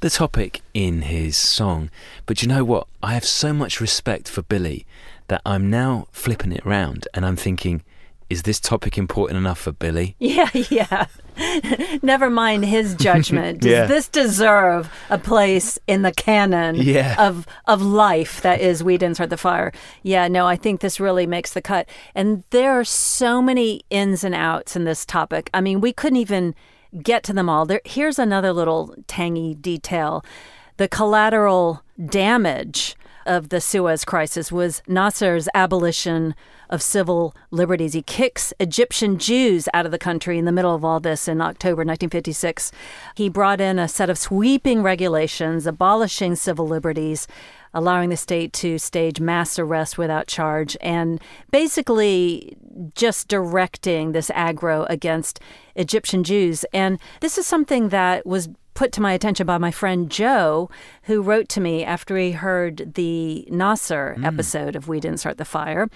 the 0.00 0.10
topic 0.10 0.62
in 0.74 1.02
his 1.02 1.36
song. 1.36 1.90
But 2.26 2.42
you 2.42 2.48
know 2.48 2.64
what? 2.64 2.88
I 3.04 3.14
have 3.14 3.24
so 3.24 3.52
much 3.52 3.80
respect 3.80 4.28
for 4.28 4.42
Billy 4.42 4.84
that 5.28 5.42
I'm 5.46 5.70
now 5.70 6.08
flipping 6.10 6.50
it 6.50 6.66
round 6.66 7.06
and 7.14 7.24
I'm 7.24 7.36
thinking, 7.36 7.84
is 8.30 8.42
this 8.42 8.60
topic 8.60 8.96
important 8.96 9.36
enough 9.38 9.58
for 9.58 9.72
Billy? 9.72 10.16
Yeah, 10.20 10.48
yeah. 10.70 11.06
Never 12.02 12.30
mind 12.30 12.64
his 12.64 12.94
judgment. 13.08 13.60
Does 13.62 13.70
Yeah. 13.70 13.86
this 13.86 14.08
deserve 14.08 14.90
a 15.10 15.18
place 15.18 15.78
in 15.86 16.02
the 16.02 16.12
canon 16.12 16.76
Yeah. 16.76 17.16
of 17.28 17.46
of 17.66 17.82
life 17.82 18.40
that 18.42 18.60
is 18.60 18.82
We 18.84 18.96
Didn't 18.96 19.16
Start 19.16 19.30
the 19.30 19.36
Fire? 19.36 19.72
Yeah, 20.02 20.28
no, 20.28 20.46
I 20.46 20.56
think 20.56 20.80
this 20.80 21.00
really 21.00 21.26
makes 21.26 21.52
the 21.52 21.60
cut. 21.62 21.88
And 22.14 22.44
there 22.50 22.72
are 22.78 22.84
so 22.84 23.42
many 23.42 23.82
ins 23.90 24.24
and 24.24 24.34
outs 24.34 24.76
in 24.76 24.84
this 24.84 25.04
topic. 25.04 25.50
I 25.52 25.60
mean, 25.60 25.80
we 25.80 25.92
couldn't 25.92 26.18
even 26.18 26.54
get 27.02 27.22
to 27.24 27.32
them 27.32 27.48
all. 27.48 27.66
There, 27.66 27.80
here's 27.84 28.18
another 28.18 28.52
little 28.52 28.94
tangy 29.06 29.54
detail. 29.54 30.24
The 30.76 30.88
collateral 30.88 31.82
damage 32.06 32.96
of 33.26 33.48
the 33.50 33.60
Suez 33.60 34.04
Crisis 34.04 34.50
was 34.50 34.82
Nasser's 34.86 35.48
abolition 35.54 36.34
of 36.68 36.82
civil 36.82 37.34
liberties. 37.50 37.92
He 37.92 38.02
kicks 38.02 38.52
Egyptian 38.60 39.18
Jews 39.18 39.68
out 39.74 39.86
of 39.86 39.92
the 39.92 39.98
country 39.98 40.38
in 40.38 40.44
the 40.44 40.52
middle 40.52 40.74
of 40.74 40.84
all 40.84 41.00
this 41.00 41.28
in 41.28 41.40
October 41.40 41.80
1956. 41.80 42.72
He 43.14 43.28
brought 43.28 43.60
in 43.60 43.78
a 43.78 43.88
set 43.88 44.08
of 44.08 44.18
sweeping 44.18 44.82
regulations 44.82 45.66
abolishing 45.66 46.36
civil 46.36 46.66
liberties, 46.66 47.26
allowing 47.74 48.10
the 48.10 48.16
state 48.16 48.52
to 48.52 48.78
stage 48.78 49.20
mass 49.20 49.58
arrests 49.58 49.98
without 49.98 50.26
charge, 50.26 50.76
and 50.80 51.20
basically 51.50 52.56
just 52.94 53.28
directing 53.28 54.12
this 54.12 54.30
aggro 54.30 54.86
against 54.88 55.40
Egyptian 55.74 56.24
Jews. 56.24 56.64
And 56.72 56.98
this 57.20 57.38
is 57.38 57.46
something 57.46 57.88
that 57.88 58.26
was 58.26 58.48
put 58.80 58.92
to 58.92 59.02
my 59.02 59.12
attention 59.12 59.46
by 59.46 59.58
my 59.58 59.70
friend 59.70 60.10
Joe, 60.10 60.70
who 61.02 61.20
wrote 61.20 61.50
to 61.50 61.60
me 61.60 61.84
after 61.84 62.16
he 62.16 62.32
heard 62.32 62.94
the 62.94 63.46
Nasser 63.50 64.16
mm. 64.18 64.24
episode 64.24 64.74
of 64.74 64.88
We 64.88 65.00
Didn't 65.00 65.18
Start 65.18 65.36
the 65.36 65.44
Fire. 65.44 65.90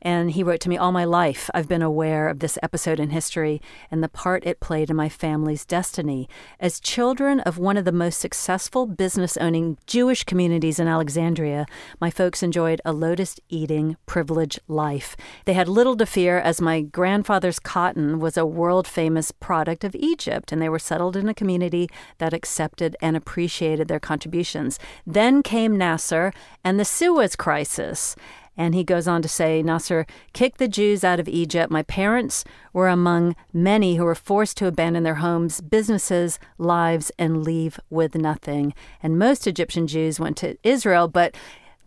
And 0.00 0.30
he 0.30 0.42
wrote 0.42 0.60
to 0.60 0.68
me, 0.68 0.76
All 0.76 0.92
my 0.92 1.04
life, 1.04 1.50
I've 1.54 1.68
been 1.68 1.82
aware 1.82 2.28
of 2.28 2.38
this 2.38 2.58
episode 2.62 3.00
in 3.00 3.10
history 3.10 3.60
and 3.90 4.02
the 4.02 4.08
part 4.08 4.46
it 4.46 4.60
played 4.60 4.90
in 4.90 4.96
my 4.96 5.08
family's 5.08 5.64
destiny. 5.64 6.28
As 6.60 6.80
children 6.80 7.40
of 7.40 7.58
one 7.58 7.76
of 7.76 7.84
the 7.84 7.92
most 7.92 8.20
successful 8.20 8.86
business 8.86 9.36
owning 9.36 9.78
Jewish 9.86 10.24
communities 10.24 10.78
in 10.78 10.88
Alexandria, 10.88 11.66
my 12.00 12.10
folks 12.10 12.42
enjoyed 12.42 12.80
a 12.84 12.92
lotus 12.92 13.38
eating, 13.48 13.96
privileged 14.06 14.60
life. 14.68 15.16
They 15.44 15.54
had 15.54 15.68
little 15.68 15.96
to 15.96 16.06
fear 16.06 16.38
as 16.38 16.60
my 16.60 16.80
grandfather's 16.80 17.58
cotton 17.58 18.20
was 18.20 18.36
a 18.36 18.46
world 18.46 18.86
famous 18.86 19.32
product 19.32 19.84
of 19.84 19.94
Egypt, 19.96 20.52
and 20.52 20.62
they 20.62 20.68
were 20.68 20.78
settled 20.78 21.16
in 21.16 21.28
a 21.28 21.34
community 21.34 21.88
that 22.18 22.32
accepted 22.32 22.96
and 23.00 23.16
appreciated 23.16 23.88
their 23.88 24.00
contributions. 24.00 24.78
Then 25.06 25.42
came 25.42 25.76
Nasser 25.76 26.32
and 26.64 26.78
the 26.78 26.84
Suez 26.84 27.36
Crisis. 27.36 28.16
And 28.58 28.74
he 28.74 28.84
goes 28.84 29.08
on 29.08 29.22
to 29.22 29.28
say 29.28 29.62
Nasser 29.62 30.04
kicked 30.34 30.58
the 30.58 30.68
Jews 30.68 31.04
out 31.04 31.20
of 31.20 31.28
Egypt. 31.28 31.70
My 31.70 31.84
parents 31.84 32.44
were 32.74 32.88
among 32.88 33.36
many 33.52 33.94
who 33.96 34.04
were 34.04 34.14
forced 34.16 34.56
to 34.58 34.66
abandon 34.66 35.04
their 35.04 35.16
homes, 35.16 35.60
businesses, 35.62 36.38
lives, 36.58 37.10
and 37.18 37.44
leave 37.44 37.78
with 37.88 38.16
nothing. 38.16 38.74
And 39.02 39.18
most 39.18 39.46
Egyptian 39.46 39.86
Jews 39.86 40.18
went 40.18 40.36
to 40.38 40.58
Israel, 40.64 41.06
but 41.06 41.36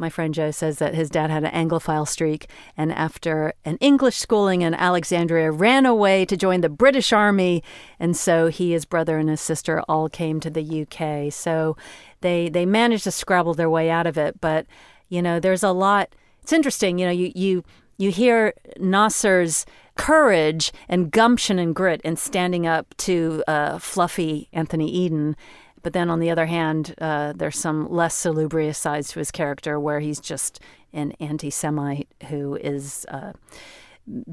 My 0.01 0.09
friend 0.09 0.33
Joe 0.33 0.49
says 0.49 0.79
that 0.79 0.95
his 0.95 1.11
dad 1.11 1.29
had 1.29 1.43
an 1.43 1.51
Anglophile 1.51 2.07
streak, 2.07 2.49
and 2.75 2.91
after 2.91 3.53
an 3.63 3.77
English 3.77 4.17
schooling 4.17 4.63
in 4.63 4.73
Alexandria, 4.73 5.51
ran 5.51 5.85
away 5.85 6.25
to 6.25 6.35
join 6.35 6.61
the 6.61 6.69
British 6.69 7.13
Army, 7.13 7.61
and 7.99 8.17
so 8.17 8.47
he, 8.47 8.71
his 8.71 8.83
brother, 8.83 9.19
and 9.19 9.29
his 9.29 9.41
sister 9.41 9.79
all 9.87 10.09
came 10.09 10.39
to 10.39 10.49
the 10.49 10.81
UK. 10.81 11.31
So 11.31 11.77
they 12.21 12.49
they 12.49 12.65
managed 12.65 13.03
to 13.03 13.11
scrabble 13.11 13.53
their 13.53 13.69
way 13.69 13.91
out 13.91 14.07
of 14.07 14.17
it, 14.17 14.41
but 14.41 14.65
you 15.07 15.21
know, 15.21 15.39
there's 15.39 15.61
a 15.61 15.71
lot. 15.71 16.15
It's 16.41 16.53
interesting, 16.53 16.99
you 16.99 17.05
know, 17.05 17.11
you 17.11 17.31
you 17.35 17.63
you 17.97 18.11
hear 18.11 18.53
Nasser's 18.79 19.65
courage 19.95 20.71
and 20.89 21.11
gumption 21.11 21.59
and 21.59 21.75
grit 21.75 22.01
in 22.03 22.15
standing 22.15 22.65
up 22.65 22.95
to 22.97 23.43
uh, 23.47 23.77
fluffy 23.77 24.47
Anthony 24.53 24.89
Eden. 24.89 25.35
But 25.83 25.93
then 25.93 26.09
on 26.09 26.19
the 26.19 26.29
other 26.29 26.45
hand, 26.47 26.95
uh, 27.01 27.33
there's 27.35 27.57
some 27.57 27.91
less 27.91 28.13
salubrious 28.15 28.77
sides 28.77 29.09
to 29.09 29.19
his 29.19 29.31
character 29.31 29.79
where 29.79 29.99
he's 29.99 30.19
just 30.19 30.59
an 30.93 31.11
anti 31.19 31.49
Semite 31.49 32.07
who 32.29 32.55
is. 32.55 33.05
Uh, 33.09 33.33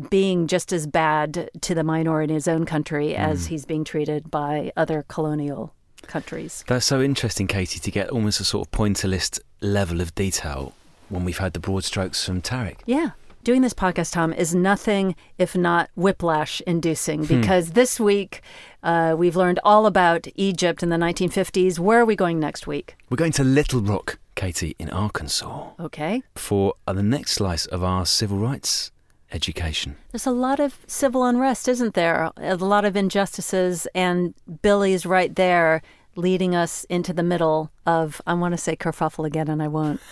being 0.09 0.47
just 0.47 0.73
as 0.73 0.87
bad 0.87 1.51
to 1.61 1.75
the 1.75 1.85
minority 1.85 2.33
in 2.33 2.35
his 2.35 2.49
own 2.49 2.65
country 2.65 3.15
as 3.15 3.45
Mm. 3.45 3.49
he's 3.49 3.67
being 3.67 3.85
treated 3.85 4.31
by 4.31 4.73
other 4.79 5.05
colonial 5.09 5.75
countries. 6.07 6.65
That's 6.67 6.87
so 6.87 7.03
interesting, 7.03 7.47
Katie, 7.47 7.79
to 7.79 7.91
get 7.91 8.09
almost 8.09 8.41
a 8.41 8.45
sort 8.45 8.67
of 8.67 8.71
pointillist 8.73 9.41
level 9.61 10.01
of 10.01 10.15
detail 10.15 10.73
when 11.09 11.25
we've 11.25 11.39
had 11.39 11.53
the 11.53 11.61
broad 11.61 11.85
strokes 11.85 12.25
from 12.25 12.43
Tarek. 12.43 12.79
Yeah. 12.87 13.11
Doing 13.45 13.63
this 13.63 13.73
podcast, 13.73 14.13
Tom, 14.13 14.33
is 14.33 14.55
nothing 14.55 15.15
if 15.39 15.57
not 15.57 15.89
whiplash 15.97 16.61
inducing 16.67 17.25
Hmm. 17.25 17.41
because 17.41 17.71
this 17.71 17.99
week 17.99 18.43
uh, 18.83 19.15
we've 19.17 19.37
learned 19.37 19.61
all 19.65 19.87
about 19.87 20.27
Egypt 20.35 20.83
in 20.83 20.89
the 20.91 20.97
1950s. 20.97 21.79
Where 21.79 22.01
are 22.01 22.05
we 22.05 22.17
going 22.17 22.39
next 22.41 22.67
week? 22.67 22.97
We're 23.09 23.17
going 23.17 23.33
to 23.33 23.45
Little 23.45 23.81
Rock, 23.81 24.19
Katie, 24.35 24.75
in 24.79 24.91
Arkansas, 24.91 25.69
Okay. 25.81 26.23
for 26.35 26.75
uh, 26.87 26.93
the 26.93 27.03
next 27.03 27.33
slice 27.33 27.65
of 27.67 27.83
our 27.83 28.05
civil 28.05 28.39
rights 28.39 28.91
education. 29.33 29.97
There's 30.13 30.27
a 30.27 30.31
lot 30.31 30.59
of 30.61 30.79
civil 30.87 31.25
unrest, 31.25 31.69
isn't 31.69 31.95
there? 31.95 32.31
A 32.39 32.57
lot 32.57 32.85
of 32.85 32.97
injustices, 32.97 33.87
and 33.95 34.35
Billy's 34.63 35.05
right 35.07 35.35
there 35.37 35.81
leading 36.19 36.55
us 36.55 36.85
into 36.85 37.13
the 37.13 37.23
middle 37.23 37.71
of, 37.87 38.21
I 38.27 38.35
want 38.35 38.53
to 38.53 38.59
say 38.59 38.75
kerfuffle 38.75 39.25
again, 39.25 39.49
and 39.49 39.63
I 39.63 39.69
won't. 39.69 40.01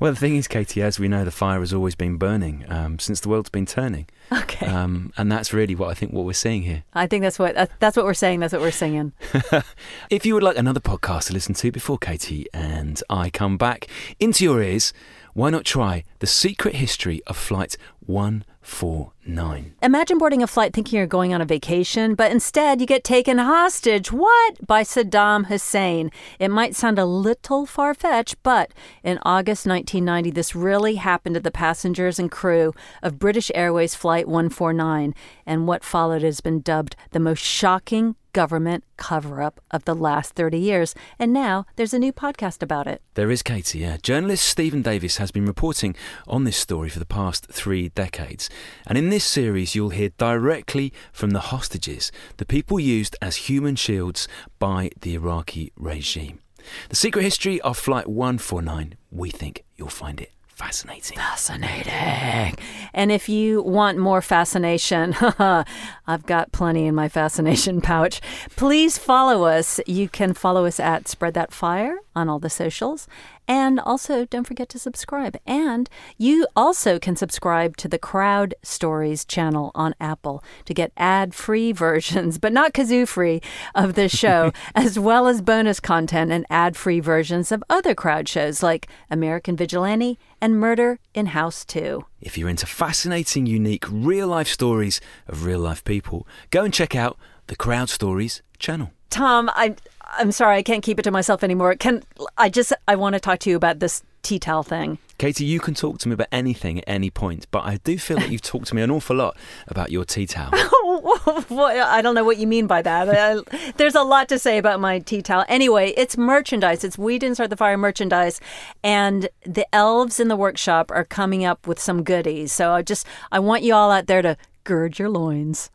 Well, 0.00 0.12
the 0.12 0.16
thing 0.18 0.36
is, 0.36 0.48
Katie, 0.48 0.80
as 0.80 0.98
we 0.98 1.06
know, 1.06 1.22
the 1.22 1.30
fire 1.30 1.60
has 1.60 1.72
always 1.72 1.94
been 1.94 2.16
burning 2.16 2.64
um, 2.68 2.98
since 2.98 3.20
the 3.20 3.28
world's 3.28 3.50
been 3.50 3.66
turning. 3.66 4.06
Okay. 4.32 4.66
Um, 4.66 5.12
and 5.18 5.30
that's 5.30 5.52
really 5.52 5.74
what 5.74 5.90
I 5.90 5.94
think 5.94 6.12
what 6.12 6.24
we're 6.24 6.32
seeing 6.32 6.62
here. 6.62 6.84
I 6.94 7.06
think 7.06 7.22
that's 7.22 7.38
what 7.38 7.70
that's 7.78 7.94
what 7.94 8.06
we're 8.06 8.14
saying. 8.14 8.40
That's 8.40 8.54
what 8.54 8.62
we're 8.62 8.70
singing. 8.70 9.12
If 10.10 10.24
you 10.24 10.32
would 10.34 10.42
like 10.42 10.56
another 10.56 10.80
podcast 10.80 11.26
to 11.26 11.34
listen 11.34 11.54
to 11.56 11.70
before 11.70 11.98
Katie 11.98 12.46
and 12.54 13.02
I 13.10 13.28
come 13.28 13.58
back 13.58 13.86
into 14.18 14.44
your 14.44 14.62
ears, 14.62 14.92
why 15.34 15.50
not 15.50 15.64
try 15.64 16.04
The 16.20 16.28
Secret 16.28 16.76
History 16.76 17.20
of 17.26 17.36
Flight 17.36 17.76
149? 18.06 19.74
Imagine 19.82 20.18
boarding 20.18 20.44
a 20.44 20.46
flight 20.46 20.72
thinking 20.72 20.96
you're 20.96 21.08
going 21.08 21.34
on 21.34 21.40
a 21.40 21.44
vacation, 21.44 22.14
but 22.14 22.30
instead 22.30 22.80
you 22.80 22.86
get 22.86 23.02
taken 23.02 23.38
hostage. 23.38 24.12
What? 24.12 24.64
By 24.64 24.84
Saddam 24.84 25.46
Hussein. 25.46 26.12
It 26.38 26.52
might 26.52 26.76
sound 26.76 27.00
a 27.00 27.04
little 27.04 27.66
far 27.66 27.94
fetched, 27.94 28.36
but 28.44 28.70
in 29.02 29.18
August 29.22 29.66
1990, 29.66 30.30
this 30.30 30.54
really 30.54 30.94
happened 30.94 31.34
to 31.34 31.40
the 31.40 31.50
passengers 31.50 32.20
and 32.20 32.30
crew 32.30 32.72
of 33.02 33.18
British 33.18 33.50
Airways 33.56 33.96
Flight 33.96 34.28
149. 34.28 35.16
And 35.44 35.66
what 35.66 35.82
followed 35.82 36.22
has 36.22 36.40
been 36.40 36.60
dubbed 36.60 36.94
the 37.10 37.18
most 37.18 37.42
shocking 37.42 38.14
government 38.34 38.84
cover 38.98 39.40
up 39.40 39.62
of 39.70 39.86
the 39.86 39.94
last 39.94 40.34
30 40.34 40.58
years. 40.58 40.94
And 41.18 41.32
now 41.32 41.64
there's 41.76 41.94
a 41.94 41.98
new 41.98 42.12
podcast 42.12 42.62
about 42.62 42.86
it. 42.86 43.00
There 43.14 43.30
is 43.30 43.42
Katie, 43.42 43.78
yeah. 43.78 43.96
Journalist 44.02 44.46
Stephen 44.46 44.82
Davis 44.82 45.16
has 45.16 45.30
been 45.30 45.46
reporting 45.46 45.96
on 46.28 46.44
this 46.44 46.58
story 46.58 46.90
for 46.90 46.98
the 46.98 47.06
past 47.06 47.46
three 47.50 47.88
decades. 47.88 48.50
And 48.86 48.98
in 48.98 49.08
this 49.08 49.24
series, 49.24 49.74
you'll 49.74 49.88
hear 49.88 50.10
directly 50.18 50.92
from 51.12 51.30
the 51.30 51.48
hostages, 51.54 52.12
the 52.36 52.44
people 52.44 52.78
used 52.78 53.16
as 53.22 53.48
human 53.48 53.76
shields 53.76 54.28
by 54.58 54.90
the 55.00 55.14
Iraqi 55.14 55.72
regime. 55.76 56.40
The 56.88 56.96
secret 56.96 57.22
history 57.22 57.60
of 57.62 57.78
Flight 57.78 58.08
149, 58.08 58.96
we 59.10 59.30
think 59.30 59.64
you'll 59.76 59.88
find 59.88 60.20
it 60.20 60.33
fascinating. 60.54 61.16
Fascinating. 61.16 62.56
And 62.92 63.10
if 63.12 63.28
you 63.28 63.62
want 63.62 63.98
more 63.98 64.22
fascination, 64.22 65.14
I've 65.38 66.26
got 66.26 66.52
plenty 66.52 66.86
in 66.86 66.94
my 66.94 67.08
fascination 67.08 67.80
pouch. 67.82 68.20
Please 68.56 68.98
follow 68.98 69.44
us. 69.44 69.80
You 69.86 70.08
can 70.08 70.32
follow 70.32 70.64
us 70.66 70.78
at 70.78 71.08
Spread 71.08 71.34
That 71.34 71.52
Fire 71.52 71.98
on 72.14 72.28
all 72.28 72.38
the 72.38 72.50
socials. 72.50 73.08
And 73.46 73.78
also, 73.78 74.24
don't 74.24 74.46
forget 74.46 74.68
to 74.70 74.78
subscribe. 74.78 75.36
And 75.46 75.90
you 76.16 76.46
also 76.56 76.98
can 76.98 77.16
subscribe 77.16 77.76
to 77.78 77.88
the 77.88 77.98
Crowd 77.98 78.54
Stories 78.62 79.24
channel 79.24 79.70
on 79.74 79.94
Apple 80.00 80.42
to 80.64 80.74
get 80.74 80.92
ad 80.96 81.34
free 81.34 81.72
versions, 81.86 82.38
but 82.38 82.52
not 82.52 82.72
kazoo 82.72 83.06
free, 83.06 83.40
of 83.74 83.94
this 83.94 84.12
show, 84.16 84.52
as 84.74 84.98
well 84.98 85.26
as 85.26 85.42
bonus 85.42 85.80
content 85.80 86.30
and 86.30 86.46
ad 86.48 86.76
free 86.76 87.00
versions 87.00 87.52
of 87.52 87.62
other 87.68 87.94
crowd 87.94 88.28
shows 88.28 88.62
like 88.62 88.88
American 89.10 89.56
Vigilante 89.56 90.18
and 90.40 90.58
Murder 90.58 90.98
in 91.14 91.26
House 91.26 91.64
2. 91.64 92.04
If 92.20 92.38
you're 92.38 92.48
into 92.48 92.66
fascinating, 92.66 93.46
unique, 93.46 93.84
real 93.90 94.28
life 94.28 94.48
stories 94.48 95.00
of 95.26 95.44
real 95.44 95.60
life 95.60 95.84
people, 95.84 96.26
go 96.50 96.64
and 96.64 96.72
check 96.72 96.94
out 96.94 97.18
the 97.46 97.56
Crowd 97.56 97.90
Stories 97.90 98.42
channel. 98.58 98.90
Tom, 99.10 99.50
I 99.54 99.76
I'm 100.12 100.32
sorry, 100.32 100.56
I 100.56 100.62
can't 100.62 100.82
keep 100.82 100.98
it 100.98 101.02
to 101.04 101.10
myself 101.10 101.42
anymore. 101.42 101.74
Can 101.76 102.02
I 102.38 102.48
just 102.48 102.72
I 102.86 102.96
want 102.96 103.14
to 103.14 103.20
talk 103.20 103.38
to 103.40 103.50
you 103.50 103.56
about 103.56 103.78
this 103.80 104.02
tea 104.22 104.38
towel 104.38 104.62
thing. 104.62 104.98
Katie, 105.18 105.44
you 105.44 105.60
can 105.60 105.74
talk 105.74 105.98
to 105.98 106.08
me 106.08 106.14
about 106.14 106.28
anything 106.32 106.78
at 106.78 106.84
any 106.86 107.10
point, 107.10 107.46
but 107.50 107.64
I 107.64 107.76
do 107.84 107.98
feel 107.98 108.18
that 108.18 108.30
you've 108.30 108.42
talked 108.42 108.66
to 108.68 108.74
me 108.74 108.82
an 108.82 108.90
awful 108.90 109.16
lot 109.16 109.36
about 109.68 109.90
your 109.92 110.04
tea 110.04 110.26
towel. 110.26 110.50
I 110.54 112.00
don't 112.02 112.14
know 112.14 112.24
what 112.24 112.38
you 112.38 112.46
mean 112.46 112.66
by 112.66 112.82
that. 112.82 113.08
I- 113.08 113.72
there's 113.76 113.94
a 113.94 114.02
lot 114.02 114.28
to 114.30 114.38
say 114.38 114.58
about 114.58 114.80
my 114.80 114.98
tea 114.98 115.22
towel. 115.22 115.44
Anyway, 115.48 115.90
it's 115.96 116.16
merchandise. 116.16 116.84
It's 116.84 116.98
We 116.98 117.18
Didn't 117.18 117.36
Start 117.36 117.50
the 117.50 117.56
Fire 117.56 117.76
merchandise, 117.78 118.40
and 118.82 119.28
the 119.44 119.66
elves 119.74 120.18
in 120.18 120.28
the 120.28 120.36
workshop 120.36 120.90
are 120.90 121.04
coming 121.04 121.44
up 121.44 121.66
with 121.66 121.78
some 121.78 122.02
goodies. 122.02 122.52
So 122.52 122.72
I 122.72 122.82
just 122.82 123.06
I 123.30 123.38
want 123.38 123.62
you 123.62 123.74
all 123.74 123.90
out 123.90 124.06
there 124.06 124.22
to 124.22 124.36
gird 124.64 124.98
your 124.98 125.10
loins. 125.10 125.70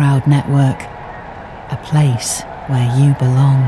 Crowd 0.00 0.26
Network, 0.26 0.80
a 1.70 1.78
place 1.84 2.40
where 2.68 2.98
you 2.98 3.12
belong. 3.18 3.60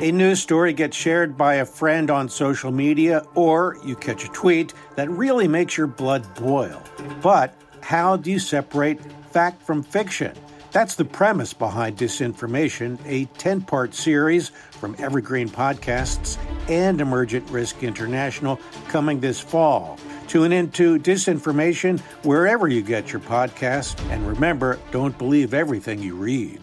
A 0.00 0.10
news 0.10 0.40
story 0.40 0.72
gets 0.72 0.96
shared 0.96 1.36
by 1.36 1.56
a 1.56 1.66
friend 1.66 2.10
on 2.10 2.30
social 2.30 2.70
media, 2.72 3.26
or 3.34 3.76
you 3.84 3.94
catch 3.94 4.24
a 4.24 4.28
tweet 4.28 4.72
that 4.96 5.10
really 5.10 5.46
makes 5.46 5.76
your 5.76 5.86
blood 5.86 6.34
boil. 6.34 6.82
But 7.20 7.54
how 7.82 8.16
do 8.16 8.30
you 8.30 8.38
separate 8.38 9.02
fact 9.32 9.60
from 9.60 9.82
fiction? 9.82 10.34
That's 10.74 10.96
the 10.96 11.04
premise 11.04 11.52
behind 11.52 11.98
Disinformation, 11.98 12.98
a 13.06 13.26
10 13.38 13.60
part 13.60 13.94
series 13.94 14.48
from 14.72 14.96
Evergreen 14.98 15.48
Podcasts 15.48 16.36
and 16.68 17.00
Emergent 17.00 17.48
Risk 17.48 17.84
International 17.84 18.58
coming 18.88 19.20
this 19.20 19.38
fall. 19.38 20.00
Tune 20.26 20.50
into 20.50 20.98
Disinformation 20.98 22.00
wherever 22.24 22.66
you 22.66 22.82
get 22.82 23.12
your 23.12 23.20
podcasts, 23.20 23.96
and 24.10 24.26
remember, 24.26 24.80
don't 24.90 25.16
believe 25.16 25.54
everything 25.54 26.02
you 26.02 26.16
read. 26.16 26.60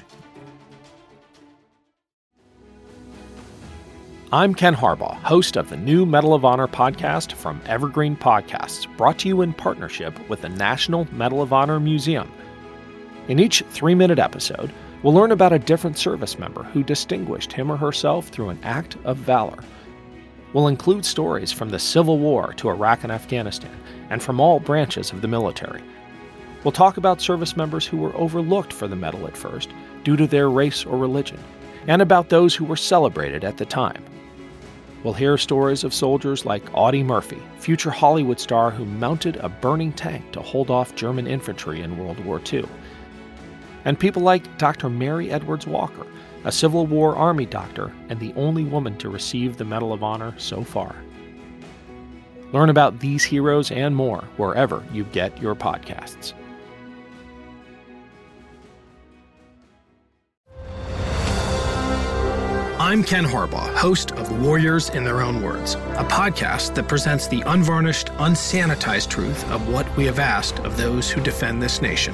I'm 4.33 4.53
Ken 4.53 4.75
Harbaugh, 4.75 5.15
host 5.21 5.55
of 5.55 5.69
the 5.69 5.77
new 5.77 6.05
Medal 6.05 6.33
of 6.33 6.43
Honor 6.43 6.67
podcast 6.67 7.31
from 7.31 7.61
Evergreen 7.65 8.17
Podcasts, 8.17 8.93
brought 8.97 9.19
to 9.19 9.29
you 9.29 9.41
in 9.41 9.53
partnership 9.53 10.19
with 10.27 10.41
the 10.41 10.49
National 10.49 11.07
Medal 11.13 11.41
of 11.41 11.53
Honor 11.53 11.79
Museum. 11.79 12.29
In 13.27 13.39
each 13.39 13.63
three 13.69 13.93
minute 13.93 14.17
episode, 14.17 14.73
we'll 15.03 15.13
learn 15.13 15.31
about 15.31 15.53
a 15.53 15.59
different 15.59 15.97
service 15.97 16.39
member 16.39 16.63
who 16.63 16.83
distinguished 16.83 17.53
him 17.53 17.71
or 17.71 17.77
herself 17.77 18.29
through 18.29 18.49
an 18.49 18.59
act 18.63 18.97
of 19.03 19.17
valor. 19.17 19.63
We'll 20.53 20.67
include 20.67 21.05
stories 21.05 21.51
from 21.51 21.69
the 21.69 21.77
Civil 21.77 22.17
War 22.17 22.53
to 22.53 22.69
Iraq 22.69 23.03
and 23.03 23.11
Afghanistan, 23.11 23.71
and 24.09 24.23
from 24.23 24.39
all 24.39 24.59
branches 24.59 25.11
of 25.11 25.21
the 25.21 25.27
military. 25.27 25.83
We'll 26.63 26.71
talk 26.71 26.97
about 26.97 27.21
service 27.21 27.55
members 27.55 27.85
who 27.85 27.97
were 27.97 28.15
overlooked 28.15 28.73
for 28.73 28.87
the 28.87 28.95
medal 28.95 29.27
at 29.27 29.37
first 29.37 29.69
due 30.03 30.17
to 30.17 30.25
their 30.25 30.49
race 30.49 30.83
or 30.83 30.97
religion, 30.97 31.39
and 31.87 32.01
about 32.01 32.29
those 32.29 32.55
who 32.55 32.65
were 32.65 32.75
celebrated 32.75 33.43
at 33.43 33.57
the 33.57 33.65
time. 33.65 34.03
We'll 35.03 35.13
hear 35.13 35.37
stories 35.37 35.83
of 35.83 35.93
soldiers 35.93 36.45
like 36.45 36.63
Audie 36.73 37.03
Murphy, 37.03 37.41
future 37.57 37.91
Hollywood 37.91 38.39
star 38.39 38.71
who 38.71 38.85
mounted 38.85 39.37
a 39.37 39.49
burning 39.49 39.93
tank 39.93 40.31
to 40.33 40.41
hold 40.41 40.69
off 40.69 40.95
German 40.95 41.27
infantry 41.27 41.81
in 41.81 41.97
World 41.97 42.23
War 42.25 42.41
II. 42.51 42.65
And 43.85 43.99
people 43.99 44.21
like 44.21 44.57
Dr. 44.57 44.89
Mary 44.89 45.31
Edwards 45.31 45.65
Walker, 45.67 46.05
a 46.43 46.51
Civil 46.51 46.87
War 46.87 47.15
Army 47.15 47.45
doctor 47.45 47.91
and 48.09 48.19
the 48.19 48.33
only 48.35 48.63
woman 48.63 48.97
to 48.97 49.09
receive 49.09 49.57
the 49.57 49.65
Medal 49.65 49.93
of 49.93 50.03
Honor 50.03 50.33
so 50.37 50.63
far. 50.63 50.95
Learn 52.51 52.69
about 52.69 52.99
these 52.99 53.23
heroes 53.23 53.71
and 53.71 53.95
more 53.95 54.23
wherever 54.37 54.83
you 54.91 55.05
get 55.05 55.41
your 55.41 55.55
podcasts. 55.55 56.33
I'm 62.81 63.03
Ken 63.03 63.23
Harbaugh, 63.23 63.73
host 63.75 64.11
of 64.13 64.41
Warriors 64.41 64.89
in 64.89 65.05
Their 65.05 65.21
Own 65.21 65.41
Words, 65.41 65.75
a 65.75 66.03
podcast 66.03 66.73
that 66.75 66.89
presents 66.89 67.27
the 67.27 67.41
unvarnished, 67.45 68.07
unsanitized 68.17 69.07
truth 69.07 69.49
of 69.49 69.69
what 69.69 69.95
we 69.95 70.05
have 70.07 70.19
asked 70.19 70.59
of 70.61 70.75
those 70.75 71.09
who 71.09 71.21
defend 71.21 71.63
this 71.63 71.81
nation. 71.81 72.13